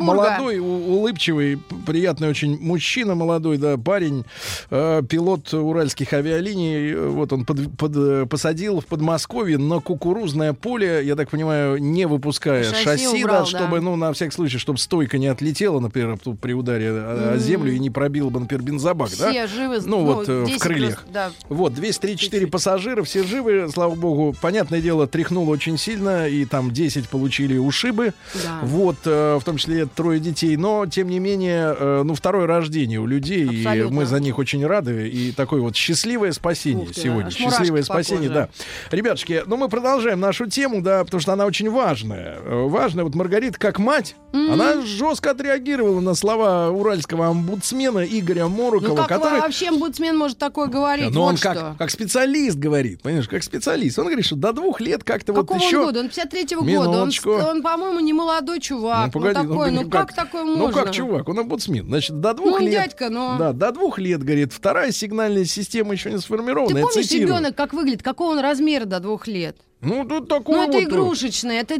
[0.00, 4.24] молодой, улыбчивый, приятный очень мужчина молодой, да, парень,
[4.70, 11.02] э, пилот уральских авиалиний, э, вот он под- под- посадил в Подмосковье на кукурузное поле,
[11.04, 13.58] я так понимаю, не выпуская Шасси шасси, убрал, да, да.
[13.58, 17.72] чтобы, ну, на всякий случай, чтобы стойка не отлетела, например, при ударе о, о землю
[17.72, 19.30] и не пробила бы, например, бензобак, да?
[19.30, 19.80] Все живы.
[19.84, 21.02] Ну, вот э, в 10 крыльях.
[21.02, 21.30] плюс, да.
[21.48, 24.34] Вот, 234 пассажира, все живы, слава богу.
[24.40, 28.14] Понятное дело, тряхнуло очень сильно, и там 10 получили ушибы.
[28.34, 28.60] Да.
[28.62, 30.56] Вот, э, в том числе трое детей.
[30.56, 33.94] Но, тем не менее, ну, второе рождение у людей, и Абсолютно.
[33.94, 35.08] мы за них очень рады.
[35.08, 37.24] И такое вот счастливое спасение Ух ты, сегодня.
[37.24, 38.48] мурашки Счастливое спасение, да.
[38.90, 42.38] Ребятушки, ну, мы продолжаем нашу тему, да, потому что она очень важная.
[42.44, 43.04] Важная.
[43.04, 49.08] Вот Маргарита, как мать, она жестко отреагировала на слова уральского омбудсмена Игоря Морукова, Ну как
[49.08, 49.40] который...
[49.40, 51.10] вообще омбудсмен может такое говорить?
[51.10, 51.54] Но вот он что.
[51.54, 53.98] как, как специалист говорит, понимаешь, как специалист.
[53.98, 55.78] Он говорит, что до двух лет как-то вот Какого еще...
[55.78, 56.00] он года?
[56.00, 56.88] Он 53-го года.
[56.88, 57.30] Он, Минуточку.
[57.30, 59.06] он, по-моему, не молодой чувак.
[59.06, 60.66] Ну, погоди, ну, такой, ну, как, такое можно?
[60.66, 61.86] Ну как чувак, он омбудсмен.
[61.86, 62.72] Значит, до двух Ну, он лет...
[62.72, 66.74] дядька, но- Да, до двух лет, говорит, вторая сигнальная система еще не сформирована.
[66.74, 68.02] Ты помнишь, ребенок как выглядит?
[68.02, 69.56] Какого он размера до двух лет?
[69.80, 70.80] Ну, тут такой Ну, это вот...
[70.80, 71.74] э, игрушечный, это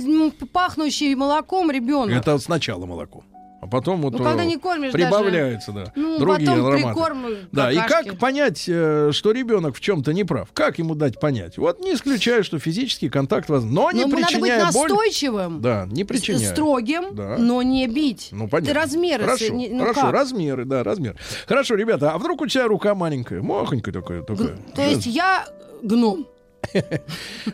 [0.53, 2.15] пахнущий молоком ребенок.
[2.15, 3.25] Это сначала молоко.
[3.65, 6.87] А потом вот Ну, э, когда не кормишь прибавляется, да, Ну, другие потом ароматы.
[6.95, 10.49] прикорм, Да, и как понять, э, что ребенок в чем-то не прав?
[10.53, 11.57] Как ему дать понять?
[11.57, 14.91] Вот не исключаю, что физический контакт возможен, но не Но надо быть причиняя боль.
[14.91, 16.53] настойчивым, Да, не причиняя.
[16.53, 17.37] строгим, Да.
[17.39, 18.29] но не бить.
[18.33, 18.75] Ну, понятно.
[18.75, 19.25] Размеры...
[19.25, 20.13] Хорошо, не- ну, хорошо как?
[20.13, 21.17] размеры, да, размер.
[21.47, 24.59] Хорошо, ребята, а вдруг у тебя рука маленькая, махонькая такая, такая?
[24.77, 25.47] То есть я
[25.83, 26.27] гном.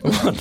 [0.01, 0.35] Вот.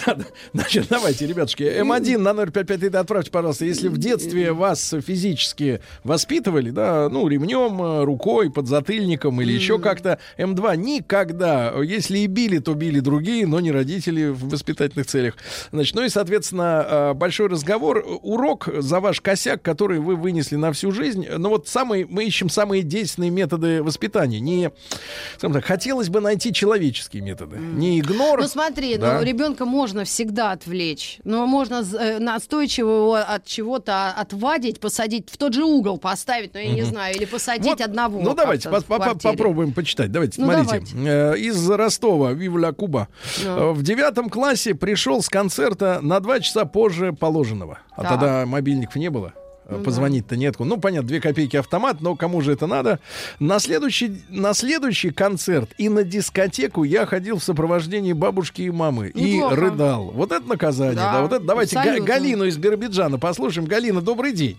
[0.53, 3.65] Значит, давайте, ребятушки, М1 на 055 отправьте, пожалуйста.
[3.65, 10.19] Если в детстве вас физически воспитывали, да, ну, ремнем, э, рукой, подзатыльником или еще как-то,
[10.39, 15.35] М2 никогда, если и били, то били другие, но не родители в воспитательных целях.
[15.73, 20.73] Значит, ну и, соответственно, э, большой разговор, урок за ваш косяк, который вы вынесли на
[20.73, 21.27] всю жизнь.
[21.29, 24.41] Ну вот самый, мы ищем самые действенные методы воспитания.
[24.41, 24.71] Не,
[25.41, 27.57] так, хотелось бы найти человеческие методы.
[27.59, 28.41] Не игнор.
[28.61, 29.19] Ну смотри, да.
[29.19, 35.37] ну ребенка можно всегда отвлечь, но можно э, настойчиво его от чего-то отвадить, посадить в
[35.39, 36.91] тот же угол поставить, ну я не Мгм.
[36.91, 38.21] знаю, или посадить Вот, одного.
[38.21, 40.13] Ну, давайте по- по- попробуем почитать.
[40.13, 40.95] Давайте, Ну, смотрите.
[40.97, 43.09] Э, Из Ростова, Вивля Куба.
[43.45, 43.51] Ну.
[43.51, 47.79] Э, В девятом классе пришел с концерта на два часа позже положенного.
[47.93, 48.11] А Так.
[48.13, 49.33] тогда мобильников не было.
[49.71, 50.57] Э, Ну Позвонить-то нет.
[50.59, 52.99] Ну, понятно, две копейки автомат, но кому же это надо?
[53.39, 59.13] На следующий, на следующий концерт и на дискотеку я ходил в сопровождении бабушки и мамы
[59.15, 59.55] Неплохо.
[59.55, 60.11] и рыдал.
[60.11, 61.13] Вот это наказание, да.
[61.13, 62.01] Да, вот это, давайте Га-.
[62.01, 63.67] Галину из Биробиджана послушаем.
[63.67, 64.59] Галина, добрый день.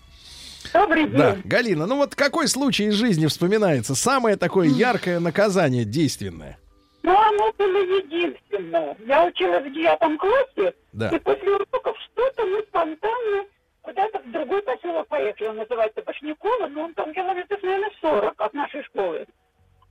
[0.73, 1.17] Добрый день.
[1.17, 3.95] Да, Галина, ну вот какой случай из жизни вспоминается?
[3.95, 6.57] Самое такое яркое наказание, действенное.
[7.03, 8.95] Ну, оно было единственное.
[9.07, 11.09] Я училась в девятом классе, Да.
[11.09, 13.43] и после уроков что-то мы спонтанно
[13.81, 15.47] куда-то в другой поселок поехали.
[15.47, 19.27] Он называется Башняково, но он там километров, наверное, 40 от нашей школы.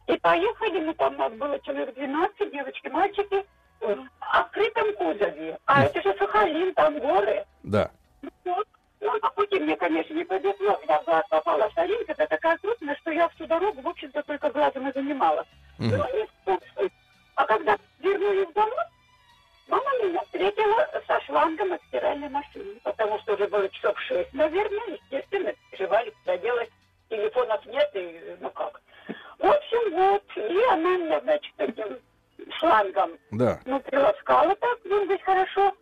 [0.07, 3.45] И поехали мы, там нас было человек 12, девочки, мальчики,
[3.81, 5.59] в открытом кузове.
[5.67, 7.45] А это же Сахалин, там горы.
[7.62, 7.91] Да.
[8.45, 8.67] Вот.
[9.01, 10.79] Ну, по пути мне, конечно, не повезло.
[10.87, 14.51] Я в глаз попала соринка, это такая крупная, что я всю дорогу, в общем-то, только
[14.51, 15.49] глазом и занималась.
[15.79, 15.97] Мгм.
[15.97, 16.91] Ну, не.
[17.37, 18.85] А когда вернулись домой,
[19.71, 24.99] мама меня встретила со шлангом от стиральной машины, потому что уже было часов шесть, наверное,
[25.03, 26.71] естественно, переживали, куда делать,
[27.09, 28.81] телефонов нет, и ну как.
[29.39, 31.99] В общем, вот, и она меня, значит, этим
[32.59, 33.61] шлангом Да.
[33.65, 35.75] ну, приласкала так, ну, быть хорошо.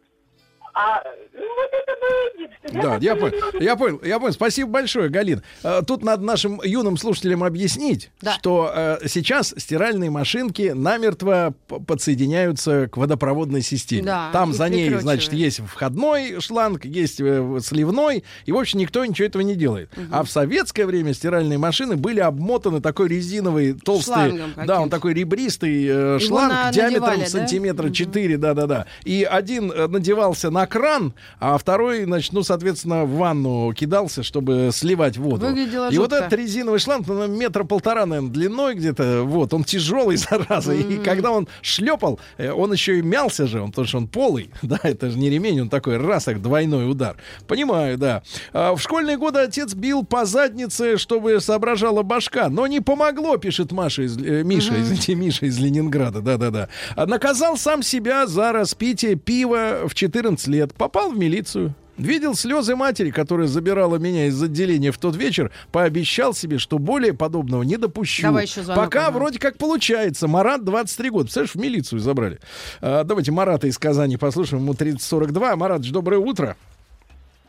[0.74, 1.02] А,
[1.34, 2.82] ну, вот это было единственное.
[2.82, 4.32] Да, я понял, я понял, я понял.
[4.32, 5.42] Спасибо большое, Галин.
[5.62, 8.34] Э, Тут надо нашим юным слушателям объяснить, Да.
[8.34, 11.54] что э, сейчас стиральные машинки намертво
[11.86, 14.02] подсоединяются к водопроводной системе.
[14.04, 19.04] Да, Там за ней, значит, есть входной шланг, есть э, сливной, и, в общем, никто
[19.04, 19.90] ничего этого не делает.
[20.10, 25.86] А в советское время стиральные машины были обмотаны такой резиновой толстой, да, он такой ребристый
[25.88, 27.26] э, шланг на- диаметром надевали, да?
[27.30, 28.86] сантиметра 4, да-да-да.
[29.04, 35.16] И один надевался на кран, а второй, значит, ну, соответственно, в ванну кидался, чтобы сливать
[35.16, 35.46] воду.
[35.46, 36.16] Выглядело и вот жутко.
[36.16, 40.74] этот резиновый шланг, ну, метра полтора, наверное, длиной где-то, вот, он тяжелый, зараза.
[40.74, 44.50] И когда он шлепал, э, он еще и мялся же, он, потому что он полый,
[44.62, 47.16] да, это же не ремень, он такой раз, как двойной удар.
[47.46, 48.22] Понимаю, да.
[48.52, 53.72] А в школьные годы отец бил по заднице, чтобы соображала башка, но не помогло, пишет
[53.72, 56.68] Маша из, э, Миша, извините, Миша из Ленинграда, да-да-да.
[56.96, 61.74] А Наказал сам себя за распитие пива в 14 лет, попал в милицию.
[61.98, 67.12] Видел слезы матери, которая забирала меня из отделения в тот вечер, пообещал себе, что более
[67.12, 68.22] подобного не допущу.
[68.22, 69.18] Давай еще звонок, Пока ага.
[69.18, 70.28] вроде как получается.
[70.28, 71.24] Марат 23 года.
[71.24, 72.38] Представляешь, в милицию забрали.
[72.80, 74.62] А, давайте Марата из Казани послушаем.
[74.62, 75.56] Ему 3042.
[75.56, 76.56] Маратыч, доброе утро.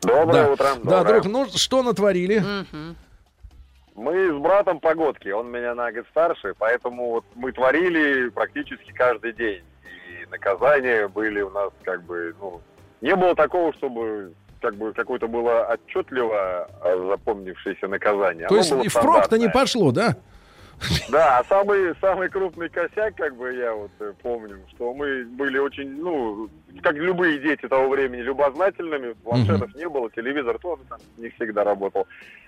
[0.02, 0.52] Доброе да.
[0.52, 0.66] утро.
[0.84, 1.22] Да, доброе.
[1.22, 2.44] друг, ну что натворили?
[3.96, 9.34] Мы с братом погодки, он меня на год старше, поэтому вот мы творили практически каждый
[9.34, 9.62] день.
[9.84, 12.62] И наказания были у нас как бы, ну,
[13.02, 18.48] не было такого, чтобы как бы какое-то было отчетливо а, запомнившееся наказание.
[18.48, 20.16] То Оно есть впрок-то не пошло, да?
[21.10, 25.58] Да, а самый, самый крупный косяк, как бы я вот э, помню, что мы были
[25.58, 26.50] очень, ну,
[26.82, 32.08] как любые дети того времени, любознательными, планшетов не было, телевизор тоже там не всегда работал.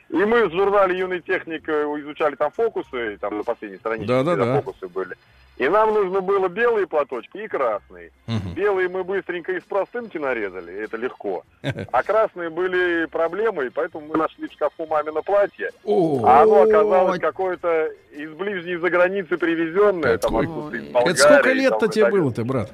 [0.09, 4.43] И мы в журнале «Юный техник» изучали там фокусы, там на последней странице Да-да-да.
[4.43, 5.15] всегда фокусы были.
[5.57, 8.11] И нам нужно было белые платочки и красные.
[8.55, 11.43] Белые мы быстренько из простынки нарезали, это легко.
[11.91, 15.69] А красные были проблемой, поэтому мы нашли в шкафу мамино платье.
[15.83, 16.23] О.
[16.25, 20.17] А оно оказалось какое-то из ближней за границы привезенное.
[20.17, 20.45] Там, Какой?
[20.79, 22.71] из Это сколько там, лет-то и тебе было-то, брат?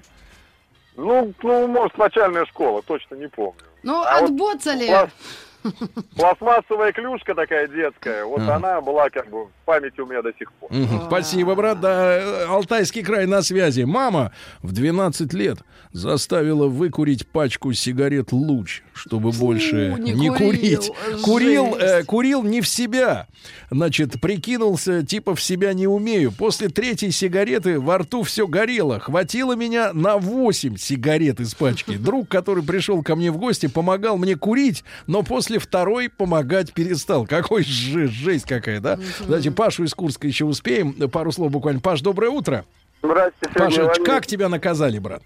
[0.95, 3.59] Ну, ну, может, начальная школа, точно не помню.
[3.83, 4.87] Ну, А вот отбоцали.
[4.87, 8.55] пласт- Пластмассовая клюшка такая детская, вот Ага.
[8.55, 10.71] она была как бы памяти у меня до сих пор.
[11.07, 11.81] Спасибо, брат.
[11.81, 13.81] Да, э, Алтайский край на связи.
[13.81, 14.31] Мама
[14.63, 15.59] в 12 лет
[15.91, 20.37] заставила выкурить пачку сигарет луч, чтобы больше не не, курил.
[20.37, 20.91] курить.
[21.21, 23.27] Курил, э, курил не в себя.
[23.69, 26.31] Значит, прикинулся, типа в себя не умею.
[26.31, 28.99] После третьей сигареты во рту все горело.
[28.99, 31.97] Хватило меня на 8 сигарет из пачки.
[31.97, 37.25] Друг, который пришел ко мне в гости, помогал мне курить, но после второй помогать перестал.
[37.27, 38.97] Какой же жесть какая, да?
[39.25, 40.93] Давайте Пашу из Курска еще успеем.
[41.09, 41.81] Пару слов буквально.
[41.81, 42.63] Паш, доброе утро.
[43.01, 44.05] Сергей Паша, Валерьевич.
[44.05, 45.23] как тебя наказали, брат?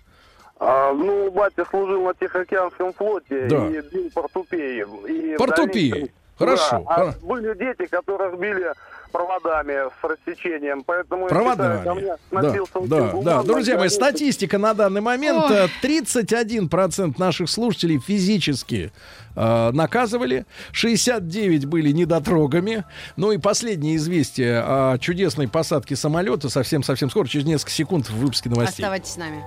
[0.57, 3.67] А, ну, батя служил на Тихоокеанском флоте Да.
[3.67, 4.85] и бил портупеи.
[5.09, 5.89] И Портупеи.
[5.89, 8.71] дальнейшем- Хорошо, Да, а были дети, которых били
[9.11, 11.99] проводами с рассечением, поэтому я считаю, ко Проводами.
[12.31, 13.43] мне Да, да, да.
[13.43, 15.45] Друзья мои, статистика на данный момент.
[15.49, 15.65] Ой.
[15.65, 18.91] э, 31% наших слушателей физически
[19.35, 20.45] э, наказывали.
[20.71, 22.85] 69 были недотрогами.
[23.17, 28.49] Ну и последнее известие о чудесной посадке самолета совсем-совсем скоро, через несколько секунд в выпуске
[28.49, 28.83] новостей.
[28.83, 29.43] Оставайтесь с нами.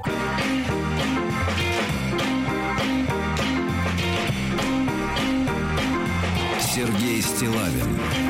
[6.74, 8.23] Сергей Стилавин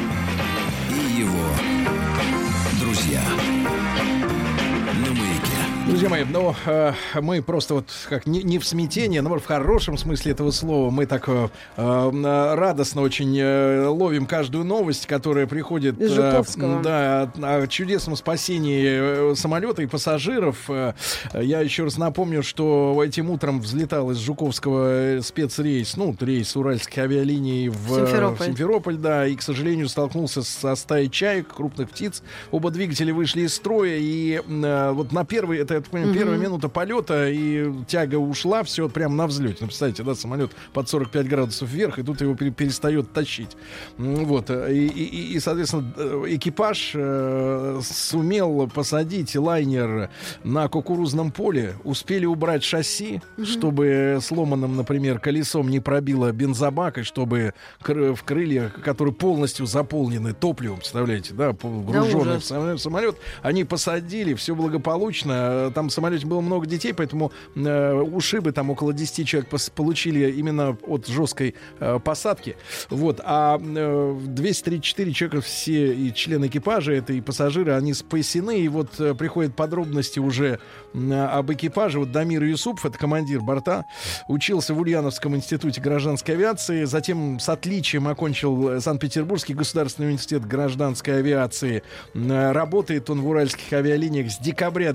[5.95, 9.97] Друзья мои, ну, э, мы просто вот как не, не в смятении, но в хорошем
[9.97, 16.01] смысле этого слова, мы так э, э, радостно очень э, ловим каждую новость, которая приходит
[16.01, 16.43] Из э,
[16.83, 20.69] да, о, чудесном спасении э, самолета и пассажиров.
[20.69, 20.95] Э,
[21.33, 27.69] я еще раз напомню, что этим утром взлетал из Жуковского спецрейс, ну, рейс уральских авиалиний
[27.69, 28.37] в Симферополь.
[28.37, 32.25] в Симферополь, да, и, к сожалению, столкнулся со стаей чаек, крупных птиц.
[32.51, 36.19] Оба двигателя вышли из строя, и э, вот на первый, это, так понимаю, Мгм.
[36.19, 39.59] первая минута полета, и тяга ушла, все прямо на взлете.
[39.61, 43.57] Ну, представляете, да, самолет под 45 градусов вверх, и тут его пере- перестает тащить.
[43.99, 50.11] Вот, и, и- и, соответственно, э, экипаж э, сумел посадить лайнер
[50.43, 57.55] на кукурузном поле, успели убрать шасси, чтобы сломанным, например, колесом не пробило бензобак, и чтобы
[57.81, 62.45] в крыльях, которые полностью заполнены топливом, представляете, да, груженный в ужас.
[62.47, 68.53] самолет, самолет, они посадили, все благополучно, там в самолете было много детей, поэтому э, ушибы
[68.53, 72.57] там около 10 человек получили именно от жесткой э, посадки.
[72.91, 73.21] Вот.
[73.25, 78.61] А э, 234 человека все и члены экипажа, это и пассажиры, они спасены.
[78.61, 80.59] И вот э, приходят подробности уже
[80.95, 81.99] м, об экипаже.
[81.99, 83.85] Вот Дамир Юсупов, это командир борта,
[84.29, 91.19] учился в Ульяновском институте гражданской авиации, затем с отличием окончил э, Санкт-Петербургский государственный университет гражданской
[91.19, 91.83] авиации.
[92.15, 94.93] Э, Работает он в уральских авиалиниях с декабря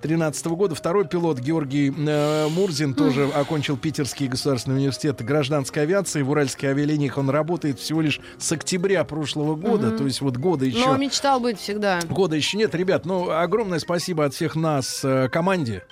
[0.00, 0.74] 2013 года.
[0.74, 6.22] Второй пилот Георгий э, Мурзин тоже окончил Питерский государственный университет гражданской авиации.
[6.22, 9.98] В уральских авиалиниях он работает всего лишь с октября прошлого года, Мгм.
[9.98, 10.86] то есть вот года еще.
[10.86, 12.00] Но мечтал быть всегда.
[12.08, 13.04] Года еще нет, ребят.
[13.06, 15.84] Ну, огромное спасибо от всех нас э, команде.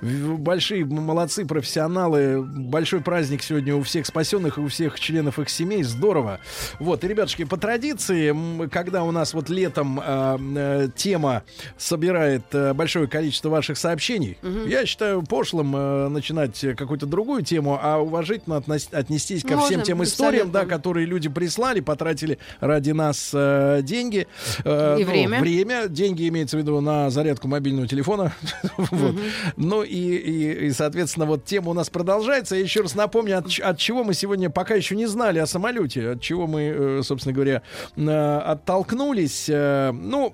[0.00, 2.42] В- Большие молодцы, профессионалы.
[2.42, 5.82] Большой праздник сегодня у всех спасенных и у всех членов их семей.
[5.82, 6.40] Здорово.
[6.78, 8.34] Вот, и, ребятушки, по традиции,
[8.68, 11.42] когда у нас вот летом э, э, тема
[11.78, 17.98] собирает э, большое количество ваших сообщений, я считаю пошлым э, начинать какую-то другую тему, а
[17.98, 23.30] уважительно относ- отнестись ко всем Можно, тем историям, да, которые люди прислали, потратили ради нас
[23.32, 24.26] э, деньги.
[24.64, 25.40] э, И ну, время.
[25.40, 25.88] время.
[25.88, 28.32] Деньги имеется в виду на зарядку мобильного телефона.
[28.78, 29.14] Вот.
[29.56, 32.56] Ну и, и, и, соответственно, вот тема у нас продолжается.
[32.56, 36.20] Я еще раз напомню, от, чего мы сегодня пока еще не знали о самолете, от
[36.20, 37.62] чего мы, э, собственно говоря,
[37.96, 39.46] э, оттолкнулись.
[39.48, 40.32] Э, Ну,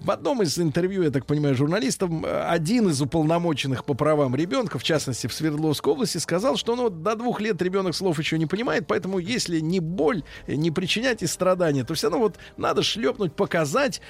[0.00, 4.78] в одном из интервью, я так понимаю, журналистам, э, один из уполномоченных по правам ребенка,
[4.78, 8.46] в частности, в Свердловской области, сказал, что ну, до двух лет ребенок слов еще не
[8.46, 12.82] понимает, поэтому если не боль, э, не причинять и страдания, то все равно вот надо
[12.82, 14.00] шлепнуть, показать,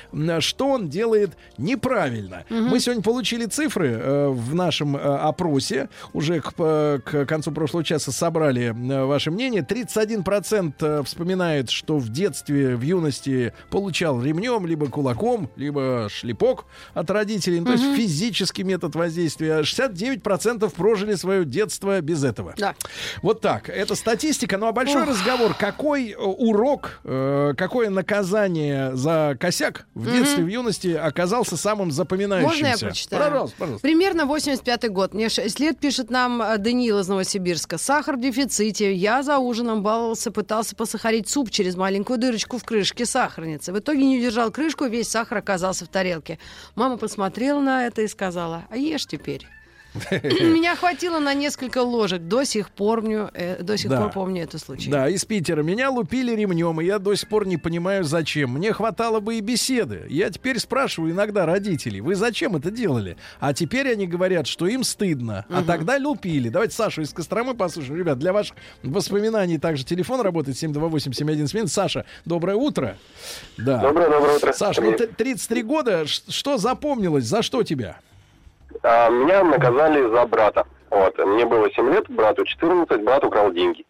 [0.40, 2.44] что он делает неправильно.
[2.50, 7.84] Мы сегодня получили цифры э, в нашем э, опросе, уже к, по- к концу прошлого
[7.84, 9.62] часа собрали э, ваше мнение.
[9.62, 15.79] 31% э, вспоминает, что в детстве, в юности получал ремнем, либо кулаком, либо
[16.10, 19.56] шлепок от родителей, ну, то есть физический метод воздействия.
[19.56, 22.54] А 69% прожили свое детство без этого.
[22.56, 22.74] Да.
[23.22, 23.68] Вот так.
[23.68, 24.58] Это статистика.
[24.58, 25.08] Ну а большой Ох.
[25.08, 25.54] разговор.
[25.54, 30.12] Какой э, урок, э, какое наказание за косяк в Мгм.
[30.12, 32.48] детстве, в юности оказался самым запоминающимся?
[32.64, 33.22] Можно я прочитаю?
[33.24, 33.82] Пожалуйста, пожалуйста.
[33.82, 35.14] Примерно 85-й год.
[35.14, 37.78] Мне 6 лет, пишет нам э, Даниил из Новосибирска.
[37.78, 38.92] Сахар в дефиците.
[38.94, 43.72] Я за ужином баловался, пытался посахарить суп через маленькую дырочку в крышке сахарницы.
[43.72, 46.38] В итоге не удержал крышку, весь сахар оказался в тарелке.
[46.74, 49.46] Мама посмотрела на это и сказала, а ешь теперь.
[50.10, 52.22] Меня хватило на несколько ложек.
[52.22, 54.02] До сих пор помню, э, до сих Да.
[54.02, 54.90] пор помню этот случай.
[54.90, 55.62] Да, из Питера.
[55.62, 58.50] Меня лупили ремнем, и я до сих пор не понимаю, зачем.
[58.50, 60.06] Мне хватало бы и беседы.
[60.08, 63.16] Я теперь спрашиваю иногда родителей, вы зачем это делали?
[63.38, 65.44] А теперь они говорят, что им стыдно.
[65.48, 66.48] А тогда лупили.
[66.48, 67.96] Давайте Сашу из Костромы послушаем.
[67.98, 71.66] Ребят, для ваших воспоминаний также телефон работает 728-7171.
[71.68, 72.96] Саша, доброе утро.
[73.56, 73.78] Да.
[73.78, 74.52] Доброе, доброе утро.
[74.52, 76.04] Саша, ну, т- 33 года.
[76.06, 77.24] Что запомнилось?
[77.24, 78.00] За что тебя?
[78.82, 80.64] А, меня наказали за брата.
[80.90, 81.18] Вот.
[81.18, 83.84] Мне было 7 лет, брату 14, брат украл деньги.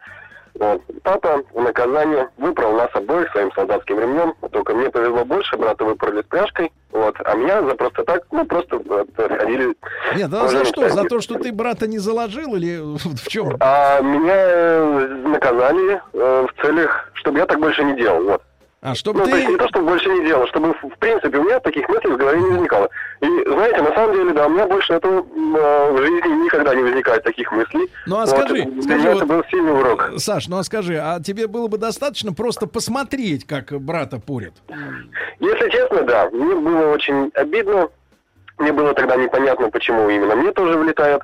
[0.54, 0.82] Вот.
[1.02, 4.34] Папа в наказание выпрал нас обоих своим солдатским ремнем.
[4.50, 6.72] Только мне повезло больше, брата выпрали с пряжкой.
[6.90, 7.16] Вот.
[7.24, 9.74] А меня за просто так, ну, просто вот, ходили...
[10.16, 10.88] Нет, да за что?
[10.88, 13.56] За то, что ты брата не заложил или в чем?
[13.60, 18.24] А меня э, наказали э, в целях, чтобы я так больше не делал.
[18.24, 18.42] Вот.
[18.82, 19.30] А чтобы ну, ты...
[19.32, 22.12] то есть не то, чтобы больше не делал, чтобы, в принципе, у меня таких мыслей
[22.12, 22.88] в голове не возникало.
[23.20, 26.82] И, знаете, на самом деле, да, у меня больше этого э, в жизни никогда не
[26.82, 27.90] возникает таких мыслей.
[28.06, 30.10] Ну а Вот, скажи, для скажи, вот, это был сильный урок.
[30.16, 34.54] Саш, ну а скажи, а тебе было бы достаточно просто посмотреть, как брата порят?
[35.40, 37.88] Если честно, да, мне было очень обидно.
[38.56, 41.22] Мне было тогда непонятно, почему именно мне тоже влетает.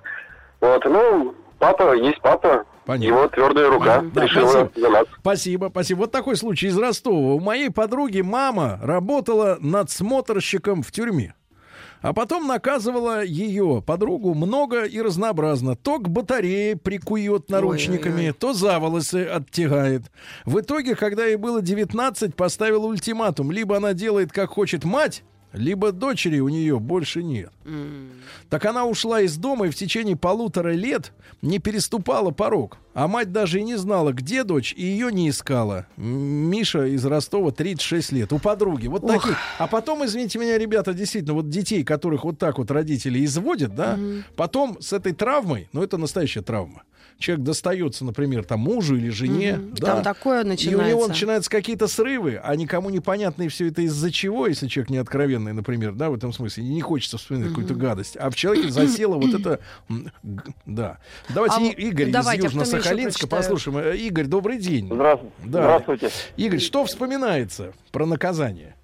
[0.61, 2.67] Вот, ну, папа есть папа.
[2.95, 4.71] Его твердая рука Да, решила спасибо.
[4.81, 5.07] за нас.
[5.21, 5.99] Спасибо, спасибо.
[6.01, 7.35] Вот такой случай из Ростова.
[7.35, 11.35] У моей подруги мама работала надсмотрщиком в тюрьме.
[12.03, 15.75] А потом наказывала ее подругу много и разнообразно.
[15.75, 20.03] То к батарее прикует наручниками, то за волосы оттягает.
[20.45, 23.51] В итоге, когда ей было 19, поставила ультиматум.
[23.51, 25.25] Либо она делает, как хочет мать,
[25.57, 27.51] либо дочери у нее больше нет.
[28.49, 31.13] Так она ушла из дома и в течение полутора лет
[31.43, 32.79] не переступала порог.
[32.95, 35.87] А мать даже и не знала, где дочь, и ее не искала.
[35.97, 38.33] Миша из Ростова 36 лет.
[38.33, 38.87] У подруги.
[38.87, 39.13] Вот Ох.
[39.13, 39.37] таких.
[39.59, 43.99] А потом, извините меня, ребята, действительно, вот детей, которых вот так вот родители изводят, да,
[44.37, 46.83] потом с этой травмой, ну это настоящая травма.
[47.19, 49.55] Человек достается, например, там мужу или жене.
[49.57, 49.75] Мгм.
[49.77, 50.53] да, Там такое И у него
[50.83, 51.09] начинается.
[51.09, 55.55] начинаются какие-то срывы, а никому непонятно и все это из-за чего, если человек не откровенный,
[55.55, 58.17] например, да, в этом смысле, и не хочется вспоминать какую-то гадость.
[58.19, 59.61] А в человеке засело вот это...
[60.67, 60.99] Да.
[61.31, 63.79] Давайте А И- Игорь давайте, из Южно-Сахалинска послушаем.
[63.79, 64.87] Э, Игорь, добрый день.
[64.93, 65.35] Здравствуйте.
[65.45, 65.63] Да.
[65.63, 66.11] Здравствуйте.
[66.37, 68.76] Игорь, что вспоминается про наказание?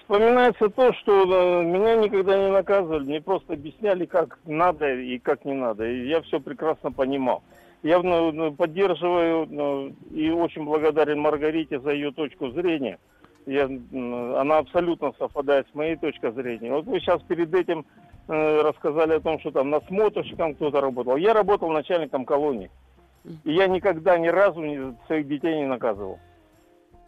[0.00, 5.44] Вспоминается то, что э, меня никогда не наказывали, мне просто объясняли, как надо и как
[5.44, 5.86] не надо.
[5.86, 7.42] И я все прекрасно понимал.
[7.82, 12.98] Я ну, ну, поддерживаю ну, и очень благодарен Маргарите за ее точку зрения.
[13.46, 16.72] Я, она абсолютно совпадает с моей точкой зрения.
[16.72, 17.86] Вот вы сейчас перед этим
[18.28, 21.16] э, рассказали о том, что там насмотрщиком кто-то работал.
[21.16, 22.70] Я работал начальником колонии.
[23.44, 26.18] И я никогда ни разу своих детей не наказывал.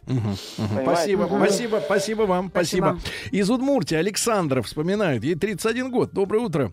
[0.09, 0.41] Понимаете?
[0.83, 1.37] Спасибо, Мгм.
[1.45, 2.99] спасибо, спасибо вам, спасибо.
[3.31, 6.11] Из Удмуртии Александра вспоминают, ей 31 год.
[6.13, 6.71] Доброе утро.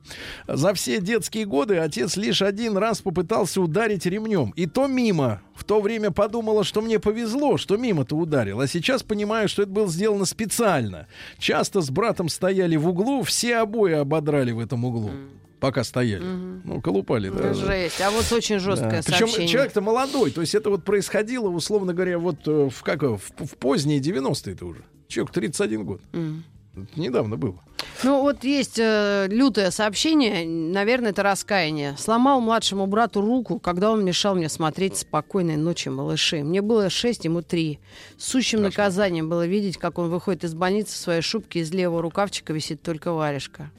[0.48, 4.52] За все детские годы отец лишь один раз попытался ударить ремнем.
[4.56, 5.42] И то мимо.
[5.54, 8.60] В то время подумала, что мне повезло, что мимо-то ударил.
[8.60, 11.06] А сейчас понимаю, что это было сделано специально.
[11.38, 15.10] Часто с братом стояли в углу, все обои ободрали в этом углу.
[15.60, 16.22] Пока стояли.
[16.22, 17.54] Ну, колупали, да.
[17.54, 18.00] Жесть.
[18.00, 19.48] А вот очень жесткое Причем сообщение.
[19.48, 23.56] человек-то молодой, то есть это вот происходило, условно говоря, вот э, в, как, в, в
[23.58, 24.82] поздние 90-е это уже.
[25.08, 26.00] Человек 31 год.
[26.12, 26.44] Мгм.
[26.76, 27.58] Это недавно было.
[28.02, 31.96] Ну, вот есть э, лютое сообщение, наверное, это раскаяние.
[31.96, 36.42] Сломал младшему брату руку, когда он мешал мне смотреть «Спокойной ночи, малыши».
[36.42, 37.78] Мне было 6, ему 3.
[38.18, 42.52] Сущим наказанием было видеть, как он выходит из больницы в своей шубке, из левого рукавчика
[42.52, 43.70] висит только варежка.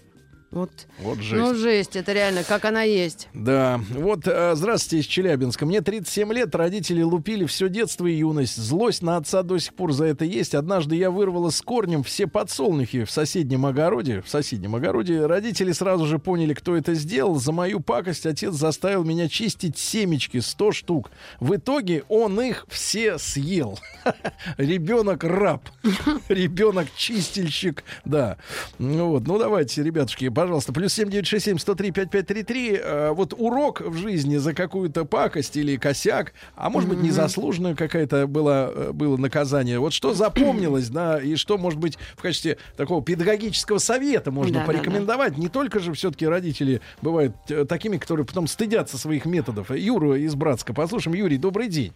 [0.49, 1.33] Вот, Вот жесть.
[1.33, 3.27] ну, жесть, это реально, как она есть.
[3.33, 5.65] Да, вот, э, здравствуйте, из Челябинска.
[5.65, 8.55] Мне 37 лет, родители лупили все детство и юность.
[8.55, 10.55] Злость на отца до сих пор за это есть.
[10.55, 14.21] Однажды я вырвала с корнем все подсолнухи в соседнем огороде.
[14.21, 15.25] В соседнем огороде.
[15.25, 17.35] Родители сразу же поняли, кто это сделал.
[17.35, 21.11] За мою пакость отец заставил меня чистить семечки, 100 штук.
[21.41, 23.77] В итоге он их все съел.
[24.57, 25.67] Ребенок раб.
[26.29, 27.83] Ребенок чистильщик.
[28.05, 28.37] Да.
[28.79, 32.79] Ну вот, ну давайте, ребятушки, пожалуйста, плюс 7967 103 5533.
[32.83, 38.27] Э, Вот урок в жизни за какую-то пакость или косяк, а может быть, незаслуженную какая-то
[38.27, 39.79] было, э, было наказание.
[39.79, 44.59] Вот что запомнилось, да, и что, может быть, в качестве такого педагогического совета можно Да,
[44.59, 45.37] да, порекомендовать.
[45.39, 49.71] Не только же все-таки родители бывают э, такими, которые потом стыдятся своих методов.
[49.71, 51.15] Юру из Братска послушаем.
[51.17, 51.93] Юрий, добрый день.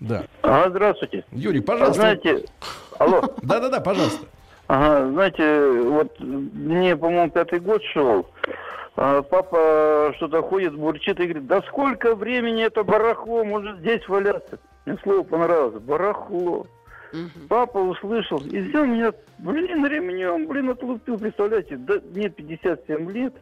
[0.00, 0.26] Да.
[0.42, 1.24] А, здравствуйте.
[1.30, 2.00] Юрий, пожалуйста.
[2.00, 2.44] Знаете,
[2.98, 3.32] алло.
[3.42, 4.26] Да-да-да, пожалуйста.
[4.72, 8.24] Ага, знаете, вот мне, по-моему, пятый год шел.
[8.96, 14.60] а папа что-то ходит, бурчит и говорит, да сколько времени это барахло может здесь валяться?
[14.86, 16.66] Мне слово понравилось, барахло.
[17.48, 23.34] Папа услышал и взял меня, блин, ремнем, блин, отлупил, представляете, да, мне 57 лет,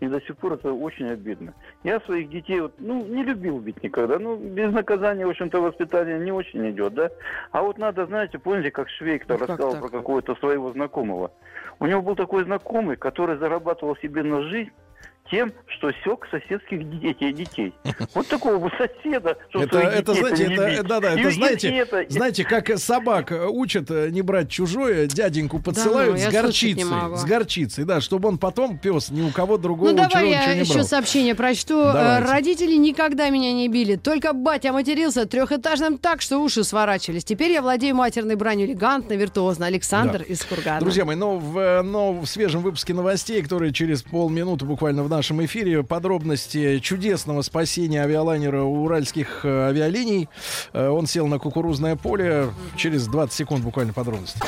[0.00, 1.54] и до сих пор это очень обидно.
[1.84, 6.18] Я своих детей, вот, ну, не любил бить никогда, ну, без наказания, в общем-то, воспитание
[6.18, 7.10] не очень идет, да.
[7.52, 9.80] А вот надо, знаете, помните, как Швейк-то Ну, как рассказал так?
[9.82, 11.30] про какого-то своего знакомого.
[11.78, 14.72] У него был такой знакомый, который зарабатывал себе на жизнь
[15.30, 17.32] тем, что сек соседских детей.
[17.32, 17.72] детей.
[18.14, 20.82] Вот такого бы соседа, что Это, своих это, детей знаете, не это, бить.
[20.88, 24.48] да, да, это и- знаете, и это- знаете, как собак э, учат э, не брать
[24.50, 26.84] чужое, дяденьку подсылают ну, я с горчицей,
[27.16, 30.60] с горчицей, да, чтобы он потом пес ни у кого другого Ну, давай я не
[30.60, 30.84] еще брал.
[30.86, 31.80] сообщение прочту.
[31.80, 32.32] Э, Давайте.
[32.32, 33.96] Родители никогда меня не били.
[33.96, 37.24] Только батя матерился трехэтажным так, что уши сворачивались.
[37.24, 39.66] Теперь я владею матерной бранью элегантно, виртуозно.
[39.66, 40.24] Александр Да.
[40.24, 40.80] из Кургана.
[40.80, 45.08] Друзья мои, но в, э, но в свежем выпуске новостей, которые через полминуты буквально в
[45.16, 50.28] нашем эфире, подробности чудесного спасения авиалайнера уральских э, авиалиний.
[50.74, 52.50] Э, Он сел на кукурузное поле.
[52.76, 54.38] Через 20 секунд буквально подробности.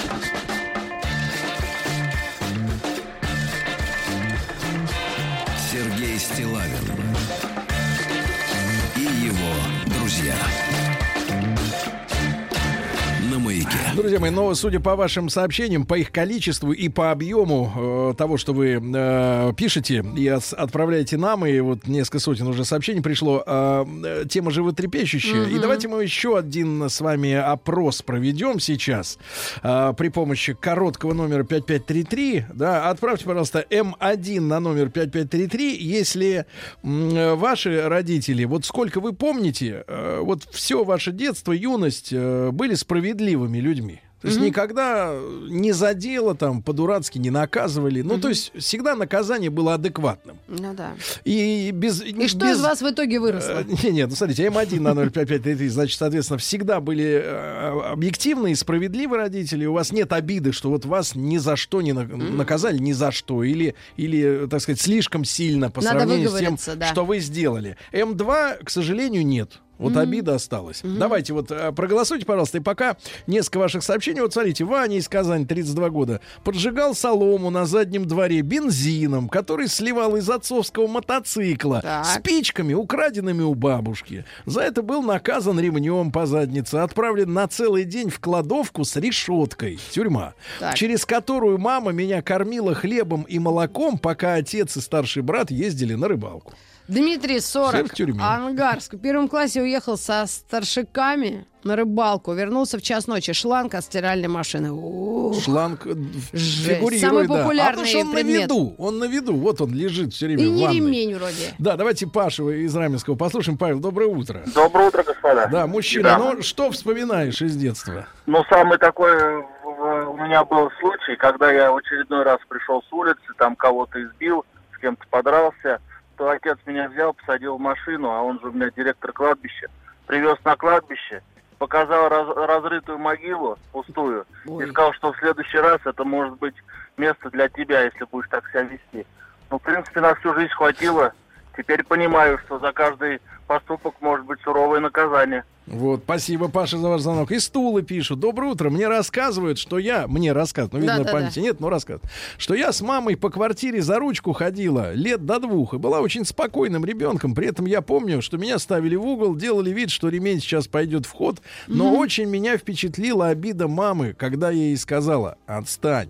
[13.98, 18.36] Друзья мои, но судя по вашим сообщениям, по их количеству и по объему э, того,
[18.36, 23.42] что вы э, пишете и ос- отправляете нам, и вот несколько сотен уже сообщений пришло,
[23.44, 25.46] э, э, тема животрепещущая.
[25.46, 25.60] И Мгм.
[25.62, 29.18] давайте мы еще один с вами опрос проведем сейчас
[29.64, 32.44] э, при помощи короткого номера 5533.
[32.54, 36.46] Да, отправьте, пожалуйста, М1 на номер 5533, если
[36.84, 42.74] э, ваши родители, вот сколько вы помните, э, вот все ваше детство, юность э, были
[42.74, 43.97] справедливыми людьми.
[44.20, 44.46] То есть Мгм.
[44.46, 45.14] никогда
[45.48, 48.02] не задело там по-дурацки не наказывали.
[48.02, 50.38] Ну, то есть всегда наказание было адекватным.
[50.48, 50.94] Ну да.
[51.24, 52.02] И без...
[52.02, 53.60] И что из вас в итоге выросло?
[53.60, 58.56] Э, Не, нет, ну смотрите, М1 на 05533, значит, соответственно, всегда были э, объективные и
[58.56, 59.66] справедливые родители.
[59.66, 63.12] У вас нет обиды, что вот вас ни за что не на- наказали, ни за
[63.12, 63.44] что.
[63.44, 66.88] Или, или, так сказать, слишком сильно по Надо сравнению с тем, да.
[66.88, 67.76] что вы сделали.
[67.92, 69.60] М2, к сожалению, нет.
[69.78, 70.80] Вот обида осталась.
[70.82, 72.58] Давайте вот э, проголосуйте, пожалуйста.
[72.58, 72.96] И пока
[73.26, 74.20] несколько ваших сообщений.
[74.20, 80.16] Вот смотрите, Ваня из Казани, 32 года, поджигал солому на заднем дворе бензином, который сливал
[80.16, 82.06] из отцовского мотоцикла, Так.
[82.06, 84.24] спичками, украденными у бабушки.
[84.46, 89.78] За это был наказан ремнем по заднице, отправлен на целый день в кладовку с решеткой.
[89.90, 90.34] Тюрьма.
[90.58, 90.74] Так.
[90.74, 96.08] Через которую мама меня кормила хлебом и молоком, пока отец и старший брат ездили на
[96.08, 96.52] рыбалку.
[96.88, 98.22] Дмитрий, 40, Все в тюрьме.
[98.24, 98.94] Ангарск.
[98.94, 102.32] В первом классе уехал со старшиками на рыбалку.
[102.32, 103.34] Вернулся в час ночи.
[103.34, 104.72] Шланг от стиральной машины.
[104.72, 105.38] Ух.
[105.42, 105.94] Шланг э,
[106.32, 107.36] фигурирует, Самый да.
[107.42, 108.36] популярный а потому что он предмет.
[108.38, 110.76] на виду, он на виду, вот он лежит все время И в не ванной.
[110.76, 111.54] ремень вроде.
[111.58, 113.58] Да, давайте Пашу из Раменского послушаем.
[113.58, 114.42] Павел, доброе утро.
[114.54, 115.46] Доброе утро, господа.
[115.48, 116.18] Да, мужчина, Да.
[116.18, 118.06] ну что вспоминаешь из детства?
[118.24, 122.92] Ну, самый такой э, у меня был случай, когда я в очередной раз пришел с
[122.94, 125.80] улицы, там кого-то избил, с кем-то подрался,
[126.18, 129.68] то отец меня взял, посадил в машину, а он же у меня директор кладбища,
[130.06, 131.22] привез на кладбище,
[131.58, 136.56] показал раз- разрытую могилу пустую и сказал, что в следующий раз это может быть
[136.96, 139.06] место для тебя, если будешь так себя вести.
[139.50, 141.12] Ну, в принципе, на всю жизнь хватило.
[141.58, 143.18] Теперь понимаю, что за каждый
[143.48, 145.42] поступок может быть суровое наказание.
[145.66, 147.32] Вот, спасибо, Паша, за ваш звонок.
[147.32, 148.20] И стулы пишут.
[148.20, 148.70] Доброе утро.
[148.70, 150.06] Мне рассказывают, что я...
[150.06, 151.12] Мне рассказывают, ну, видно, Да-да-да.
[151.18, 152.10] памяти нет, но рассказывают.
[152.38, 156.24] Что я с мамой по квартире за ручку ходила лет до двух и была очень
[156.24, 157.34] спокойным ребенком.
[157.34, 161.04] При этом я помню, что меня ставили в угол, делали вид, что ремень сейчас пойдет
[161.06, 161.40] в ход.
[161.66, 161.96] Но Мгм.
[161.98, 166.08] очень меня впечатлила обида мамы, когда я ей сказала «отстань».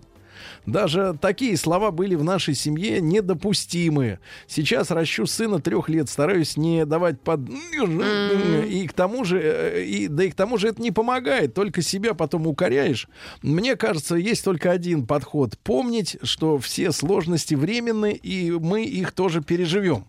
[0.65, 4.19] Даже такие слова были в нашей семье недопустимы.
[4.47, 7.41] Сейчас ращу сына трех лет, стараюсь не давать под...
[7.49, 11.81] И к тому же, э, и, да и к тому же это не помогает, только
[11.81, 13.07] себя потом укоряешь.
[13.41, 15.57] Мне кажется, есть только один подход.
[15.59, 20.05] Помнить, что все сложности временны, и мы их тоже переживем.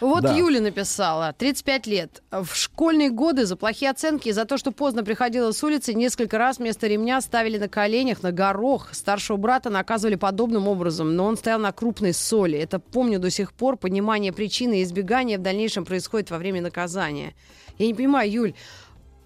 [0.00, 0.34] Вот Да.
[0.34, 2.22] Юля написала, 35 лет.
[2.30, 6.38] В школьные годы за плохие оценки и за то, что поздно приходила с улицы, несколько
[6.38, 8.94] раз вместо ремня ставили на коленях, на горох.
[8.94, 12.58] Старшего брата наказывали подобным образом, но он стоял на крупной соли.
[12.58, 13.76] Это помню до сих пор.
[13.76, 17.34] Понимание причины и избегания в дальнейшем происходит во время наказания.
[17.78, 18.54] Я не понимаю, Юль,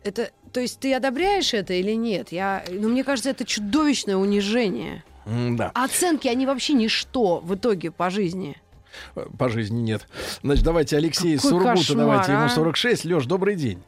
[0.05, 2.33] это, то есть ты одобряешь это или нет?
[2.33, 5.05] Я, ну, мне кажется, это чудовищное унижение.
[5.27, 5.71] Да.
[5.75, 8.62] Оценки, они вообще ничто в итоге по жизни.
[9.39, 10.07] По жизни нет.
[10.43, 12.49] Значит, давайте Алексей Какой Сургута, кошмар, давайте ему а?
[12.49, 13.05] 46.
[13.05, 13.83] Леш, добрый день.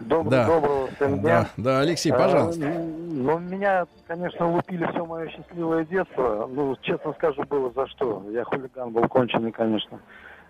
[0.00, 0.46] Доброго, Да.
[0.46, 1.22] доброго всем дня.
[1.58, 2.64] Да, да, Алексей, пожалуйста.
[2.66, 6.48] А, ну, меня, конечно, лупили все мое счастливое детство.
[6.50, 8.24] Ну, честно скажу, было за что.
[8.30, 10.00] Я хулиган был конченый, конечно.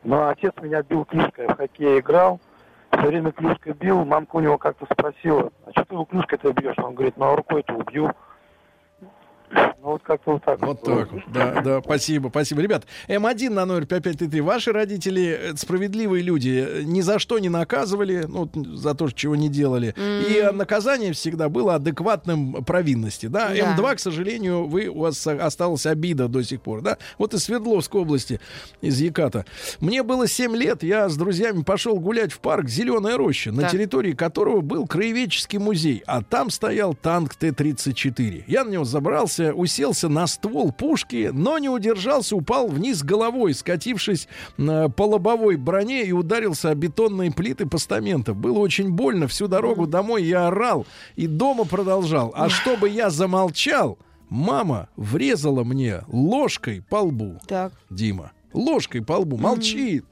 [0.05, 2.41] Но отец меня бил клюшкой, в хоккей играл.
[2.93, 4.05] Все время клюшкой бил.
[4.05, 6.79] Мамка у него как-то спросила, а что ты его клюшкой-то бьешь?
[6.79, 8.12] Он говорит, ну а рукой-то убью.
[9.53, 10.61] Ну вот как-то вот так.
[10.61, 11.23] Вот так вот.
[11.33, 12.61] Да, да, спасибо, спасибо.
[12.61, 14.41] Ребят, М1 на номер 5533.
[14.43, 19.37] Ваши родители э, справедливые люди, э, ни за что не наказывали, ну, за то, чего
[19.37, 19.95] не делали.
[19.99, 23.49] И э, наказание всегда было адекватным провинности, да.
[23.49, 23.75] Да.
[23.77, 26.99] М2, к сожалению, вы, у вас осталась обида до сих пор, да.
[27.19, 28.39] Вот из Свердловской области,
[28.83, 29.47] из Яката.
[29.81, 33.73] Мне было 7 лет, я с друзьями пошел гулять в парк «Зеленая роща», на Так.
[33.73, 38.45] территории которого был краеведческий музей, а там стоял танк Т-34.
[38.47, 44.29] Я на него забрался, уселся на ствол пушки, но не удержался, упал вниз головой, скатившись
[44.59, 48.35] э, по лобовой броне и ударился о бетонные плиты постамента.
[48.35, 50.87] Было очень больно, всю дорогу домой я орал
[51.17, 52.33] и дома продолжал.
[52.35, 53.99] А чтобы я замолчал,
[54.29, 57.41] мама врезала мне ложкой по лбу.
[57.47, 57.73] Так.
[57.91, 60.03] Дима, ложкой по лбу, молчи.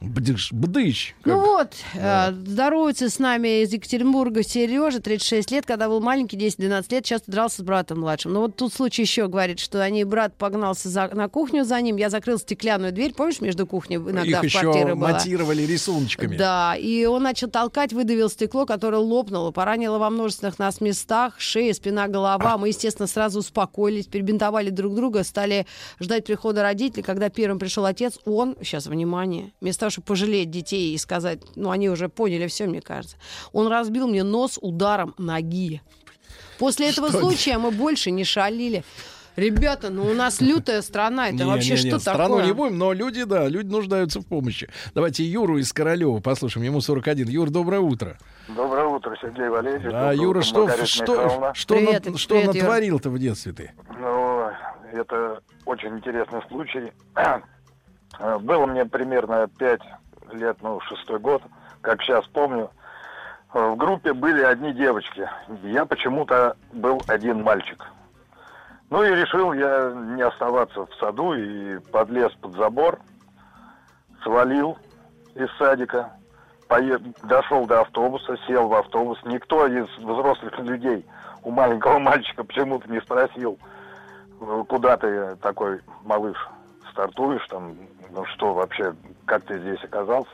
[0.00, 1.14] Бдыш, бдыщ.
[1.24, 6.92] Ну вот, э, здоровается с нами из Екатеринбурга Сережа, 36 лет, когда был маленький, 10-12
[6.92, 8.32] лет, часто дрался с братом младшим.
[8.32, 11.96] Но вот тут случай еще говорит, что они, брат погнался за- на кухню за ним,
[11.96, 14.94] я закрыл стеклянную дверь, помнишь, между кухней иногда Их в еще была?
[14.94, 16.36] монтировали рисуночками.
[16.36, 21.74] Да, и он начал толкать, выдавил стекло, которое лопнуло, поранило во множественных нас местах, шея,
[21.74, 22.56] спина, голова.
[22.56, 25.66] Мы, естественно, сразу успокоились, перебинтовали друг друга, стали
[26.00, 27.02] ждать прихода родителей.
[27.02, 31.70] Когда первым пришел отец, он, сейчас, внимание, вместо того, чтобы пожалеть детей и сказать, ну,
[31.70, 33.16] они уже поняли все, мне кажется,
[33.52, 35.80] он разбил мне нос ударом ноги.
[36.58, 38.84] После этого Что случая мы больше не шалили.
[39.36, 42.46] Ребята, ну у нас лютая страна, это Не, вообще не, не, что страну такое?
[42.46, 44.68] не будем, но люди, да, люди нуждаются в помощи.
[44.94, 47.28] Давайте Юру из Королева послушаем, ему 41.
[47.28, 48.18] Юр, доброе утро.
[48.48, 49.84] Доброе утро, Сергей Валерьевич.
[49.84, 51.54] Да, Доброе Юра, утро, что, что, Михайловна.
[51.54, 52.64] что, Привет, на- что привет, Юра.
[52.66, 53.72] натворил-то в детстве ты?
[54.00, 54.48] Ну,
[54.92, 56.92] это очень интересный случай.
[58.18, 59.82] Э, Было мне примерно пять
[60.32, 61.42] лет, ну, шестой год,
[61.80, 62.70] как сейчас помню.
[63.54, 65.28] Э, В группе были одни девочки.
[65.62, 67.84] Я почему-то был один мальчик.
[68.90, 72.98] Ну и решил я не оставаться в саду и подлез под забор,
[74.22, 74.78] свалил
[75.34, 76.12] из садика
[76.68, 79.18] пое- дошел до автобуса, сел в автобус.
[79.24, 81.04] Никто из взрослых людей
[81.42, 83.58] у маленького мальчика почему-то не спросил,
[84.40, 86.36] «Ну, куда ты такой малыш
[86.92, 87.76] стартуешь, там,
[88.10, 88.94] ну что вообще,
[89.26, 90.30] как ты здесь оказался.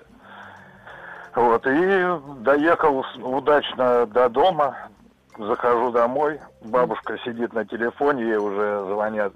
[1.34, 4.76] Вот, и доехал удачно до дома,
[5.36, 9.32] захожу домой, бабушка сидит на телефоне, ей уже звонят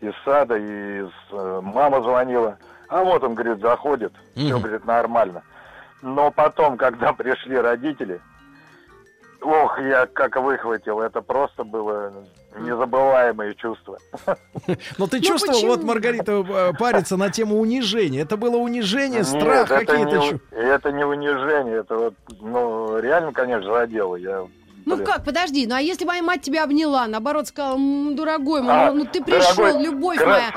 [0.00, 2.58] из сада, и из, э, мама звонила.
[2.88, 5.42] А вот он, говорит, заходит, все, говорит, нормально.
[6.02, 8.20] Но потом, когда пришли родители,
[9.40, 12.12] ох, я как выхватил, это просто было
[12.58, 13.98] незабываемое чувство.
[14.98, 18.22] Но ты Ну, чувствовал, вот Маргарита э, парится на тему унижения.
[18.22, 20.40] Это было унижение, страх какие-то.
[20.50, 24.16] это не унижение, это вот, ну, реально, конечно, задело.
[24.16, 24.46] Я,
[24.90, 25.06] Ну блин.
[25.06, 28.92] как, подожди, ну а если моя мать тебя обняла, наоборот сказала, «М, дорогой мой, А,
[28.92, 30.52] ну ты пришел, дорогой, любовь кра- моя.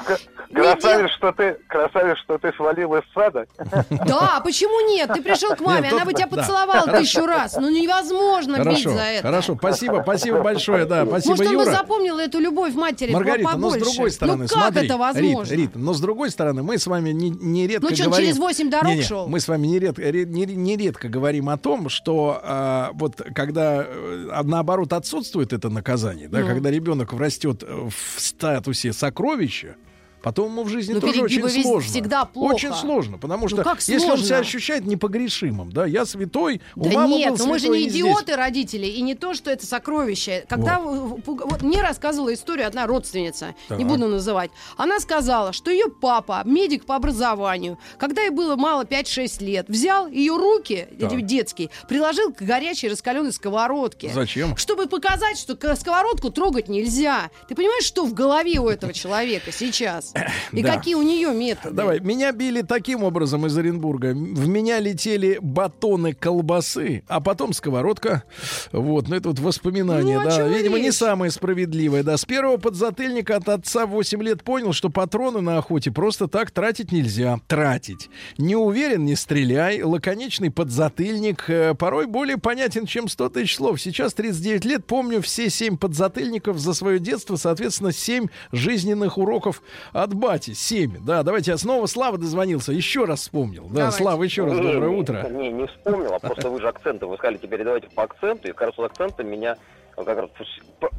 [0.54, 3.46] Красавец, что ты, красавец, что ты свалил из сада.
[4.06, 5.10] Да, почему нет?
[5.14, 7.56] Ты пришел к маме, она бы тебя поцеловала тысячу раз.
[7.58, 9.28] Ну невозможно бить за это.
[9.28, 11.72] хорошо, спасибо, спасибо большое, да, спасибо, Может, он бы Юра.
[11.72, 15.52] запомнил эту любовь матери Маргарита, но с другой стороны, ну как смотри, это возможно?
[15.54, 18.28] Рит, Рит, но с другой стороны, мы с вами не- нередко Ну что, он говорим...
[18.30, 19.28] через восемь дорог шел?
[19.28, 24.23] Мы с вами нередко, ре- не- нередко говорим о том, что а, вот когда э,
[24.44, 26.48] наоборот отсутствует это наказание, да, Ну.
[26.48, 29.76] когда ребенок растет э, в статусе сокровища,
[30.24, 31.90] Потом ему в жизни Ну, тоже очень сложно.
[31.90, 32.54] всегда плохо.
[32.56, 34.26] Очень сложно, потому Ну, что как если он сложно?
[34.26, 37.80] себя ощущает непогрешимым, да, я святой, у Да мамы нет, был ну мы же святой
[37.80, 38.02] не и здесь.
[38.02, 40.46] идиоты родители, и не то, что это сокровище.
[40.48, 43.88] Когда в- пуг- вот мне рассказывала историю одна родственница, не Так.
[43.88, 44.50] буду называть.
[44.78, 50.08] Она сказала, что ее папа, медик по образованию, когда ей было мало 5-6 лет, взял
[50.08, 51.22] ее руки, Так.
[51.26, 54.10] детские, приложил к горячей раскаленной сковородке.
[54.14, 54.56] Зачем?
[54.56, 57.30] Чтобы показать, что сковородку трогать нельзя.
[57.50, 60.13] Ты понимаешь, что в голове у этого человека сейчас?
[60.52, 60.76] И Да.
[60.76, 61.76] какие у нее методы?
[61.76, 64.14] Давай, меня били таким образом из Оренбурга.
[64.14, 68.24] В меня летели батоны колбасы, а потом сковородка.
[68.72, 70.48] Вот, ну это вот воспоминания, Ну, да.
[70.48, 72.04] Видимо, не самое справедливое.
[72.04, 76.28] Да, с первого подзатыльника от отца в 8 лет понял, что патроны на охоте просто
[76.28, 77.40] так тратить нельзя.
[77.48, 78.10] Тратить.
[78.38, 79.82] Не уверен, не стреляй.
[79.82, 83.82] Лаконичный подзатыльник э, порой более понятен, чем 100 тысяч слов.
[83.82, 89.62] Сейчас 39 лет, помню все 7 подзатыльников за свое детство, соответственно, 7 жизненных уроков
[90.04, 90.54] от бати.
[90.56, 90.98] 7.
[91.06, 93.64] Да, давайте я снова Слава дозвонился, еще раз вспомнил.
[93.70, 93.98] Да, Давайте.
[93.98, 95.30] Слава, еще раз Не, доброе не, утро.
[95.30, 98.52] Не, не вспомнил, а просто вы же акценты, вы сказали, теперь давайте по акценту, и
[98.52, 99.58] как раз вот акцентом меня
[99.96, 100.30] как раз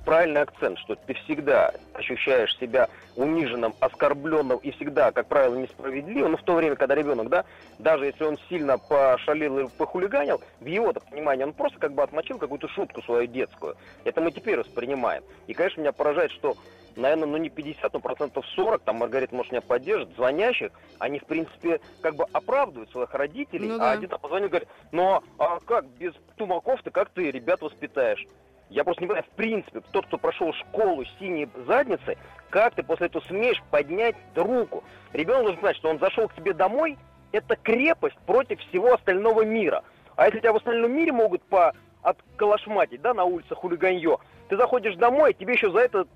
[0.05, 6.37] правильный акцент, что ты всегда ощущаешь себя униженным, оскорбленным и всегда, как правило, несправедливым, но
[6.37, 7.45] в то время, когда ребенок, да,
[7.79, 12.39] даже если он сильно пошалил и похулиганил, в его-то понимании он просто как бы отмочил
[12.39, 13.77] какую-то шутку свою детскую.
[14.05, 15.23] Это мы теперь воспринимаем.
[15.47, 16.57] И, конечно, меня поражает, что
[16.97, 21.25] наверное, ну не 50, но процентов 40, там Маргарита, может, меня поддержит, звонящих, они, в
[21.25, 23.93] принципе, как бы оправдывают своих родителей, Ну а да.
[23.93, 28.25] один там позвонил и говорит, ну а как без тумаков ты, как ты ребят воспитаешь?
[28.71, 32.17] Я просто не понимаю, в принципе, тот, кто прошел школу с синей задницей,
[32.51, 34.85] как ты после этого смеешь поднять руку?
[35.13, 36.99] Ребенок должен знать, что он зашел к тебе домой,
[37.33, 39.83] это крепость против всего остального мира.
[40.17, 44.19] А если тебя в остальном мире могут по отколошматить, да, на улице хулиганье,
[44.49, 46.07] ты заходишь домой, и тебе еще за это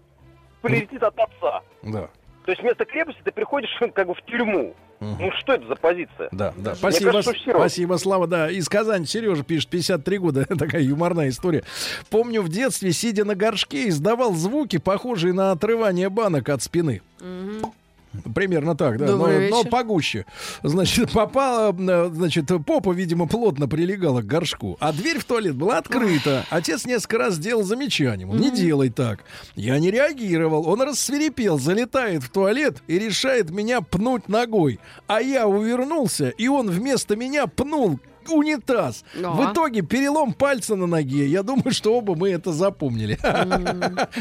[0.62, 1.62] прилетит от отца.
[1.82, 2.08] Да.
[2.44, 4.74] То есть вместо крепости ты приходишь как бы в тюрьму.
[5.00, 6.28] Ну что это за позиция?
[6.32, 6.70] Да, да.
[6.70, 8.26] Мне Спасибо, кажется, спасибо, Слава.
[8.26, 11.64] Да, из Казани Сережа пишет, 53 года, такая юморная история.
[12.10, 17.02] Помню, в детстве, сидя на горшке, издавал звуки, похожие на отрывание банок от спины.
[18.35, 19.70] Примерно так, да, но, Добрый но вечер.
[19.70, 20.26] погуще.
[20.62, 25.78] Значит, попала, э, значит, попа, видимо, плотно прилегала к горшку, а дверь в туалет была
[25.78, 26.44] открыта.
[26.51, 29.24] Отец несколько раз сделал замечание, мол, не делай так.
[29.55, 34.80] Я не реагировал, он рассверепел, залетает в туалет и решает меня пнуть ногой.
[35.06, 39.05] А я увернулся, и он вместо меня пнул унитаз.
[39.14, 39.30] Да.
[39.30, 41.26] В итоге перелом пальца на ноге.
[41.26, 43.18] Я думаю, что оба мы это запомнили.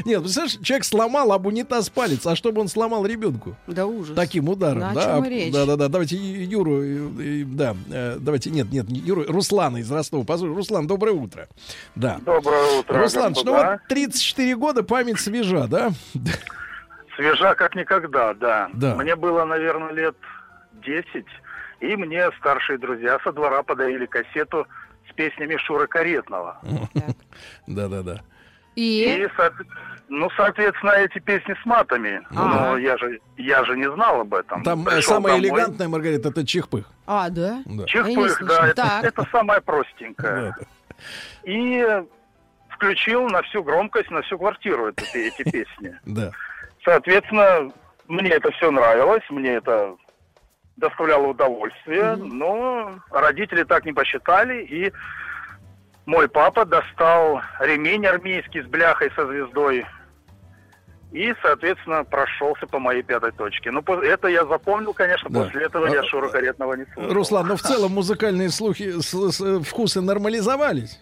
[0.05, 3.55] Нет, представляешь, человек сломал об унитаз палец, а чтобы он сломал ребенку?
[3.67, 4.15] Да ужас.
[4.15, 5.29] Таким ударом, Да, о да.
[5.29, 5.51] чем?
[5.51, 5.88] Да, да, да.
[5.88, 10.23] Давайте Юру, э, э, да, э, давайте, нет, нет, не Юру, Руслана из Ростова.
[10.23, 11.47] Послушай, Руслан, доброе утро.
[11.95, 12.19] Да.
[12.25, 15.91] Доброе утро, Руслан, ну вот 34 года, память свежа, да?
[17.15, 18.69] Свежа как никогда, да.
[18.73, 18.95] Да.
[18.95, 20.15] Мне было, наверное, лет
[20.85, 21.25] 10,
[21.79, 24.67] и мне старшие друзья со двора подарили кассету
[25.09, 26.59] с песнями Шура Каретного.
[27.67, 28.21] Да, да, да.
[28.75, 29.27] И?
[29.35, 29.53] со-
[30.09, 32.21] ну, соответственно, эти песни с матами.
[32.29, 32.43] Ага.
[32.71, 34.63] Но я же, я же не знал об этом.
[34.63, 35.49] Там э, Пришел самое домой.
[35.61, 36.85] элегантное, Маргарита, это чихпых.
[37.07, 37.61] А, да?
[37.65, 37.85] Да.
[37.87, 38.47] Слышала.
[38.47, 39.03] да, это, Так.
[39.03, 40.55] это самое простенькое.
[41.43, 41.85] И
[42.69, 45.97] включил на всю громкость, на всю квартиру это- эти песни.
[46.05, 46.31] Да.
[46.85, 47.71] Соответственно,
[48.07, 49.95] мне это все нравилось, мне это
[50.77, 54.93] доставляло удовольствие, но родители так не посчитали, и
[56.05, 59.85] мой папа достал ремень армейский с бляхой со звездой
[61.11, 63.71] и, соответственно, прошелся по моей пятой точке.
[63.71, 65.43] Ну, это я запомнил, конечно, Да.
[65.45, 67.13] после этого я А- Шура Каретного не слушал.
[67.13, 70.99] Руслан, но в целом музыкальные слухи, с- с- вкусы нормализовались.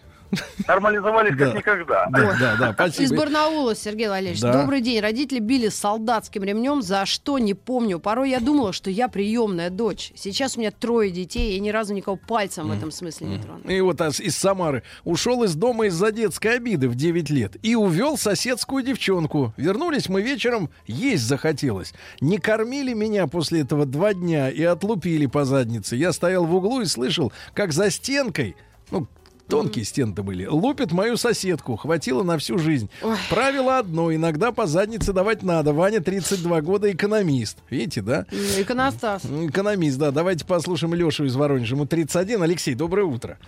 [0.66, 1.52] Нормализовались как Да.
[1.58, 2.06] никогда.
[2.10, 3.16] Да, да, да, Из спасибо.
[3.16, 4.40] Барнаула, Сергей Валерьевич.
[4.40, 4.52] Да.
[4.62, 5.00] Добрый день.
[5.00, 7.98] Родители били солдатским ремнем, за что не помню.
[7.98, 10.12] Порой я думала, что я приемная дочь.
[10.16, 13.38] Сейчас у меня трое детей, и я ни разу никого пальцем в этом смысле не
[13.38, 13.70] тронула.
[13.70, 18.18] И вот из Самары ушел из дома из-за детской обиды в 9 лет и увел
[18.18, 19.54] соседскую девчонку.
[19.56, 21.94] Вернулись мы вечером, есть захотелось.
[22.20, 25.96] Не кормили меня после этого два дня и отлупили по заднице.
[25.96, 28.56] Я стоял в углу и слышал, как за стенкой,
[28.90, 29.06] ну,
[29.48, 31.76] тонкие стены-то были, лупит мою соседку.
[31.76, 32.90] Хватило на всю жизнь.
[33.30, 35.72] Правило одно, иногда по заднице давать надо.
[35.72, 37.58] Ваня 32 года, экономист.
[37.70, 38.26] Видите, да?
[38.58, 39.24] Иконостас.
[39.24, 40.10] Экономист, да.
[40.10, 41.74] Давайте послушаем Лешу из Воронежа.
[41.74, 42.42] Ему 31.
[42.42, 43.38] Алексей, доброе утро.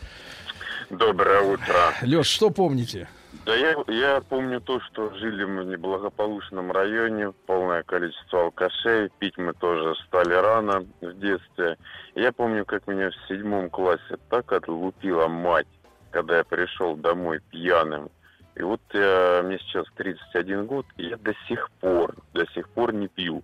[0.90, 1.94] Доброе утро.
[2.02, 3.08] Леш, что помните?
[3.44, 9.38] Да я, я помню то, что жили мы в неблагополучном районе, полное количество алкашей, пить
[9.38, 11.78] мы тоже стали рано в детстве.
[12.14, 15.66] Я помню, как меня в седьмом классе так отлупила мать,
[16.10, 18.10] когда я пришел домой пьяным.
[18.54, 22.92] И вот я, мне сейчас 31 год, и я до сих пор, до сих пор
[22.92, 23.42] не пью.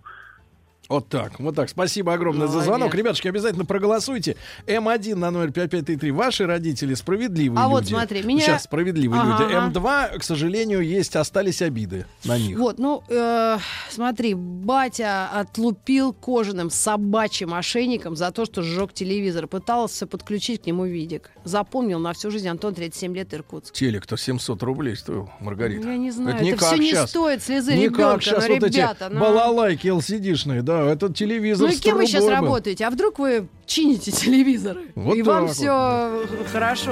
[0.87, 1.69] Вот так, вот так.
[1.69, 2.67] Спасибо огромное за Молодец.
[2.67, 2.95] звонок.
[2.95, 4.35] Ребятушки, обязательно проголосуйте.
[4.67, 6.11] М1 на номер 5533.
[6.11, 7.71] Ваши родители справедливые А люди.
[7.71, 9.53] вот смотри, меня- Сейчас справедливые Ага, люди.
[9.55, 9.67] ага.
[9.69, 12.57] М2, к сожалению, есть, остались обиды на них.
[12.59, 13.57] Вот, ну, э,
[13.89, 19.47] смотри, батя отлупил кожаным собачьим ошейником за то, что сжег телевизор.
[19.47, 21.31] Пытался подключить к нему видик.
[21.43, 23.73] Запомнил на всю жизнь Антон, 37 лет, Иркутск.
[23.73, 25.87] Телек-то 700 рублей стоил, Маргарита.
[25.87, 27.09] Я не знаю, не это как все не щас.
[27.09, 29.19] стоит слезы Не ребенка, сейчас ну, вот ребята, эти ну.
[29.19, 32.85] балалайки LCD-шные, да, этот телевизор Ну и с кем вы сейчас работаете?
[32.85, 34.91] А вдруг вы чините телевизоры?
[34.95, 36.91] Вот и вам так все хорошо.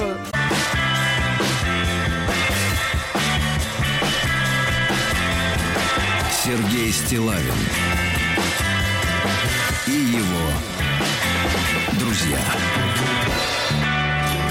[6.43, 7.53] Сергей Стилавин
[9.87, 10.32] и его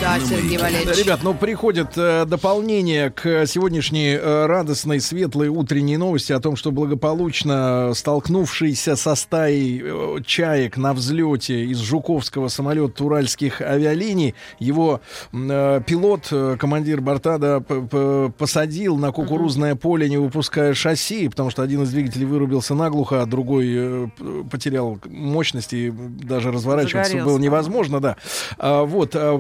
[0.02, 0.98] Да, Сергей Валерьевич.
[0.98, 6.72] Ребят, ну приходит э, дополнение к сегодняшней э, радостной, светлой утренней новости о том, что
[6.72, 15.00] благополучно столкнувшийся со стаей э, чаек на взлете из Жуковского самолета Уральских авиалиний, его
[15.32, 21.28] э, пилот, э, командир борта, да, п- п- посадил на кукурузное поле, не выпуская шасси,
[21.28, 24.08] потому что один из двигателей вырубился наглухо, а другой э,
[24.50, 27.24] потерял мощности, и даже разворачиваться Загорелся.
[27.30, 28.16] было невозможно, да.
[28.58, 29.38] А, вот, а,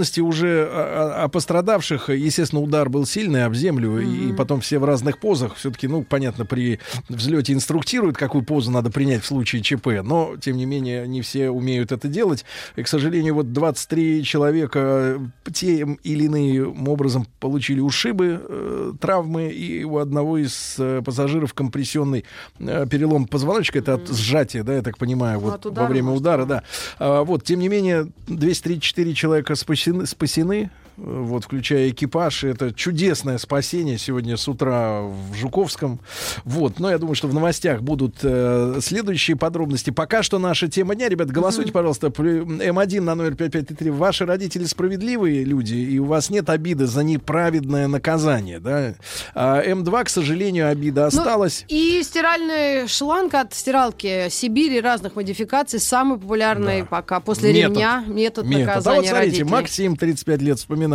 [0.00, 2.08] подробности уже о, о- пострадавших.
[2.08, 5.56] Естественно, удар был сильный об землю, и потом все в разных позах.
[5.56, 10.56] Все-таки, ну, понятно, при взлете инструктируют, какую позу надо принять в случае ЧП, но, тем
[10.56, 12.44] не менее, не все умеют это делать.
[12.76, 15.20] И, к сожалению, вот 23 человека
[15.52, 22.24] тем или иным образом получили ушибы, э, травмы, и у одного из э, пассажиров компрессионный
[22.58, 26.08] э, перелом позвоночника, это от сжатия, да, я так понимаю, вот от удара, во время
[26.08, 26.62] может, удара, да.
[26.98, 30.64] А, вот, тем не менее, 234 человека спасены, спасены?
[30.64, 32.44] э, вот, включая экипаж.
[32.44, 35.98] Это чудесное спасение сегодня с утра в Жуковском.
[36.44, 39.90] Вот, но я думаю, что в новостях будут э, следующие подробности.
[39.90, 41.08] Пока что наша тема дня.
[41.08, 43.90] Ребят, голосуйте, пожалуйста, при- М1 на номер 5533.
[43.90, 48.94] Ваши родители справедливые люди, и у вас нет обиды за неправедное наказание, да?
[49.34, 51.64] А М2, к сожалению, обида Ну, осталась.
[51.68, 57.70] И стиральный шланг от стиралки Сибири разных модификаций самый популярный пока после Метод.
[57.76, 58.62] ремня метод, Метод.
[58.64, 59.50] А наказания вот смотрите, родителей.
[59.50, 60.89] Максим, 35 лет, вспоминает.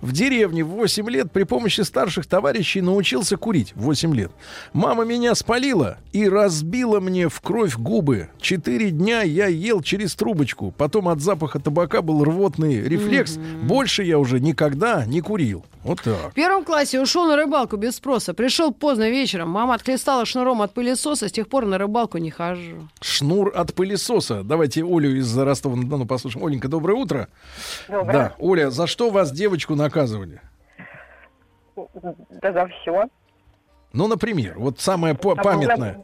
[0.00, 3.72] В деревне в 8 лет при помощи старших товарищей научился курить.
[3.74, 4.30] В 8 лет.
[4.72, 8.28] Мама меня спалила и разбила мне в кровь губы.
[8.40, 10.72] Четыре дня я ел через трубочку.
[10.76, 13.38] Потом от запаха табака был рвотный рефлекс.
[13.62, 15.64] Больше я уже никогда не курил.
[15.84, 16.30] Вот так.
[16.30, 18.32] В первом классе ушел на рыбалку без спроса.
[18.32, 19.50] Пришел поздно вечером.
[19.50, 21.28] Мама отхлестала шнуром от пылесоса.
[21.28, 22.88] С тех пор на рыбалку не хожу.
[23.02, 24.42] Шнур от пылесоса.
[24.42, 26.46] Давайте Олю из Ростова-на-Дону послушаем.
[26.46, 27.28] Оленька, доброе утро.
[27.88, 28.12] Доброе.
[28.12, 30.40] Да, Оля, за что вас девочку наказывали?
[31.76, 33.04] Да за все.
[33.92, 36.02] Ну, например, вот самое по- А памятное.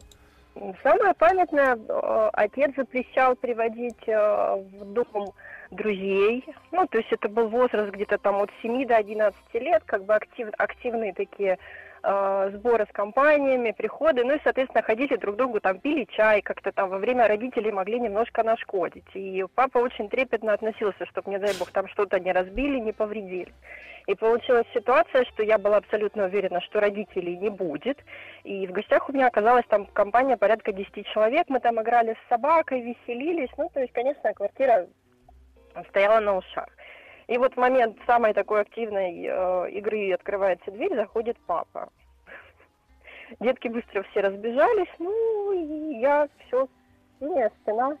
[0.83, 4.13] Самое памятное, э, отец запрещал приводить э,
[4.79, 5.33] в дом
[5.71, 6.45] друзей.
[6.71, 10.13] Ну, то есть это был возраст где-то там от 7 до 11 лет, как бы
[10.13, 11.57] актив, активные такие
[12.03, 16.41] э, сборы с компаниями, приходы, ну и, соответственно, ходили друг к другу, там, пили чай,
[16.41, 19.07] как-то там во время родителей могли немножко нашкодить.
[19.13, 23.51] И папа очень трепетно относился, чтобы, не дай бог, там что-то не разбили, не повредили.
[24.07, 27.99] И получилась ситуация, что я была абсолютно уверена, что родителей не будет.
[28.43, 31.45] И в гостях у меня оказалась там компания порядка 10 человек.
[31.49, 33.51] Мы там играли с собакой, веселились.
[33.57, 34.87] Ну, то есть, конечно, квартира
[35.89, 36.67] стояла на ушах.
[37.27, 41.89] И вот в момент самой такой активной э, игры открывается дверь, заходит папа.
[43.39, 46.67] Детки быстро все разбежались, ну и я все,
[47.19, 47.97] синяя спина.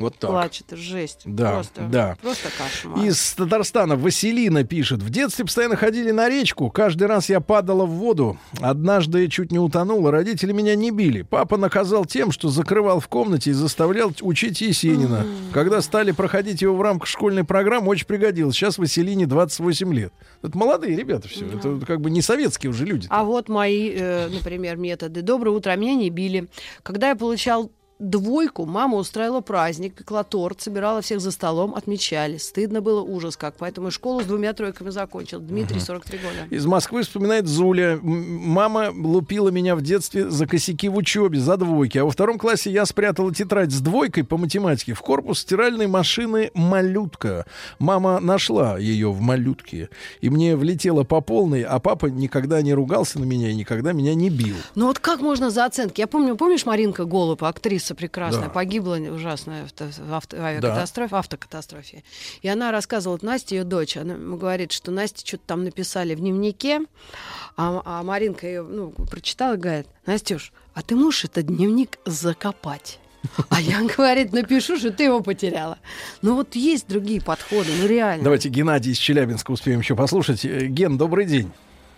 [0.00, 0.30] Вот так.
[0.30, 1.22] Плачет, жесть.
[1.24, 2.16] Да, просто, да.
[2.20, 3.04] Просто кошмар.
[3.04, 5.02] Из Татарстана Василина пишет.
[5.02, 6.70] В детстве постоянно ходили на речку.
[6.70, 8.38] Каждый раз я падала в воду.
[8.60, 10.10] Однажды чуть не утонула.
[10.10, 11.22] Родители меня не били.
[11.22, 15.26] Папа наказал тем, что закрывал в комнате и заставлял учить Есенина.
[15.52, 18.54] Когда стали проходить его в рамках школьной программы, очень пригодилось.
[18.54, 20.12] Сейчас Василине 28 лет.
[20.42, 21.46] Это молодые ребята все.
[21.46, 23.06] Это как бы не советские уже люди.
[23.10, 25.22] А вот мои, э, например, методы.
[25.22, 26.48] Доброе утро, меня не били.
[26.82, 27.70] Когда я получал
[28.00, 32.38] двойку, мама устраивала праздник, пекла торт, собирала всех за столом, отмечали.
[32.38, 33.54] Стыдно было, ужас как.
[33.58, 35.38] Поэтому и школу с двумя тройками закончил.
[35.38, 36.54] Дмитрий, 43 года.
[36.54, 37.98] Из Москвы вспоминает Зуля.
[38.02, 41.98] Мама лупила меня в детстве за косяки в учебе, за двойки.
[41.98, 46.50] А во втором классе я спрятала тетрадь с двойкой по математике в корпус стиральной машины
[46.54, 47.46] «Малютка».
[47.78, 49.90] Мама нашла ее в «Малютке».
[50.20, 54.14] И мне влетело по полной, а папа никогда не ругался на меня и никогда меня
[54.14, 54.56] не бил.
[54.74, 56.00] Ну вот как можно за оценки?
[56.00, 58.50] Я помню, помнишь Маринка Голуб, актриса прекрасная, Да.
[58.50, 62.02] погибла ужасная в, авто- в авто- авиакатастрофе, автокатастрофе.
[62.42, 66.20] И она рассказывала, вот Настя, ее дочь, она говорит, что Настя что-то там написали в
[66.20, 66.80] дневнике,
[67.56, 72.98] а, а Маринка ее ну, прочитала и говорит, Настюш, а ты можешь этот дневник закопать?
[73.50, 75.78] А я, говорит, напишу, что ты его потеряла.
[76.22, 78.24] Ну вот есть другие подходы, ну реально.
[78.24, 80.44] Давайте Геннадий из Челябинска успеем еще послушать.
[80.44, 81.52] Э, Ген, добрый день.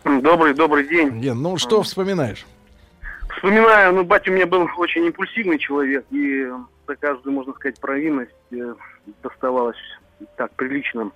[0.05, 1.21] Добрый, добрый день.
[1.21, 2.45] Ген, ну что вспоминаешь?
[3.43, 6.49] Вспоминаю, ну, батя у меня был очень импульсивный человек, и
[6.87, 8.75] за каждую, можно сказать, провинность э,
[9.21, 9.77] доставалась
[10.37, 11.11] так прилично.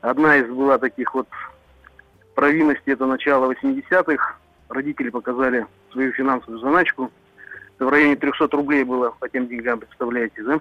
[0.00, 1.28] Одна из была таких вот
[2.34, 4.36] провинностей, это начало 80-х.
[4.70, 7.10] Родители показали свою финансовую заначку.
[7.76, 10.60] Это в районе 300 рублей было по тем деньгам, представляете, да?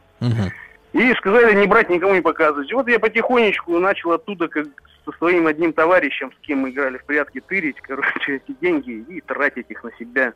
[0.92, 2.70] И сказали не брать, никому не показывать.
[2.70, 4.68] И вот я потихонечку начал оттуда, как
[5.06, 9.22] со своим одним товарищем, с кем мы играли в прятки, тырить, короче, эти деньги и
[9.22, 10.34] тратить их на себя.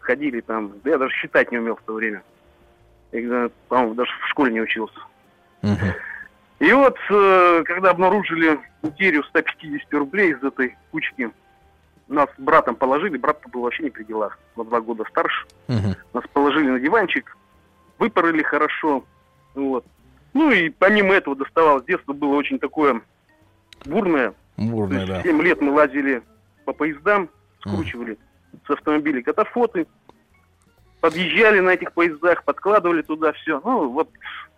[0.00, 2.22] Ходили там, да я даже считать не умел в то время.
[3.12, 4.98] Я, по-моему, даже в школе не учился.
[6.58, 11.30] И вот, э, когда обнаружили утерю 150 рублей из этой кучки,
[12.06, 15.46] нас с братом положили, брат был вообще не при делах, на два года старше.
[16.12, 17.36] Нас положили на диванчик,
[17.98, 19.04] выпороли хорошо,
[19.54, 19.86] вот.
[20.34, 23.00] Ну и помимо этого доставалось, детство было очень такое
[23.86, 24.34] бурное.
[24.56, 25.22] Бурное, да.
[25.22, 26.22] 7 лет мы лазили
[26.66, 28.18] по поездам, скручивали
[28.66, 29.86] с автомобилей катафоты,
[31.00, 33.60] подъезжали на этих поездах, подкладывали туда все.
[33.64, 34.08] Ну, вот,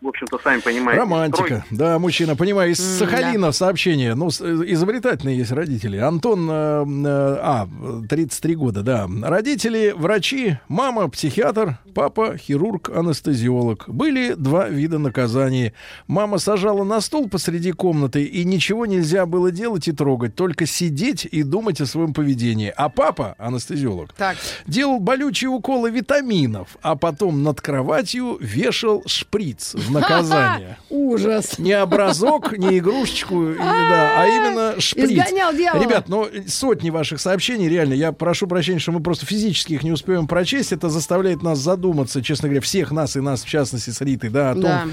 [0.00, 1.00] в общем-то, сами понимаете.
[1.00, 1.64] Романтика.
[1.70, 2.72] Да, мужчина, понимаю.
[2.72, 4.14] Из Сахалина сообщение.
[4.14, 5.96] Ну, э, изобретательные есть родители.
[5.98, 7.68] Антон, э, э, а,
[8.08, 9.08] 33 года, да.
[9.22, 13.84] Родители, врачи, мама, психиатр, папа, хирург, анестезиолог.
[13.88, 15.72] Были два вида наказаний.
[16.08, 21.24] Мама сажала на стол посреди комнаты, и ничего нельзя было делать и трогать, только сидеть
[21.24, 22.72] и думать о своем поведении.
[22.76, 24.36] А папа, анестезиолог, Так.
[24.66, 25.90] делал болючие уколы
[26.32, 30.78] витаминов, а потом над кроватью вешал шприц в наказание.
[30.90, 31.58] Ужас.
[31.58, 35.10] Не образок, не игрушечку, да, а именно шприц.
[35.10, 35.82] Изгонял дьявола.
[35.82, 39.92] Ребят, ну сотни ваших сообщений, реально, я прошу прощения, что мы просто физически их не
[39.92, 40.72] успеем прочесть.
[40.72, 44.50] Это заставляет нас задуматься, честно говоря, всех нас и нас, в частности, с Ритой, да,
[44.50, 44.84] о том, Да.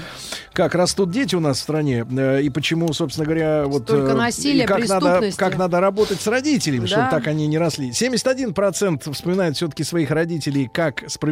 [0.52, 4.14] как растут дети у нас в стране э, и почему, собственно говоря, вот Столько э,
[4.14, 7.10] насилия, как надо, как надо работать с родителями, чтобы Да.
[7.10, 7.90] так они не росли.
[7.90, 11.29] 71% вспоминают все-таки своих родителей как справедливых,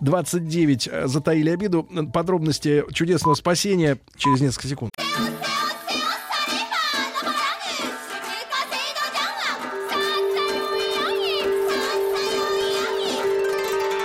[0.00, 1.84] 29 э, затаили обиду.
[2.12, 4.90] Подробности чудесного спасения через несколько секунд.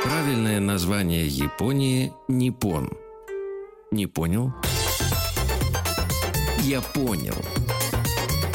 [0.03, 2.91] Правильное название Японии– Ниппон.
[3.91, 4.53] Не понял?
[6.63, 7.35] Я понял.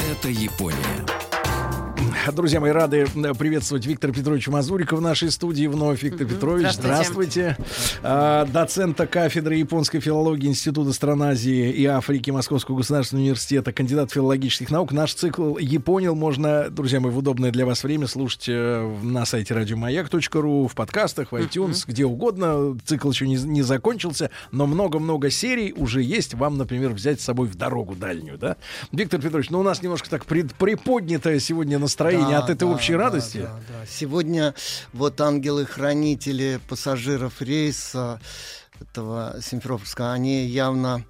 [0.09, 1.16] Это Япония.
[2.33, 6.03] Друзья мои, рады э, приветствовать Виктора Петровича Мазурика в нашей студии вновь.
[6.03, 7.55] Виктор Петрович, Здравствуйте.
[7.57, 8.01] здравствуйте.
[8.03, 14.69] А, доцента кафедры японской филологии Института стран Азии и Африки Московского государственного университета, кандидат филологических
[14.69, 14.91] наук.
[14.91, 19.53] Наш цикл «Японил» можно, друзья мои, в удобное для вас время слушать э, на сайте
[19.53, 22.77] радиомаяк.ру, в подкастах, в iTunes, где угодно.
[22.85, 26.33] Цикл еще не, не закончился, но много-много серий уже есть.
[26.33, 28.57] Вам, например, взять с собой в дорогу дальнюю, да?
[28.91, 30.53] Виктор Петрович, ну у нас немножко так пред-
[31.39, 33.37] сегодня настроение Да, от этой да, общей да, радости.
[33.37, 33.85] да, да.
[33.89, 34.53] Сегодня
[34.93, 38.19] вот ангелы-хранители пассажиров рейса
[38.81, 41.05] этого Симферопольского, они явно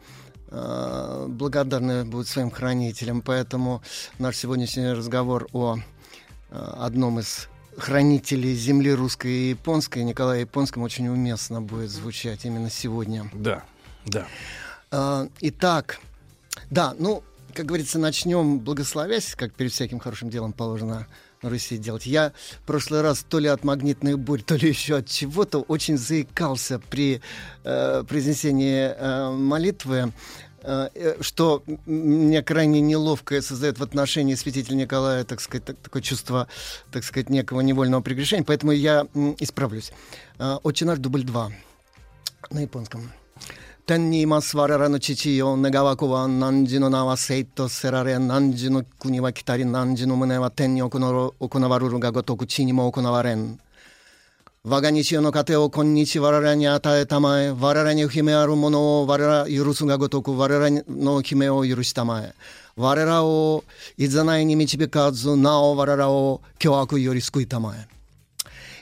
[0.49, 3.81] э, благодарны будут своим хранителям, поэтому
[4.19, 11.07] наш сегодняшний разговор о э, одном из хранителей земли русской и японской, Николае Японском, очень
[11.07, 13.29] уместно будет звучать именно сегодня.
[13.33, 13.63] Да,
[14.05, 14.25] да.
[14.91, 15.99] А, Итак,
[16.69, 21.07] да, ну, как говорится, начнем благословясь, как перед всяким хорошим делом положено
[21.41, 22.05] на Руси делать.
[22.05, 25.97] Я в прошлый раз то ли от магнитных бурь, то ли еще от чего-то очень
[25.97, 27.21] заикался при
[27.63, 30.11] э, произнесении э, молитвы
[30.63, 36.47] э, что мне крайне неловко создает в отношении святителя Николая, так сказать, так- такое чувство,
[36.91, 39.07] так сказать, некого невольного прегрешения, поэтому я
[39.39, 39.91] исправлюсь.
[40.39, 41.51] Э, Отче наш, дубль 2
[42.49, 43.11] на японском.
[43.87, 53.61] 天にいます我らの父よ願わくは汝の名は聖とせられ汝の国は来たり汝の旨は天に行わ行われるがごとく地にも行われん。
[54.65, 57.51] 我が日曜の糧を今日我らに与えたまえ。
[57.51, 62.33] 我らに秘めあるものを我ら許すがごとく我らの秘めを許したまえ。
[62.75, 63.63] 我らを
[63.97, 67.96] いざないに導かずなお我らを凶悪より救いたまえ。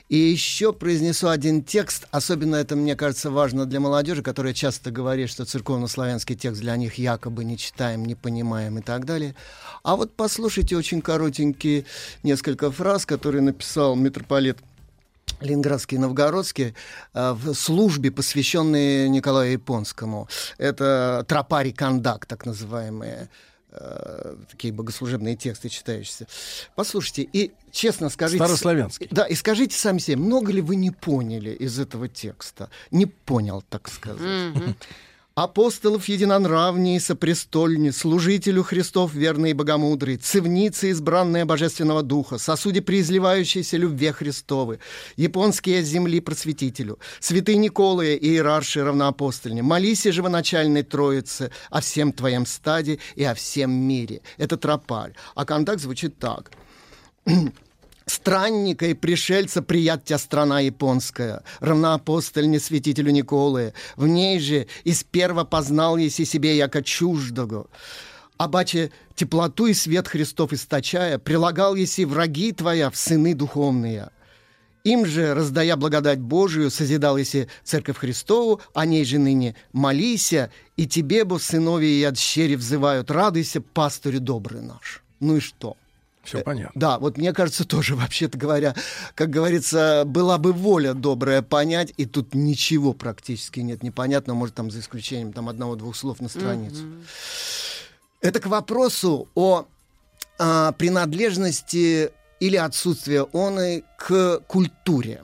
[0.08, 5.28] И еще произнесу один текст, особенно это, мне кажется, важно для молодежи, которая часто говорит,
[5.28, 9.34] что церковно-славянский текст для них якобы не читаем, не понимаем и так далее.
[9.82, 11.86] А вот послушайте очень коротенькие
[12.22, 14.58] несколько фраз, которые написал митрополит
[15.40, 16.74] Ленинградский и Новгородский
[17.12, 20.28] э, в службе, посвященной Николаю Японскому.
[20.56, 23.28] Это тропари кандак, так называемые
[23.76, 26.26] э, такие богослужебные тексты читающиеся.
[26.74, 28.42] Послушайте, и честно скажите...
[28.42, 29.08] Старославянский.
[29.10, 32.70] Да, и скажите сами себе, много ли вы не поняли из этого текста?
[32.90, 34.76] Не понял, так сказать.
[35.36, 44.14] Апостолов единонравней, сопрестольни, служителю Христов верный и богомудрый, цивницы избранная Божественного Духа, сосуде преизливающейся любве
[44.14, 44.78] Христовы,
[45.16, 52.98] японские земли просветителю, святые Николая и иерарши равноапостольни, молись живоначальной Троице о всем твоем стаде
[53.14, 54.22] и о всем мире.
[54.38, 55.12] Это тропарь.
[55.34, 56.50] А контакт звучит так.
[58.08, 63.74] Странника и пришельца прият тебя страна японская, равноапостольне святителю Николы.
[63.96, 67.66] В ней же из перво познал еси себе яко чуждого.
[68.38, 74.10] А баче теплоту и свет Христов источая, прилагал еси враги твоя в сыны духовные.
[74.84, 80.86] Им же, раздая благодать Божию, созидал еси Церковь Христову, о ней же ныне молися, и
[80.86, 85.02] тебе, бо сыновья и от щери взывают, радуйся, пастырю добрый наш.
[85.18, 85.76] Ну и что?
[86.26, 86.72] Все понятно.
[86.78, 88.74] Да, вот мне кажется, тоже, вообще-то говоря,
[89.14, 94.70] как говорится, была бы воля добрая понять, и тут ничего практически нет непонятного, может, там
[94.70, 96.82] за исключением там одного-двух слов на страницу.
[98.20, 99.66] Это к вопросу о
[100.38, 105.22] а, принадлежности или отсутствии он к культуре.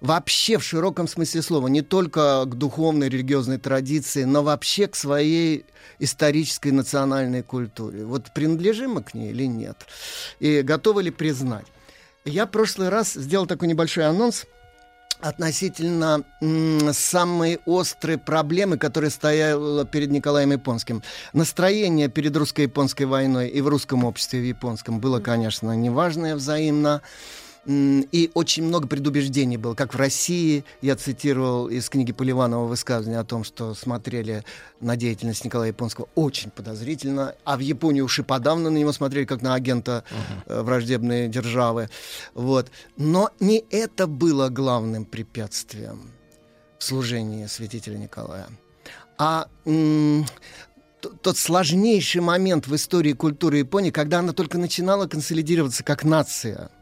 [0.00, 5.66] Вообще в широком смысле слова, не только к духовной религиозной традиции, но вообще к своей
[5.98, 8.04] исторической национальной культуре.
[8.04, 9.86] Вот принадлежим мы к ней или нет?
[10.40, 11.66] И готовы ли признать?
[12.24, 14.46] Я в прошлый раз сделал такой небольшой анонс
[15.20, 16.24] относительно
[16.92, 21.02] самой острой проблемы, которая стояла перед Николаем Японским.
[21.32, 27.00] Настроение перед русско-японской войной и в русском обществе, и в японском было, конечно, неважное взаимно.
[27.66, 30.64] И очень много предубеждений было, как в России.
[30.82, 34.44] Я цитировал из книги Поливанова высказывание о том, что смотрели
[34.80, 39.24] на деятельность Николая Японского очень подозрительно, а в Японии уж и подавно на него смотрели
[39.24, 40.04] как на агента
[40.46, 41.90] э, враждебной державы.
[42.34, 42.70] Вот.
[42.96, 46.12] Но не это было главным препятствием
[46.78, 48.46] в служении святителя Николая.
[49.18, 50.24] А м,
[51.20, 56.70] тот сложнейший момент в истории культуры Японии, когда она только начинала консолидироваться как нация–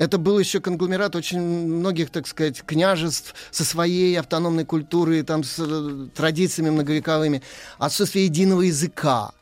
[0.00, 5.56] это был еще конгломерат очень многих, так сказать, княжеств со своей автономной культурой, там, с
[5.58, 7.42] э, традициями многовековыми.
[7.76, 9.32] Отсутствие единого языка.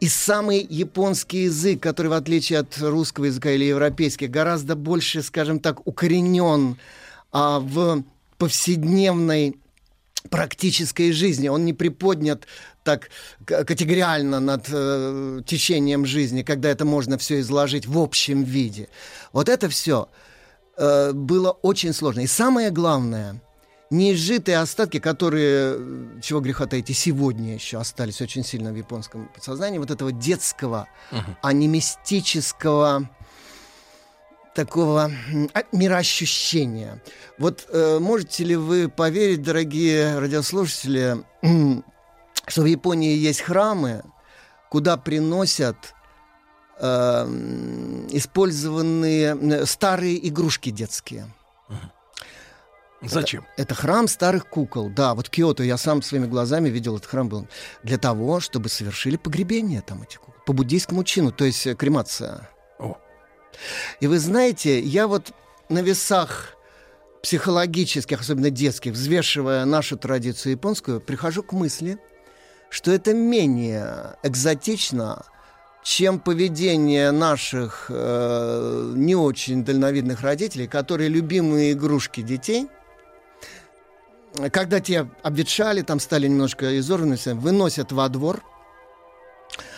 [0.00, 5.60] И самый японский язык, который, в отличие от русского языка или европейских, гораздо больше, скажем
[5.60, 6.78] так, укоренен
[7.30, 8.04] а, в
[8.38, 9.54] повседневной
[10.30, 11.48] практической жизни.
[11.48, 12.46] Он не приподнят
[12.88, 13.10] так
[13.44, 18.88] категориально над э, течением жизни, когда это можно все изложить в общем виде.
[19.34, 20.08] Вот это все
[20.78, 22.20] э, было очень сложно.
[22.20, 23.42] И самое главное,
[23.90, 29.28] неизжитые остатки, которые, э, чего греха таить, и сегодня еще остались очень сильно в японском
[29.34, 30.88] подсознании, вот этого детского,
[31.42, 33.10] анимистического
[34.54, 35.10] такого
[35.52, 37.02] а, мироощущения.
[37.36, 41.18] Вот э, можете ли вы поверить, дорогие радиослушатели,
[42.48, 44.02] что в Японии есть храмы,
[44.70, 45.94] куда приносят
[46.80, 47.26] э,
[48.12, 51.26] э, старые игрушки детские.
[53.00, 53.44] Зачем?
[53.56, 54.90] Это, это храм старых кукол.
[54.90, 57.46] Да, вот Киото, я сам своими глазами видел этот храм был.
[57.84, 60.42] Для того, чтобы совершили погребение там этих кукол.
[60.46, 62.48] По буддийскому чину, то есть э, кремация.
[62.78, 62.98] О.
[64.00, 65.32] И вы знаете, я вот
[65.68, 66.54] на весах
[67.22, 71.98] психологических, особенно детских, взвешивая нашу традицию японскую, прихожу к мысли,
[72.70, 75.24] что это менее экзотично,
[75.82, 82.68] чем поведение наших э, не очень дальновидных родителей, которые любимые игрушки детей,
[84.52, 88.42] когда те обветшали, там стали немножко изорваны, все, выносят во двор,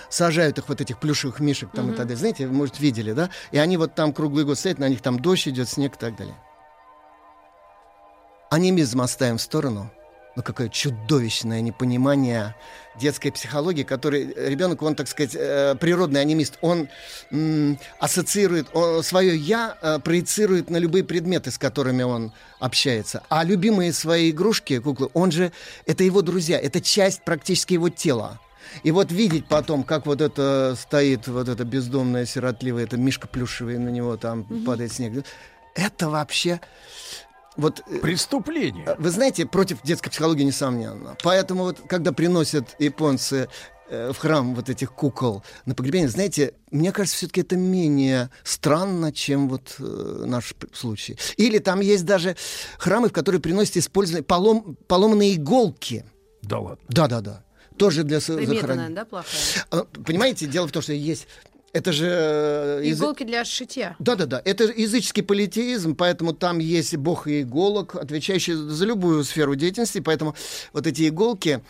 [0.08, 1.96] сажают их вот этих плюшевых мишек там и Мгм.
[1.96, 2.18] так далее.
[2.18, 3.30] Знаете, вы, может, видели, да?
[3.52, 6.16] И они вот там круглый год стоят, на них там дождь идет, снег и так
[6.16, 6.34] далее.
[8.50, 9.90] Анимизм оставим в сторону.
[10.36, 12.54] Ну, какое чудовищное непонимание
[13.00, 16.88] детской психологии, который ребенок, он, так сказать, э, природный анимист, он
[17.32, 23.24] м, ассоциирует, он свое «я» э, проецирует на любые предметы, с которыми он общается.
[23.28, 25.50] А любимые свои игрушки, куклы, он же,
[25.84, 28.38] это его друзья, это часть практически его тела.
[28.84, 33.78] И вот видеть потом, как вот это стоит, вот это бездомное, сиротливое, это мишка плюшевый,
[33.78, 35.24] на него там падает снег.
[35.74, 36.60] Это вообще...
[37.56, 38.94] Вот, э, Преступление.
[38.98, 41.16] вы знаете, против детской психологии, несомненно.
[41.22, 43.48] Поэтому вот, когда приносят японцы
[43.88, 49.12] э, в храм вот этих кукол на погребение, знаете, мне кажется, все-таки это менее странно,
[49.12, 51.18] чем вот э, наш случай.
[51.36, 52.36] Или там есть даже
[52.78, 56.04] храмы, в которые приносят использованные полом, поломанные иголки.
[56.42, 56.84] Да ладно.
[56.88, 57.44] Да-да-да.
[57.76, 58.94] Тоже для с- Примета, захоронения.
[58.94, 59.84] да, плохая?
[60.04, 61.26] Понимаете, дело в том, что есть...
[61.72, 62.06] Это же...
[62.08, 63.94] э, язы- Иголки для шитья.
[64.00, 70.00] да-да-да, это языческий политеизм, поэтому там есть бог и иголок, отвечающий за любую сферу деятельности,
[70.00, 70.34] поэтому
[70.72, 71.60] вот эти иголки,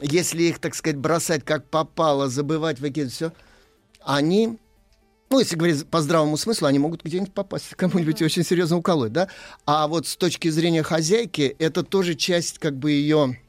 [0.00, 3.32] если их, так сказать, бросать как попало, забывать, выкидывать, все,
[4.00, 4.58] они,
[5.28, 9.28] ну, если говорить по здравому смыслу, они могут где-нибудь попасть, кому-нибудь очень серьезно уколоть, да?
[9.66, 13.40] А вот с точки зрения хозяйки, это тоже часть как бы ее...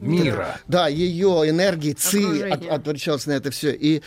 [0.00, 0.60] Мира.
[0.68, 3.72] Да, ее энергии, ци от, отвечалась на это все.
[3.74, 4.02] И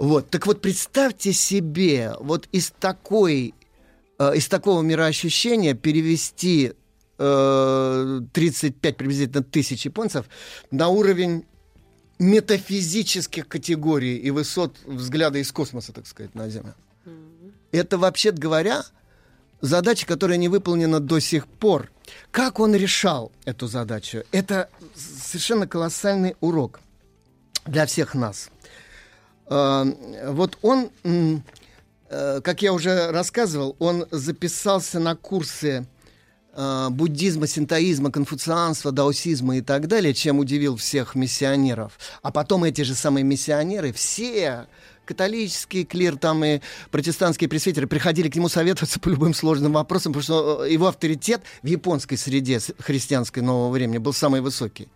[0.00, 3.54] вот, так вот представьте себе, вот из такой,
[4.18, 6.72] э, из такого мироощущения перевести
[7.18, 10.24] э, 35 приблизительно тысяч японцев
[10.70, 11.44] на уровень
[12.18, 16.74] метафизических категорий и высот взгляда из космоса, так сказать, на Землю.
[17.70, 18.84] Это, вообще говоря,
[19.60, 21.92] задача, которая не выполнена до сих пор.
[22.30, 24.24] Как он решал эту задачу?
[24.32, 26.80] Это совершенно колоссальный урок
[27.66, 28.48] для всех нас.
[29.50, 29.84] Э,
[30.28, 30.90] Вот он,
[32.08, 35.86] э, как я уже рассказывал, он записался на курсы
[36.54, 41.98] э, буддизма, синтоизма, конфуцианства, даосизма и так далее, чем удивил всех миссионеров.
[42.22, 44.66] А потом эти же самые миссионеры, все
[45.04, 46.60] католический клир там и
[46.92, 51.42] протестантские пресвитеры приходили к нему советоваться по любым сложным вопросам, потому что э, его авторитет
[51.62, 54.88] в японской среде христианской нового времени был самый высокий.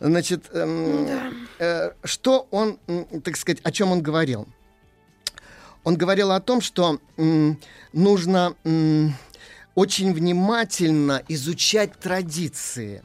[0.00, 2.78] Значит, эм, э, что он,
[3.24, 4.46] так сказать, о чем он говорил?
[5.84, 7.58] Он говорил о том, что м,
[7.92, 9.14] нужно м,
[9.74, 13.02] очень внимательно изучать традиции.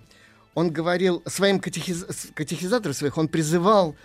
[0.54, 2.06] Он говорил своим катехиз...
[2.34, 3.96] катехизаторам своих, он призывал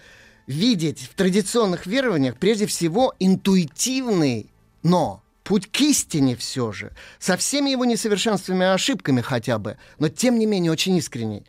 [0.46, 4.50] видеть в традиционных верованиях прежде всего интуитивный,
[4.82, 10.08] но путь к истине все же, со всеми его несовершенствами и ошибками хотя бы, но
[10.08, 11.44] тем не менее очень искренний.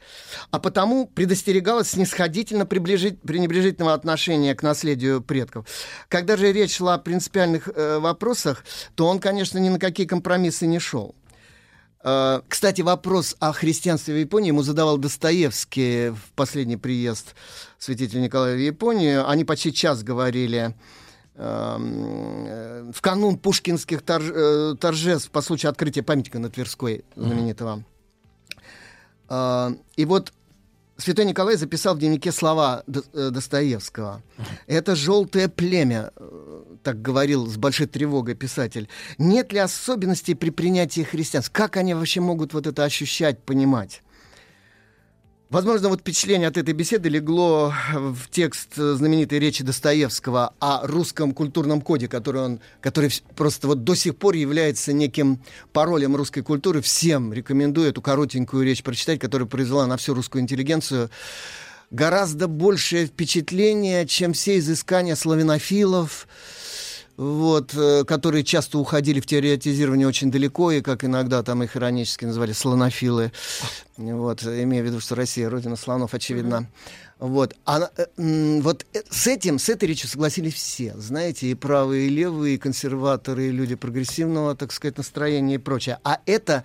[0.51, 5.65] А потому предостерегалось снисходительно пренебрежительного отношения к наследию предков.
[6.07, 8.63] Когда же речь шла о принципиальных э, вопросах,
[8.95, 11.15] то он, конечно, ни на какие компромиссы не шел.
[12.03, 17.35] Э, Кстати, вопрос о христианстве в Японии ему задавал Достоевский в последний приезд
[17.77, 19.29] святителя Николая в Японию.
[19.29, 20.75] Они почти час говорили
[22.93, 24.31] в канун пушкинских торж-
[24.73, 27.83] э, торжеств по случаю открытия памятника на Тверской знаменитого.
[29.29, 30.33] Э, И вот
[30.97, 34.21] Святой Николай записал в дневнике слова До- э, Достоевского.
[34.67, 38.87] Это желтое племя, э, так говорил с большой тревогой писатель.
[39.17, 41.51] Нет ли особенностей при принятии христианства?
[41.53, 44.03] Как они вообще могут вот это ощущать, понимать?
[45.51, 51.81] Возможно, вот впечатление от этой беседы легло в текст знаменитой речи Достоевского о русском культурном
[51.81, 55.41] коде, который он, который просто вот до сих пор является неким
[55.73, 56.79] паролем русской культуры.
[56.79, 61.09] Всем рекомендую эту коротенькую речь прочитать, которая произвела на всю русскую интеллигенцию
[61.89, 66.29] гораздо большее впечатление, чем все изыскания славянофилов,
[67.21, 72.25] вот, э, которые часто уходили в теоретизирование очень далеко, и как иногда там их иронически
[72.25, 73.31] называли слонофилы,
[73.97, 76.67] вот, имея в виду, что Россия родина слонов, очевидно.
[77.19, 82.09] Вот, а, вот э, с этим, с этой речью согласились все, знаете, и правые, и
[82.09, 85.99] левые, и консерваторы, и люди прогрессивного, так сказать, настроения и прочее.
[86.03, 86.63] А это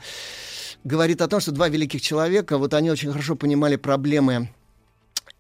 [0.85, 4.49] говорит о том, что два великих человека, вот они очень хорошо понимали проблемы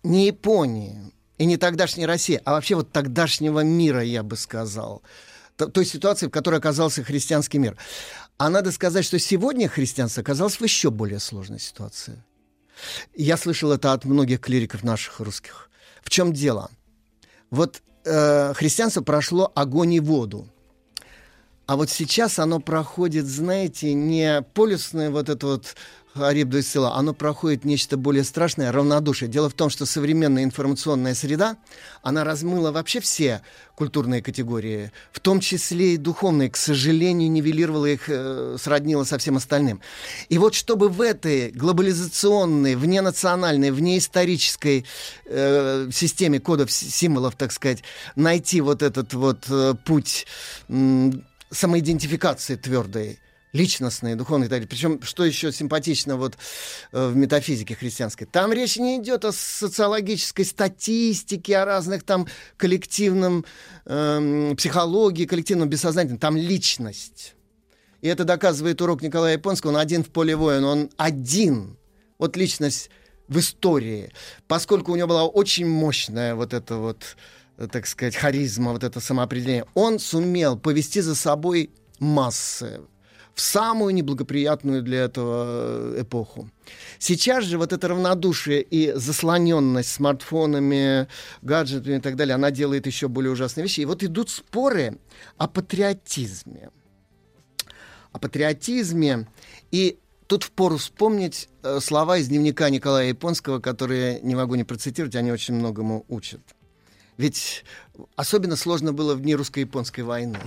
[0.02, 5.02] не Японии и не тогдашней России, а вообще вот тогдашнего мира, я бы сказал.
[5.56, 7.76] Той ситуации, в которой оказался христианский мир.
[8.38, 12.22] А надо сказать, что сегодня христианство оказалось в еще более сложной ситуации.
[13.14, 15.70] Я слышал это от многих клириков наших русских.
[16.02, 16.70] В чем дело?
[17.50, 20.46] Вот э, христианство прошло огонь и воду.
[21.66, 25.74] А вот сейчас оно проходит, знаете, не полюсное вот это вот
[26.18, 29.28] Арибду из села, оно проходит нечто более страшное, равнодушие.
[29.28, 31.56] Дело в том, что современная информационная среда,
[32.02, 33.42] она размыла вообще все
[33.74, 39.36] культурные категории, в том числе и духовные, к сожалению, нивелировала их, э, сроднила со всем
[39.36, 39.80] остальным.
[40.28, 44.86] И вот чтобы в этой глобализационной, вненациональной, внеисторической
[45.26, 47.82] э, системе кодов, символов, так сказать,
[48.14, 50.26] найти вот этот вот э, путь
[50.68, 53.20] м, самоидентификации твердой,
[53.56, 54.68] личностной, духовной и так далее.
[54.68, 56.36] Причем, что еще симпатично вот
[56.92, 62.26] э, в метафизике христианской, там речь не идет о социологической статистике, о разных там
[62.56, 63.44] коллективном
[63.86, 66.18] эм, психологии, коллективном бессознательном.
[66.18, 67.34] Там личность.
[68.02, 69.70] И это доказывает урок Николая Японского.
[69.70, 71.76] Он один в поле воин, он один.
[72.18, 72.90] Вот личность
[73.28, 74.12] в истории.
[74.46, 77.16] Поскольку у него была очень мощная вот эта вот,
[77.56, 82.80] э, так сказать, харизма, вот это самоопределение, он сумел повести за собой массы
[83.36, 85.44] в самую неблагоприятную для этого
[85.94, 86.48] э, эпоху.
[86.98, 91.06] Сейчас же вот это равнодушие и заслоненность смартфонами,
[91.42, 93.80] гаджетами и так далее, она делает еще более ужасные вещи.
[93.80, 94.98] И вот идут споры
[95.36, 96.70] о патриотизме.
[98.12, 99.28] О патриотизме.
[99.70, 99.98] И
[100.28, 105.30] тут впору вспомнить э, слова из дневника Николая Японского, которые не могу не процитировать, они
[105.30, 106.40] очень многому учат.
[107.18, 107.66] Ведь
[108.14, 110.38] особенно сложно было в дни русско-японской войны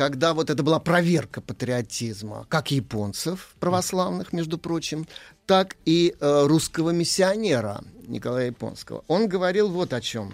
[0.00, 5.06] когда вот это была проверка патриотизма, как японцев православных, между прочим,
[5.44, 9.04] так и э, русского миссионера Николая Японского.
[9.08, 10.32] Он говорил вот о чем.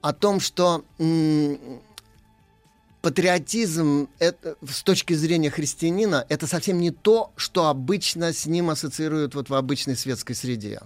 [0.00, 0.84] О том, что
[3.02, 9.34] патриотизм это, с точки зрения христианина это совсем не то, что обычно с ним ассоциируют
[9.34, 10.82] вот в обычной светской среде.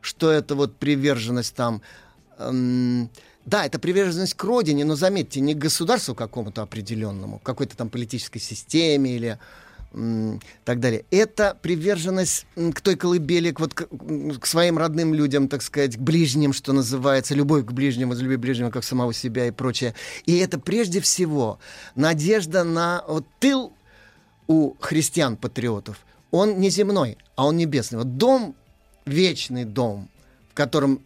[0.00, 1.80] Что это вот приверженность там...
[2.38, 3.08] эм,
[3.46, 8.40] да, это приверженность к родине, но заметьте, не к государству какому-то определенному, какой-то там политической
[8.40, 9.38] системе или
[10.64, 11.06] так далее.
[11.10, 13.86] Это приверженность к той колыбели, к, вот, к,
[14.40, 18.70] к своим родным людям, так сказать, к ближним, что называется, любовь к ближнему, возлюби ближнего,
[18.70, 19.94] как самого себя и прочее.
[20.26, 21.58] И это прежде всего
[21.94, 23.72] надежда на вот, тыл
[24.48, 26.04] у христиан-патриотов.
[26.30, 27.98] Он не земной, а он небесный.
[27.98, 28.54] Вот дом,
[29.06, 30.10] вечный дом,
[30.50, 31.00] в котором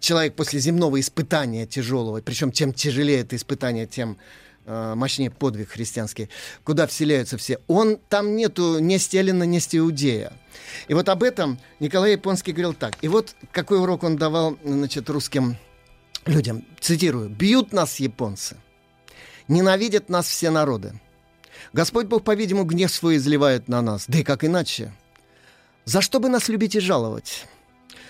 [0.00, 4.18] человек после земного испытания тяжелого, причем чем тяжелее это испытание, тем
[4.66, 6.28] э, мощнее подвиг христианский,
[6.64, 10.32] куда вселяются все, он там нету ни Сталина, ни Иудея.
[10.88, 12.96] И вот об этом Николай Японский говорил так.
[13.02, 15.56] И вот какой урок он давал значит, русским
[16.26, 16.64] людям.
[16.80, 17.28] Цитирую.
[17.28, 18.56] «Бьют нас японцы,
[19.48, 20.98] ненавидят нас все народы.
[21.72, 24.04] Господь Бог, по-видимому, гнев свой изливает на нас.
[24.08, 24.92] Да и как иначе?
[25.84, 27.46] За что бы нас любить и жаловать?»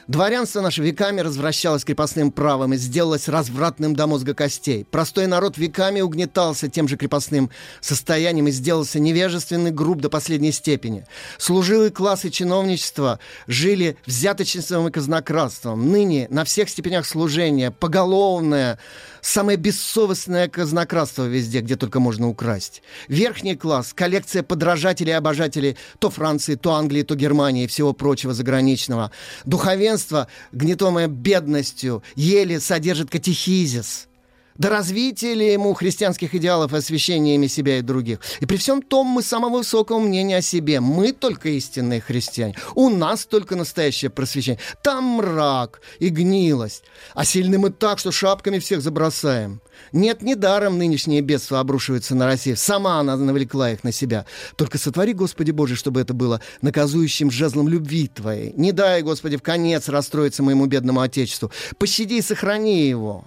[0.07, 4.85] Дворянство наше веками развращалось крепостным правом и сделалось развратным до мозга костей.
[4.85, 7.51] Простой народ веками угнетался тем же крепостным
[7.81, 11.07] состоянием и сделался невежественный, груб до последней степени.
[11.39, 15.91] Служилый класс и чиновничество жили взяточеством и казнократством.
[15.91, 18.79] Ныне на всех степенях служения поголовное,
[19.25, 22.83] самое бессовестное казнократство везде, где только можно украсть.
[23.09, 28.35] Верхний класс, коллекция подражателей и обожателей то Франции, то Англии, то Германии и всего прочего
[28.35, 29.11] заграничного.
[29.45, 34.09] Духовенство, гнетомое бедностью, еле содержит катехизис.
[34.57, 38.21] До развития ли ему христианских идеалов и освящения ими себя и других?
[38.39, 40.79] И при всем том мы самого высокого мнения о себе.
[40.79, 42.55] Мы только истинные христиане.
[42.77, 44.61] У нас только настоящее просвещение.
[44.83, 46.85] Там мрак и гнилость.
[47.15, 49.61] А сильны мы так, что шапками всех забросаем.
[49.91, 52.57] Нет, недаром нынешнее бедство обрушивается на Россию.
[52.57, 54.25] Сама она навлекла их на себя.
[54.57, 58.53] Только сотвори, Господи Боже, чтобы это было наказующим жезлом любви Твоей.
[58.57, 61.51] Не дай, Господи, в конец расстроиться моему бедному Отечеству.
[61.77, 63.27] Пощади и сохрани его.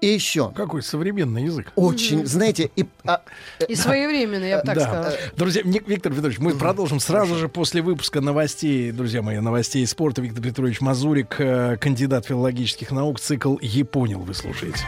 [0.00, 0.52] И еще.
[0.54, 1.72] Какой современный язык.
[1.74, 2.86] Очень, знаете, и...
[3.04, 3.20] а,
[3.68, 4.80] И своевременно, я бы так да.
[4.82, 5.12] сказала.
[5.36, 10.22] Друзья, Виктор Петрович, мы продолжим сразу же после выпуска новостей, друзья мои, новостей спорта.
[10.22, 14.84] Виктор Петрович Мазурик, э, кандидат филологических наук, цикл «Японил» вы слушаете.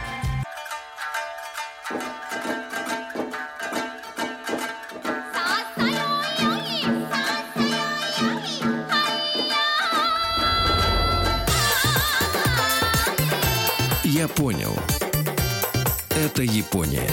[14.03, 14.77] Я понял.
[16.41, 17.07] Это Япония.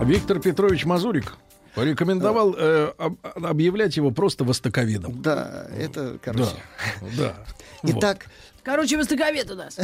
[0.00, 1.34] Виктор Петрович Мазурик
[1.76, 5.22] порекомендовал э, об- объявлять его просто востоковедом.
[5.22, 6.56] Да, это, короче.
[7.16, 7.34] Да, да.
[7.84, 8.26] Итак,
[8.64, 9.78] Короче, востоковед у нас.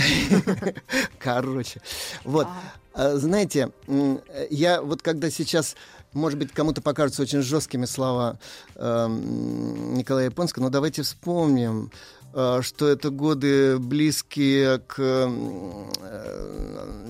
[1.21, 1.81] Короче,
[2.25, 2.49] вот,
[2.95, 4.21] А, знаете, м,
[4.51, 5.77] я вот когда сейчас,
[6.13, 8.39] может быть, кому-то покажутся очень жесткими слова
[8.75, 15.27] эм, Николая Японского, но давайте вспомним, э, что это годы близкие к э,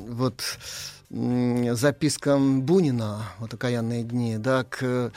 [0.09, 0.43] вот
[1.11, 5.11] запискам Бунина, вот «Окаянные дни», да, к э,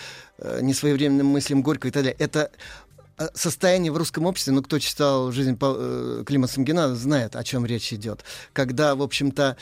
[0.62, 2.16] несвоевременным мыслям Горького и так далее.
[2.18, 2.50] Это
[3.20, 7.64] э, состояние в русском обществе, ну, кто читал «Жизнь э, Клима Самгина», знает, о чем
[7.64, 8.26] речь идет.
[8.54, 9.56] Когда, в общем-то,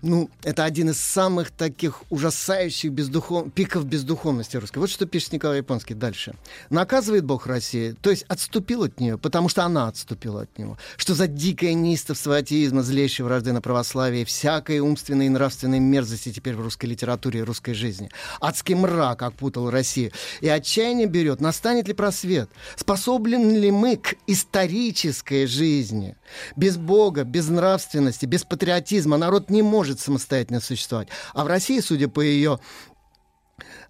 [0.00, 3.52] ну, это один из самых таких ужасающих бездухов...
[3.52, 4.78] пиков бездуховности русской.
[4.78, 6.34] Вот что пишет Николай Японский дальше.
[6.70, 10.78] Наказывает Бог России, то есть отступил от нее, потому что она отступила от него.
[10.96, 16.54] Что за дикое неистовство атеизма, злейшей вражды на православие, всякой умственной и нравственной мерзости теперь
[16.54, 18.08] в русской литературе и русской жизни.
[18.40, 20.12] Адский мрак окутал Россию.
[20.40, 22.48] И отчаяние берет, настанет ли просвет?
[22.76, 26.16] Способен ли мы к исторической жизни?
[26.54, 31.08] Без Бога, без нравственности, без патриотизма народ не может самостоятельно существовать.
[31.34, 32.58] А в России, судя по ее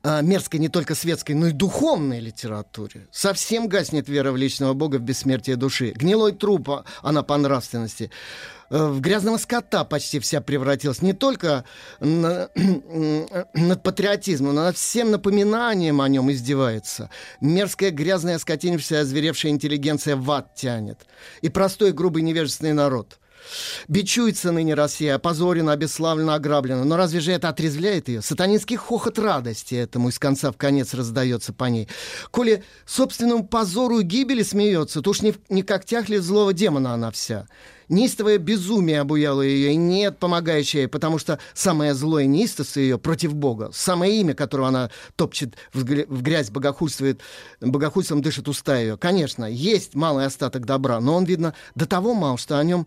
[0.02, 3.08] а, мерзкой не только светской, но и духовной литературе.
[3.10, 5.92] Совсем гаснет вера в личного Бога, в бессмертие души.
[5.94, 8.10] Гнилой труп, а- она по нравственности.
[8.70, 11.02] Э, В грязного скота почти вся превратилась.
[11.02, 11.64] Не только
[12.00, 12.48] на-
[13.54, 17.10] над патриотизмом, но над всем напоминанием о нем издевается.
[17.40, 21.06] Мерзкая, грязная, скотинившая, озверевшая интеллигенция в ад тянет.
[21.42, 23.18] И простой, грубый, невежественный народ.
[23.88, 26.84] Бичуется ныне Россия, опозорена, обесславлена, ограблена.
[26.84, 28.22] Но разве же это отрезвляет ее?
[28.22, 31.88] Сатанинский хохот радости этому из конца в конец раздается по ней.
[32.30, 37.10] Коли собственному позору и гибели смеется, то уж не, не как тяхли злого демона она
[37.10, 37.46] вся.
[37.88, 43.34] Неистовое безумие обуяло ее, и нет помогающей, ей, потому что самое злое неистовство ее против
[43.34, 47.22] Бога, самое имя, которого она топчет в грязь, богохульствует,
[47.60, 48.98] богохульством дышит уста ее.
[48.98, 52.86] Конечно, есть малый остаток добра, но он, видно, до того мал, что о нем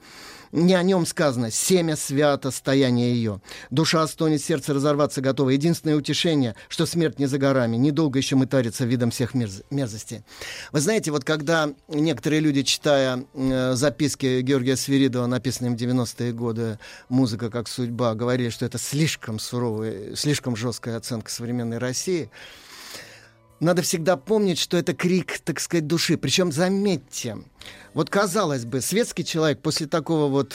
[0.52, 3.42] не о нем сказано «семя свято стояние ее».
[3.70, 5.52] Душа стонет, сердце разорваться готово.
[5.52, 7.78] Единственное утешение, что смерть не за горами.
[7.78, 10.24] Недолго еще мытарится видом всех мерз- мерзостей.
[10.72, 16.80] Вы знаете, вот когда некоторые люди, читая э, записки Георгия Свиридова, написанные в 90-е годы
[17.10, 22.30] «Музыка как судьба», говорили, что это слишком суровая, слишком жесткая оценка современной России,
[23.62, 26.18] надо всегда помнить, что это крик, так сказать, души.
[26.18, 27.38] Причем, заметьте,
[27.94, 30.54] вот казалось бы, светский человек после такого вот,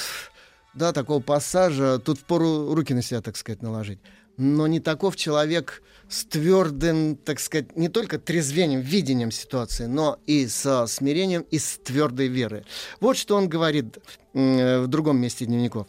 [0.75, 4.01] да, такого пассажа, тут впору руки на себя, так сказать, наложить.
[4.37, 10.47] Но не таков человек с твердым, так сказать, не только трезвением, видением ситуации, но и
[10.49, 12.65] со смирением, и с твердой верой.
[13.01, 13.99] Вот что он говорит
[14.35, 15.87] м, в другом месте дневников.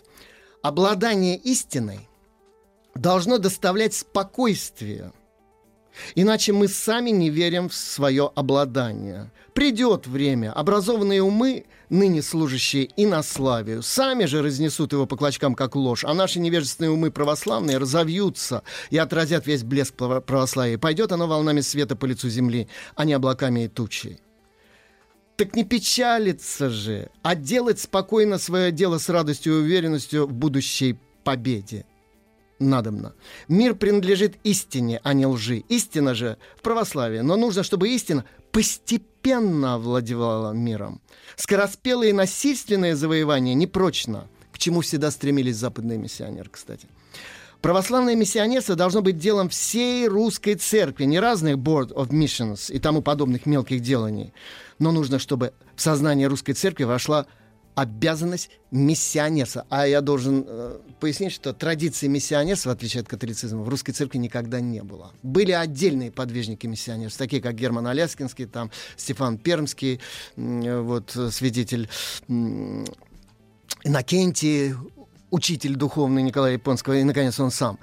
[0.61, 2.07] Обладание истиной
[2.94, 5.11] должно доставлять спокойствие,
[6.15, 9.32] Иначе мы сами не верим в свое обладание.
[9.53, 16.03] Придет время, образованные умы, ныне служащие инославию, сами же разнесут его по клочкам, как ложь,
[16.03, 20.78] а наши невежественные умы православные разовьются и отразят весь блеск право- православия.
[20.78, 24.19] Пойдет оно волнами света по лицу земли, а не облаками и тучей.
[25.38, 30.99] Так не печалиться же, а делать спокойно свое дело с радостью и уверенностью в будущей
[31.24, 31.86] победе
[32.59, 33.13] надобно.
[33.47, 35.63] Мир принадлежит истине, а не лжи.
[35.69, 37.19] Истина же в православии.
[37.19, 41.01] Но нужно, чтобы истина постепенно овладевала миром.
[41.35, 46.88] Скороспелые насильственные завоевания непрочно, к чему всегда стремились западные миссионеры, кстати.
[47.61, 53.01] Православное миссионерство должно быть делом всей русской церкви, не разных Board of Missions и тому
[53.01, 54.34] подобных мелких деланий.
[54.79, 57.25] Но нужно, чтобы в сознание русской церкви вошла
[57.77, 59.67] обязанность миссионерства.
[59.69, 64.17] А я должен э, пояснить, что традиции миссионерства, в отличие от католицизма, в русской церкви
[64.17, 65.11] никогда не было.
[65.21, 70.01] Были отдельные подвижники миссионерства, такие как Герман Аляскинский, там, Стефан Пермский,
[70.37, 71.87] э, вот, э, свидетель
[72.27, 72.83] м,
[73.83, 74.73] Иннокентий,
[75.29, 77.77] учитель духовный Николая Японского, и, наконец, он сам.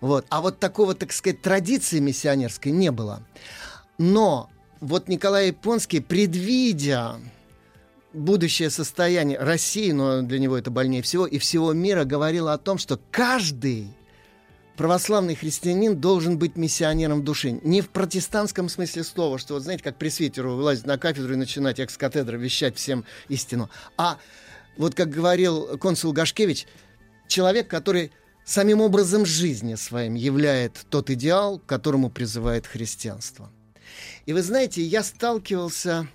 [0.00, 0.26] Вот.
[0.30, 3.22] А вот такого, так сказать, традиции миссионерской не было.
[3.98, 4.50] Но
[4.80, 7.20] вот Николай Японский, предвидя
[8.12, 12.78] будущее состояние России, но для него это больнее всего, и всего мира говорило о том,
[12.78, 13.88] что каждый
[14.76, 17.60] православный христианин должен быть миссионером души.
[17.62, 21.80] Не в протестантском смысле слова, что, вот знаете, как пресвитеру вылазить на кафедру и начинать
[21.80, 23.68] экс-катедры вещать всем истину.
[23.96, 24.18] А
[24.76, 26.66] вот как говорил консул Гашкевич,
[27.26, 28.12] человек, который
[28.44, 33.50] самим образом жизни своим являет тот идеал, к которому призывает христианство.
[34.26, 36.08] И вы знаете, я сталкивался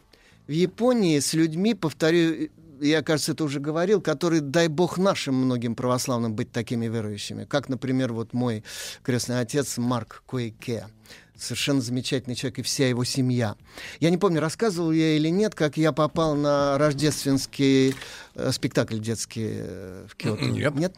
[0.48, 2.50] в Японии с людьми, повторю,
[2.82, 7.46] я, кажется, это уже говорил, которые, дай бог нашим многим православным быть такими верующими.
[7.46, 8.64] Как, например, вот мой
[9.04, 10.88] крестный отец Марк Куэке.
[11.36, 13.56] Совершенно замечательный человек и вся его семья.
[14.00, 17.96] Я не помню, рассказывал я или нет, как я попал на рождественский
[18.36, 20.46] э, спектакль детский э, в Киото.
[20.46, 20.76] Нет.
[20.76, 20.96] Нет?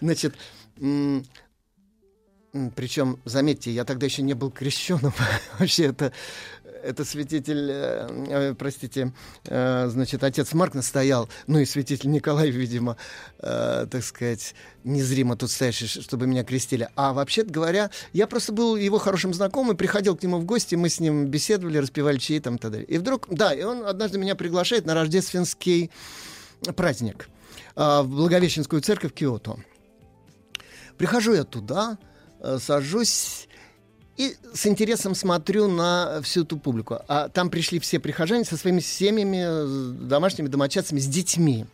[0.00, 0.34] Значит,
[2.74, 5.12] причем, заметьте, я тогда еще не был крещеным.
[5.58, 6.12] Вообще это
[6.82, 9.12] это святитель, э, э, простите,
[9.46, 12.96] э, значит, отец Марк настоял, ну и святитель Николай, видимо,
[13.38, 14.54] э, так сказать,
[14.84, 16.88] незримо тут стоящий, чтобы меня крестили.
[16.96, 20.88] А вообще-то говоря, я просто был его хорошим знакомым, приходил к нему в гости, мы
[20.88, 22.86] с ним беседовали, распевали чаи там и так далее.
[22.86, 25.90] И вдруг, да, и он однажды меня приглашает на рождественский
[26.76, 27.28] праздник
[27.76, 29.56] э, в Благовещенскую церковь Киото.
[30.96, 31.98] Прихожу я туда,
[32.40, 33.48] э, сажусь
[34.20, 36.98] и с интересом смотрю на всю эту публику.
[37.08, 41.64] А там пришли все прихожане со своими семьями, домашними домочадцами, с детьми.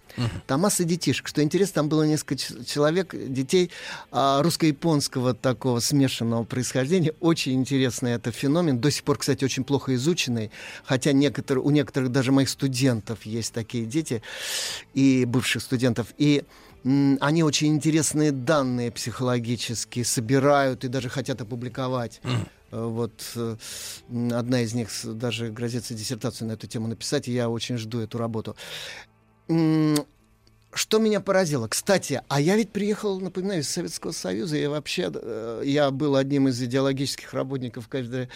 [0.47, 1.27] Там масса детишек.
[1.27, 3.73] Что интересно, там было несколько человек, детей
[4.12, 7.14] а, русско-японского такого смешанного происхождения.
[7.18, 8.78] Очень интересный это феномен.
[8.78, 10.52] До сих пор, кстати, очень плохо изученный.
[10.85, 14.23] Хотя некоторые, у некоторых даже моих студентов есть такие дети
[14.94, 16.14] и бывших студентов.
[16.16, 16.44] И
[17.21, 22.21] они очень интересные данные психологические собирают и даже хотят опубликовать.
[22.71, 23.57] Э, Вот э,
[24.33, 28.19] одна из них даже грозится диссертацию на эту тему написать, и я очень жду эту
[28.19, 28.57] работу.
[30.77, 31.69] Что меня поразило?
[31.69, 36.48] Кстати, а я ведь приехал, напоминаю, из Советского Союза, и вообще э, я был одним
[36.48, 38.28] из идеологических работников кафедры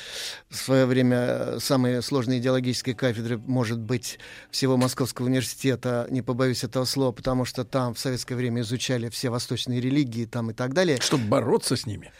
[0.49, 4.19] в свое время э, самой сложной идеологической кафедры, может быть,
[4.51, 9.29] всего Московского университета, не побоюсь этого слова, потому что там в советское время изучали все
[9.29, 10.99] восточные религии там и так далее.
[11.03, 12.11] Чтобы бороться с ними.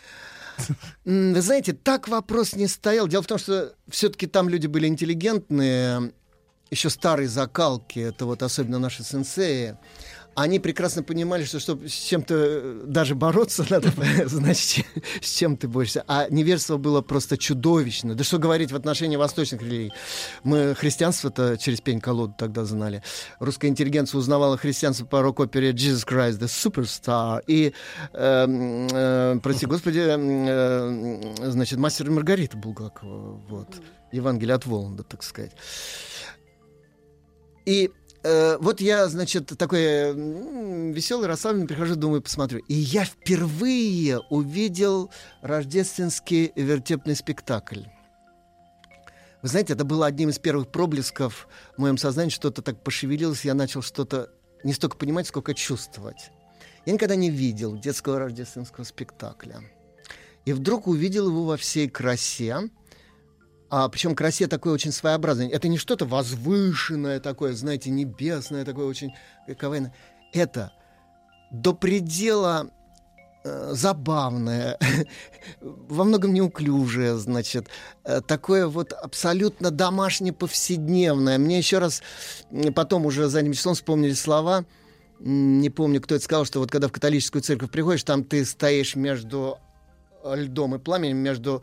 [1.07, 3.09] Вы знаете, так вопрос не стоял.
[3.09, 6.13] Дело в том, что все-таки там люди были интеллигентные,
[6.71, 9.77] еще старой закалки, это вот особенно наши сенсеи.
[10.37, 13.93] Они прекрасно понимали, что чтобы с чем-то э, даже бороться надо,
[14.27, 14.87] значит,
[15.21, 16.05] с чем ты борешься.
[16.07, 18.15] А невежество было просто чудовищно.
[18.15, 19.93] Да что говорить в отношении восточных религий.
[20.45, 23.03] Мы христианство-то через пень-колоду тогда знали.
[23.41, 27.43] Русская интеллигенция узнавала христианство по рок-опере «Jesus Christ, the Superstar».
[27.49, 27.75] И,
[28.13, 33.41] эм, э, прости господи, м, э, значит, «Мастер и Маргарита» Булгакова.
[33.49, 33.69] Вот.
[34.13, 35.53] Евангелие от Воланда, так сказать.
[37.71, 37.93] И
[38.25, 40.13] э, вот я, значит, такой
[40.93, 42.59] веселый, расслабленный, прихожу, думаю, посмотрю.
[42.67, 47.83] И я впервые увидел рождественский вертепный спектакль.
[49.43, 53.55] Вы знаете, это было одним из первых проблесков в моем сознании, что-то так пошевелилось, я
[53.55, 54.31] начал что-то
[54.65, 56.33] не столько понимать, сколько чувствовать.
[56.87, 59.61] Я никогда не видел детского рождественского спектакля.
[60.45, 62.69] И вдруг увидел его во всей красе,
[63.71, 65.49] а, причем красе такой очень своеобразной.
[65.49, 69.15] Это не что-то возвышенное такое, знаете, небесное, такое очень
[69.57, 69.95] коварное.
[70.33, 70.73] Это
[71.53, 72.71] до предела
[73.45, 74.77] э, забавное,
[75.61, 77.69] во многом неуклюжее, значит,
[78.05, 81.39] э, такое вот абсолютно домашнее, повседневное.
[81.39, 82.03] Мне еще раз
[82.75, 84.65] потом уже задним числом вспомнили слова,
[85.21, 88.97] не помню, кто это сказал, что вот когда в католическую церковь приходишь, там ты стоишь
[88.97, 89.59] между
[90.25, 91.63] льдом и пламенем, между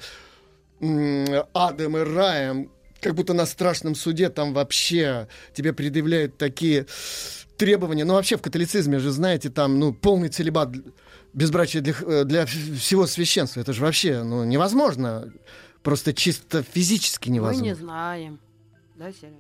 [1.53, 2.71] адом и раем,
[3.01, 6.85] как будто на страшном суде там вообще тебе предъявляют такие
[7.57, 8.05] требования.
[8.05, 10.69] Ну, вообще в католицизме же, знаете, там, ну, полный целебат
[11.33, 13.61] безбрачие для, э, для всего священства.
[13.61, 15.31] Это же вообще, ну, невозможно.
[15.83, 17.65] Просто чисто физически Мы невозможно.
[17.65, 18.39] не знаем.
[18.95, 19.37] Да, Серега?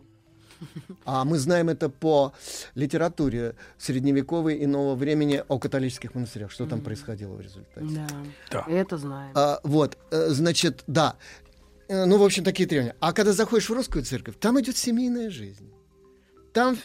[1.05, 2.33] А мы знаем это по
[2.75, 6.51] литературе средневековой и нового времени о католических монастырях.
[6.51, 8.07] Что там происходило в результате.
[8.51, 8.65] Да.
[8.67, 9.31] Это знаем.
[9.35, 11.15] А, вот, э, значит, да.
[11.87, 12.95] Э, Ну, в общем, такие требования.
[12.99, 15.71] А когда заходишь в русскую церковь, там идет семейная жизнь.
[16.53, 16.77] Там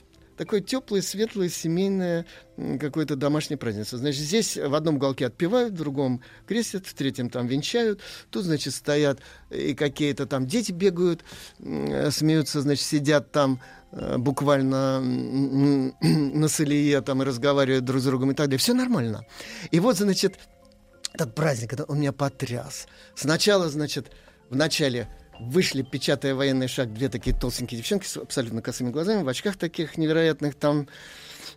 [0.43, 2.27] такое теплое, светлое, семейное
[2.81, 3.97] какое-то домашнее празднество.
[3.97, 8.01] Значит, здесь в одном уголке отпевают, в другом крестят, в третьем там венчают.
[8.31, 9.21] Тут, значит, стоят
[9.51, 11.25] и какие-то там дети бегают,
[11.61, 13.61] э, смеются, значит, сидят там
[13.93, 18.59] э, буквально на солие там и разговаривают друг с другом и так далее.
[18.59, 19.25] Все нормально.
[19.71, 20.41] И вот, значит,
[21.13, 22.89] этот праздник, это он меня потряс.
[23.15, 24.11] Сначала, значит,
[24.51, 25.09] в начале
[25.41, 29.97] Вышли, печатая военный шаг, две такие толстенькие девчонки с абсолютно косыми глазами, в очках таких
[29.97, 30.89] невероятных там,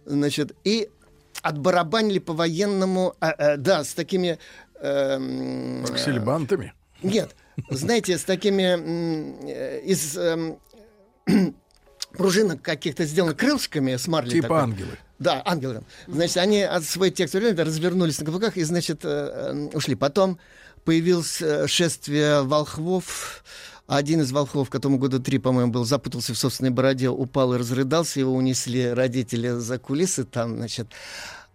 [0.06, 0.90] значит, и
[1.42, 4.40] отбарабанили по военному, а, а, да, с такими...
[4.82, 6.74] эм, Аксельбантами.
[7.04, 7.36] нет,
[7.70, 10.58] знаете, с такими э, из эм,
[12.12, 14.32] пружинок каких-то сделаны крылышками с марли.
[14.32, 14.62] Типа такой.
[14.62, 14.98] ангелы.
[15.20, 15.84] Да, ангелы.
[16.08, 19.96] Значит, они от свой текст развернулись на каблуках и, значит, э, э, ушли.
[19.96, 20.40] Потом
[20.86, 23.44] появилось э, шествие волхвов.
[23.88, 28.20] Один из волхвов, которому года три, по-моему, был, запутался в собственной бороде, упал и разрыдался.
[28.20, 30.88] Его унесли родители за кулисы там, значит.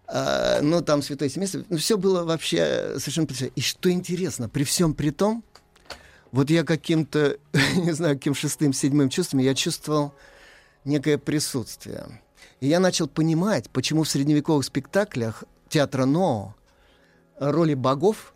[0.07, 1.63] А, ну, там святое семейство.
[1.69, 3.53] Ну, все было вообще совершенно потрясающе.
[3.55, 5.43] И что интересно, при всем при том,
[6.31, 7.37] вот я каким-то,
[7.75, 10.13] не знаю, каким шестым, седьмым чувством, я чувствовал
[10.85, 12.21] некое присутствие.
[12.59, 16.55] И я начал понимать, почему в средневековых спектаклях театра Но
[17.39, 18.33] роли богов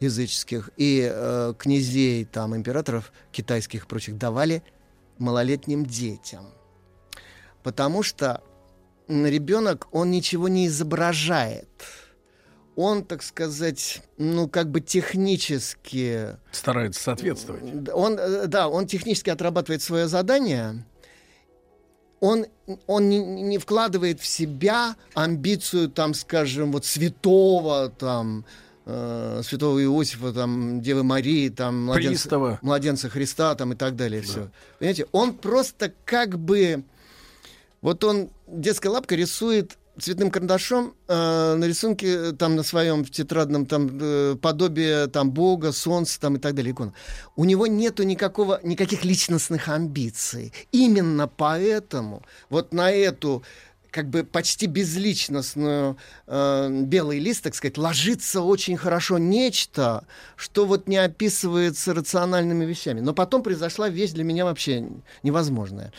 [0.00, 4.62] языческих и э, князей, там, императоров китайских и прочих давали
[5.18, 6.46] малолетним детям.
[7.62, 8.42] Потому что
[9.08, 11.68] ребенок, он ничего не изображает.
[12.76, 17.88] Он, так сказать, ну, как бы технически Старается соответствовать.
[17.92, 20.84] Он, э, да, он технически отрабатывает свое задание.
[22.20, 22.46] Он,
[22.86, 28.44] он не, не вкладывает в себя амбицию, там, скажем, вот святого, там,
[28.88, 32.58] э, святого Иосифа, там, Девы Марии, там, младенца, Пристава.
[32.62, 34.22] младенца Христа, там, и так далее.
[34.22, 34.50] Все.
[34.78, 36.82] Понимаете, он просто как бы...
[37.80, 43.66] Вот он детской лапкой рисует цветным карандашом э, на рисунке э, там на своем тетрадном
[43.66, 46.92] там э, подобие там Бога, Солнца там и так далее икон.
[47.36, 50.52] У него нету никакого никаких личностных амбиций.
[50.72, 53.42] Именно поэтому вот на эту
[53.90, 55.96] как бы почти безличностную
[56.26, 60.04] э, белый лист, так сказать, ложится очень хорошо нечто,
[60.36, 63.00] что вот не описывается рациональными вещами.
[63.00, 64.88] Но потом произошла вещь для меня вообще
[65.22, 65.92] невозможная.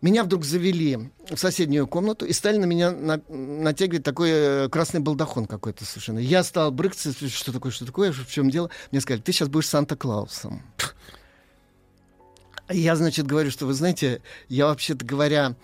[0.00, 5.00] Меня вдруг завели в соседнюю комнату и стали на меня на- натягивать такой э, красный
[5.00, 6.18] балдахон какой-то совершенно.
[6.18, 8.70] Я стал брыкаться, что такое, что такое, в чем дело.
[8.90, 10.62] Мне сказали, ты сейчас будешь Санта-Клаусом.
[12.68, 15.54] Я, значит, говорю, что, вы знаете, я, вообще-то говоря,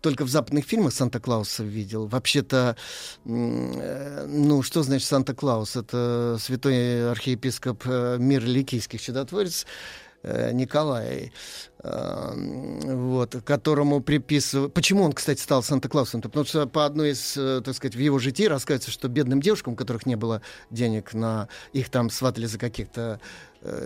[0.00, 2.06] только в западных фильмах Санта-Клауса видел.
[2.06, 2.76] Вообще-то,
[3.24, 5.76] э, ну, что значит Санта-Клаус?
[5.76, 9.66] Это святой архиепископ э, мира ликийских чудотворец
[10.22, 11.32] э, Николай,
[11.82, 14.74] вот, которому приписывают...
[14.74, 16.20] Почему он, кстати, стал Санта-Клаусом?
[16.20, 19.76] Потому что по одной из, так сказать, в его житии рассказывается, что бедным девушкам, у
[19.76, 21.48] которых не было денег на...
[21.72, 23.20] Их там сватали за каких-то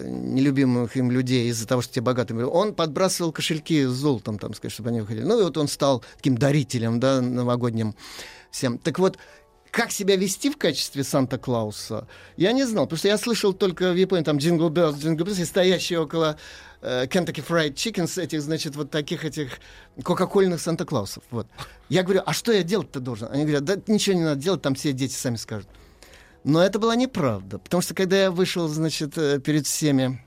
[0.04, 2.46] нелюбимых им людей из-за того, что те богатые.
[2.46, 5.24] Он подбрасывал кошельки с золотом, там, сказать, чтобы они выходили.
[5.24, 7.94] Ну, и вот он стал таким дарителем, да, новогодним
[8.50, 8.78] всем.
[8.78, 9.18] Так вот,
[9.70, 13.96] как себя вести в качестве Санта-Клауса, я не знал, потому что я слышал только в
[13.96, 16.36] Японии там Jingle Bells, Jingle Bells, и стоящие около
[16.82, 19.60] э, Kentucky Fried Chickens, этих, значит, вот таких этих
[20.02, 21.22] кока-кольных Санта-Клаусов.
[21.30, 21.46] Вот.
[21.88, 23.28] Я говорю, а что я делать-то должен?
[23.30, 25.68] Они говорят, да ничего не надо делать, там все дети сами скажут.
[26.44, 30.24] Но это была неправда, потому что когда я вышел, значит, э, перед всеми...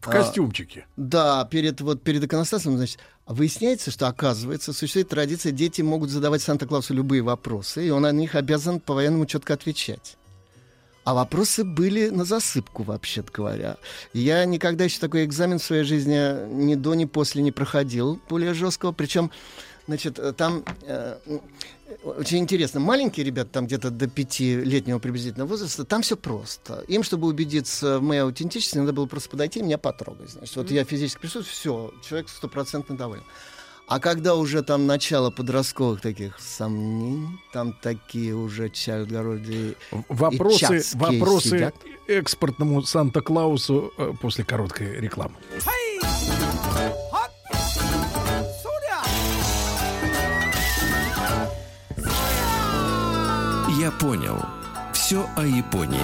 [0.00, 0.86] В а, костюмчике.
[0.96, 6.94] да, перед, вот, перед иконостасом, значит, выясняется, что, оказывается, существует традиция, дети могут задавать Санта-Клаусу
[6.94, 10.16] любые вопросы, и он на них обязан по-военному четко отвечать.
[11.08, 13.78] А вопросы были на засыпку, вообще-то говоря.
[14.12, 18.52] Я никогда еще такой экзамен в своей жизни ни до, ни после не проходил более
[18.52, 18.92] жесткого.
[18.92, 19.30] Причем,
[19.88, 21.40] значит, э, там э, м,
[22.04, 22.78] очень интересно.
[22.78, 26.84] Маленькие ребята, там где-то до пятилетнего приблизительного возраста, там все просто.
[26.86, 30.30] Им, чтобы убедиться в моей аутентичности, надо было просто подойти и меня потрогать.
[30.30, 33.24] Значит, вот я физически присутствую, все, человек стопроцентно доволен.
[33.88, 39.76] А когда уже там начало подростковых таких сомнений, там такие уже чайлдгороди
[40.10, 41.72] Вопросы, вопросы
[42.06, 45.36] экспортному Санта-Клаусу э, после короткой рекламы.
[53.88, 54.36] Я понял.
[54.92, 55.98] Все о Японии.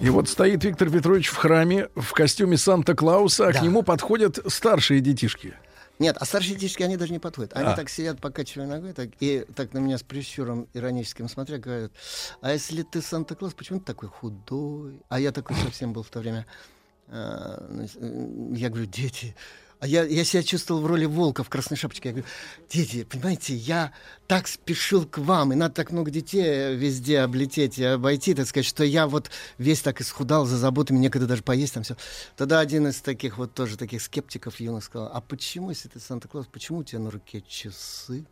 [0.00, 3.58] И вот стоит Виктор Петрович в храме в костюме Санта-Клауса, а Да.
[3.58, 5.54] к нему подходят старшие детишки.
[5.98, 7.50] Нет, а старшие детишки, они даже не подходят.
[7.56, 7.74] Они А.
[7.74, 11.90] так сидят, покачивая ногой, так, и так на меня с прищуром ироническим смотря, говорят,
[12.42, 15.00] а если ты Санта-Клаус, почему ты такой худой?
[15.08, 16.46] А я такой совсем был в то время.
[17.08, 19.34] А, значит, м, Я говорю, дети,
[19.78, 22.08] а я, я себя чувствовал в роли волка в красной шапочке.
[22.08, 22.28] Я говорю,
[22.70, 23.92] дети, понимаете, я
[24.26, 28.66] так спешил к вам, и надо так много детей везде облететь и обойти, так сказать,
[28.66, 31.96] что я вот весь так исхудал за заботами, некогда даже поесть там все.
[32.36, 36.46] Тогда один из таких вот тоже таких скептиков юных сказал, а почему, если ты Санта-Клаус,
[36.46, 38.24] почему у тебя на руке часы?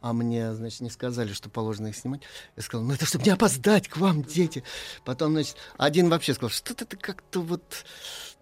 [0.00, 2.22] а мне, значит, не сказали, что положено их снимать.
[2.56, 4.64] Я сказал, ну это чтобы не опоздать к вам, дети.
[5.04, 7.84] Потом, значит, один вообще сказал, что-то ты как-то вот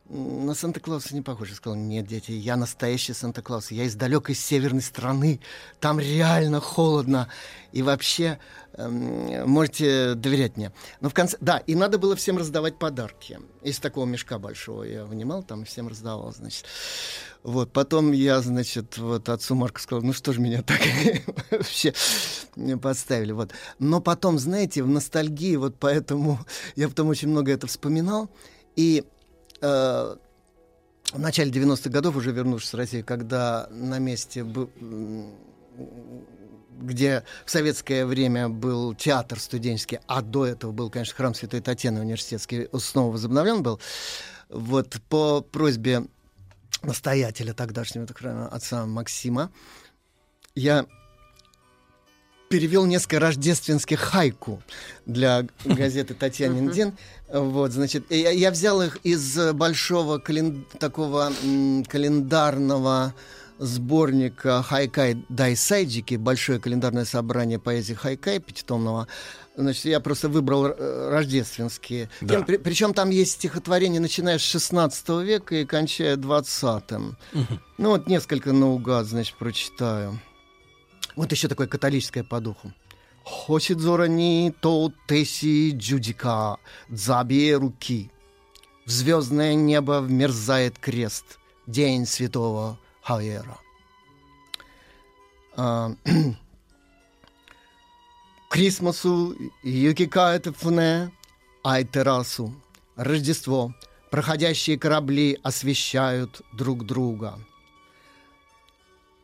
[0.08, 1.50] на Санта-Клауса не похож.
[1.50, 3.70] Я сказал, нет, дети, я настоящий Санта-Клаус.
[3.70, 5.40] Я из далекой северной страны.
[5.80, 7.28] Там реально холодно.
[7.72, 8.38] И вообще
[8.72, 10.72] эм, можете доверять мне.
[11.00, 11.36] Но в конце...
[11.40, 13.38] Да, и надо было всем раздавать подарки.
[13.62, 16.64] Из такого мешка большого я вынимал, там всем раздавал, значит.
[17.42, 20.80] Вот, потом я, значит, вот отцу Марку сказал, ну что ж меня так
[21.50, 21.92] вообще
[22.80, 23.52] подставили, вот.
[23.78, 26.38] Но потом, знаете, в ностальгии, вот поэтому
[26.76, 28.30] я потом очень много это вспоминал,
[28.74, 29.04] и
[29.60, 30.16] э,
[31.12, 34.44] в начале 90-х годов, уже вернувшись в Россию, когда на месте
[36.80, 42.00] где в советское время был театр студенческий, а до этого был, конечно, храм Святой Татьяны
[42.00, 43.80] университетский, снова возобновлен был,
[44.48, 46.04] вот по просьбе
[46.82, 49.50] настоятеля тогдашнего храма, отца Максима,
[50.54, 50.86] я
[52.48, 54.62] перевел несколько рождественских хайку
[55.06, 56.92] для газеты «Татьянин день».
[57.32, 63.14] Вот, значит, я, я взял их из большого кален- такого м, календарного
[63.58, 69.08] сборника Хайкай Дайсайджики, большое календарное собрание поэзии Хайкай пятитомного.
[69.56, 72.08] Значит, я просто выбрал э, рождественские.
[72.20, 72.36] Да.
[72.36, 77.16] Тем- при- причем там есть стихотворения, начиная с 16 века и кончая 20-м.
[77.78, 80.18] Ну вот несколько наугад, значит, прочитаю.
[81.18, 82.72] Вот еще такое католическое по духу.
[83.24, 88.12] Хосидзорани то теси джудика, дзабе руки.
[88.86, 93.58] В звездное небо вмерзает крест, день святого Хавера.
[95.56, 95.90] А,
[98.48, 101.10] Крисмасу юкикаете фуне,
[101.64, 102.54] айтерасу.
[102.94, 103.74] Рождество.
[104.12, 107.40] Проходящие корабли освещают друг друга.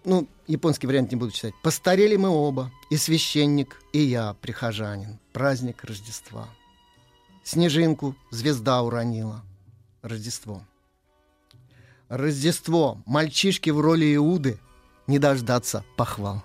[0.04, 1.54] Ну, японский вариант не буду читать.
[1.62, 5.18] Постарели мы оба, и священник, и я, прихожанин.
[5.32, 6.48] Праздник Рождества.
[7.42, 9.42] Снежинку звезда уронила.
[10.02, 10.62] Рождество.
[12.08, 13.02] Рождество.
[13.06, 14.58] Мальчишки в роли Иуды.
[15.06, 16.42] Не дождаться похвал.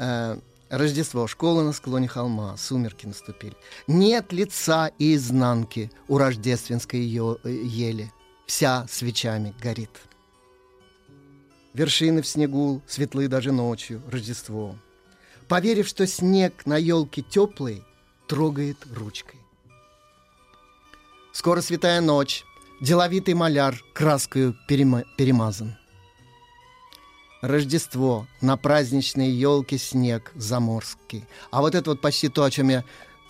[0.00, 0.38] Э,
[0.70, 1.26] Рождество.
[1.26, 2.56] Школа на склоне холма.
[2.56, 3.56] Сумерки наступили.
[3.88, 8.12] Нет лица и изнанки у рождественской э, ели.
[8.48, 9.90] Вся свечами горит.
[11.74, 14.74] Вершины в снегу, светлы даже ночью, Рождество.
[15.48, 17.84] Поверив, что снег на елке теплый,
[18.26, 19.38] трогает ручкой.
[21.32, 22.42] Скоро святая ночь,
[22.80, 25.76] деловитый маляр краскою перема- перемазан.
[27.42, 31.26] Рождество, на праздничной елке снег заморский.
[31.50, 32.84] А вот это вот почти то, о чем я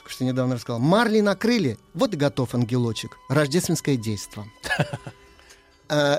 [0.08, 0.80] только что недавно рассказал.
[0.80, 3.18] Марли накрыли, вот и готов ангелочек.
[3.28, 4.46] Рождественское действо.
[5.90, 6.18] Э,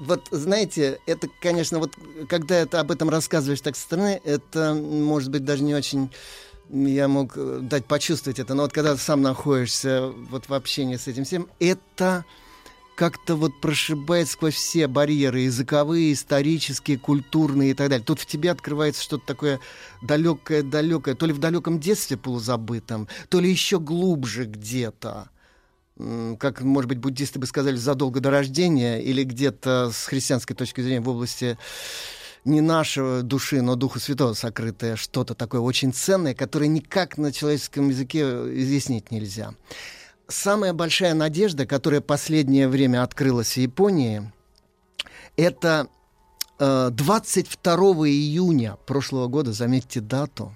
[0.00, 1.92] Вот, знаете, это, конечно, вот
[2.28, 6.10] когда это об этом рассказываешь так со стороны, это, может быть, даже не очень
[6.68, 10.96] я мог э, дать почувствовать это, но вот когда ты сам находишься вот в общении
[10.96, 12.24] с этим всем, это
[12.96, 18.04] как-то вот прошибает сквозь все барьеры языковые, исторические, культурные и так далее.
[18.04, 19.60] Тут в тебе открывается что-то такое
[20.02, 25.28] далекое-далекое, то ли в далеком детстве полузабытом, то ли еще глубже где-то.
[26.38, 31.00] Как, может быть, буддисты бы сказали, задолго до рождения, или где-то с христианской точки зрения
[31.00, 31.58] в области
[32.44, 37.88] не нашего души, но Духа Святого сокрытое что-то такое очень ценное, которое никак на человеческом
[37.88, 39.54] языке изъяснить нельзя.
[40.28, 44.32] Самая большая надежда, которая последнее время открылась в Японии,
[45.36, 45.88] это
[46.58, 47.74] э, 22
[48.08, 50.52] июня прошлого года, заметьте дату,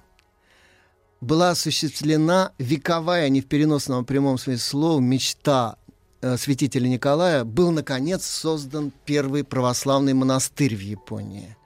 [1.21, 5.77] была осуществлена вековая, не в переносном а прямом смысле слова, мечта
[6.21, 11.57] э, святителя Николая, был, наконец, создан первый православный монастырь в Японии.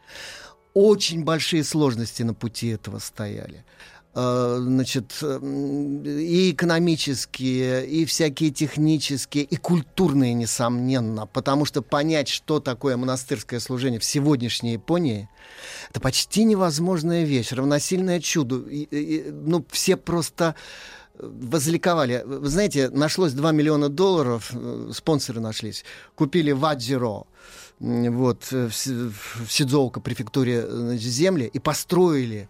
[0.75, 3.65] Очень большие сложности на пути этого стояли.
[4.15, 11.27] Э, Значит, м, и экономические, и всякие технические, и культурные, несомненно.
[11.27, 15.29] Потому что понять, что такое монастырское служение в сегодняшней Японии,
[15.91, 18.63] это почти невозможная вещь, равносильное чуду.
[18.69, 20.55] И- и- ну, все просто
[21.19, 22.23] э, возликовали.
[22.27, 25.85] Вы знаете, нашлось 2 миллиона долларов, э, спонсоры нашлись.
[26.17, 27.25] Купили Ваджиро,
[27.81, 29.11] м, вот, э, в, Си-
[29.47, 32.49] в Сидзоука, префектуре э, земли, и построили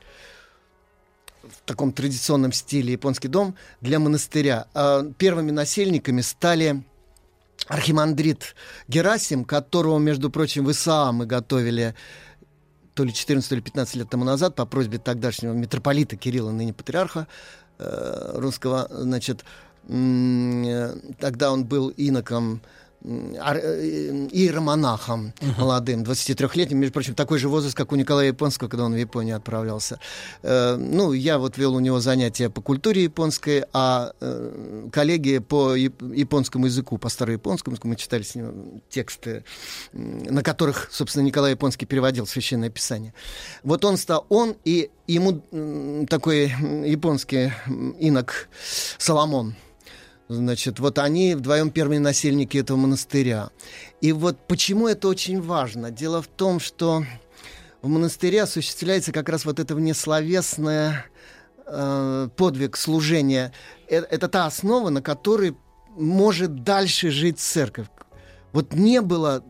[1.64, 4.66] таком традиционном стиле японский дом для монастыря.
[4.74, 6.84] А Первыми насельниками стали
[7.68, 8.54] архимандрит
[8.88, 11.94] Герасим, которого, между прочим, в ИСА мы готовили
[12.94, 16.72] то ли 14, то ли 15 лет тому назад по просьбе тогдашнего митрополита Кирилла, ныне
[16.72, 17.26] патриарха
[17.78, 19.44] э, русского, значит,
[19.88, 22.62] э, тогда он был иноком
[23.04, 28.94] э, иеромонахом молодым, 23-летним, между прочим, такой же возраст, как у Николая Японского, когда он
[28.94, 29.98] в Японию отправлялся.
[30.42, 35.76] Э, Ну, я вот вел у него занятия по культуре японской, а э, коллеги по
[35.76, 39.44] яп- японскому языку, по старояпонскому, мы читали с ним тексты,
[39.92, 43.12] на которых, собственно, Николай Японский переводил Священное Писание.
[43.62, 46.52] Вот он стал, он и ему такой
[46.88, 47.52] японский
[48.00, 48.48] инок
[48.98, 49.54] Соломон,
[50.28, 53.50] Значит, вот они вдвоем первые насельники этого монастыря.
[54.00, 55.90] И вот почему это очень важно?
[55.90, 57.04] Дело в том, что
[57.82, 61.06] в монастыре осуществляется как раз вот это внесловесное
[61.66, 63.52] э, подвиг служения.
[63.88, 65.56] Э- Это та основа, на которой
[65.94, 67.88] может дальше жить церковь.
[68.52, 69.44] Вот не было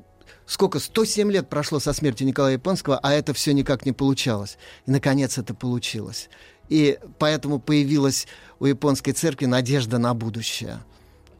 [0.46, 4.58] сколько, 107 лет прошло со смерти Николая Японского, а это все никак не получалось.
[4.86, 6.28] И, наконец, это получилось.
[6.68, 8.26] И поэтому появилась
[8.58, 10.80] у японской церкви надежда на будущее.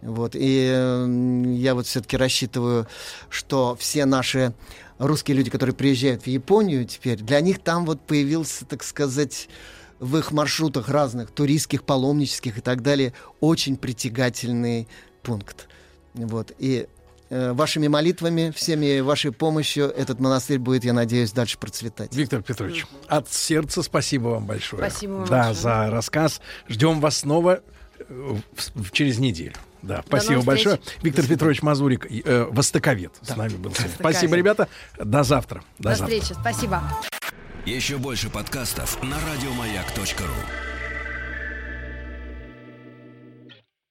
[0.02, 0.32] Вот.
[0.34, 0.66] И
[1.56, 2.86] я вот все-таки рассчитываю,
[3.30, 4.52] что все наши
[4.98, 9.48] русские люди, которые приезжают в Японию теперь, для них там вот появился, так сказать,
[9.98, 14.86] в их маршрутах разных, туристских, паломнических и так далее, очень притягательный
[15.22, 15.68] пункт.
[16.12, 16.52] Вот.
[16.58, 16.86] И
[17.30, 22.14] вашими молитвами, всеми вашей помощью этот монастырь будет, я надеюсь, дальше процветать.
[22.14, 24.82] Виктор Петрович, от сердца спасибо вам большое.
[24.88, 25.54] Спасибо вам Да, большое.
[25.54, 26.40] за рассказ.
[26.68, 27.60] Ждем вас снова
[27.98, 29.54] э, в- в- через неделю.
[29.82, 30.78] Да, спасибо большое.
[30.78, 30.98] встреч.
[31.02, 33.72] Виктор Петрович Мазурик, э, востоковед, с нами был.
[33.74, 33.94] сегодня.
[33.98, 34.68] Спасибо, ребята.
[34.98, 35.62] До завтра.
[35.78, 36.06] До завтра.
[36.20, 36.38] встречи.
[36.40, 36.82] Спасибо.
[37.66, 40.73] Еще больше подкастов на радиомаяк.ру.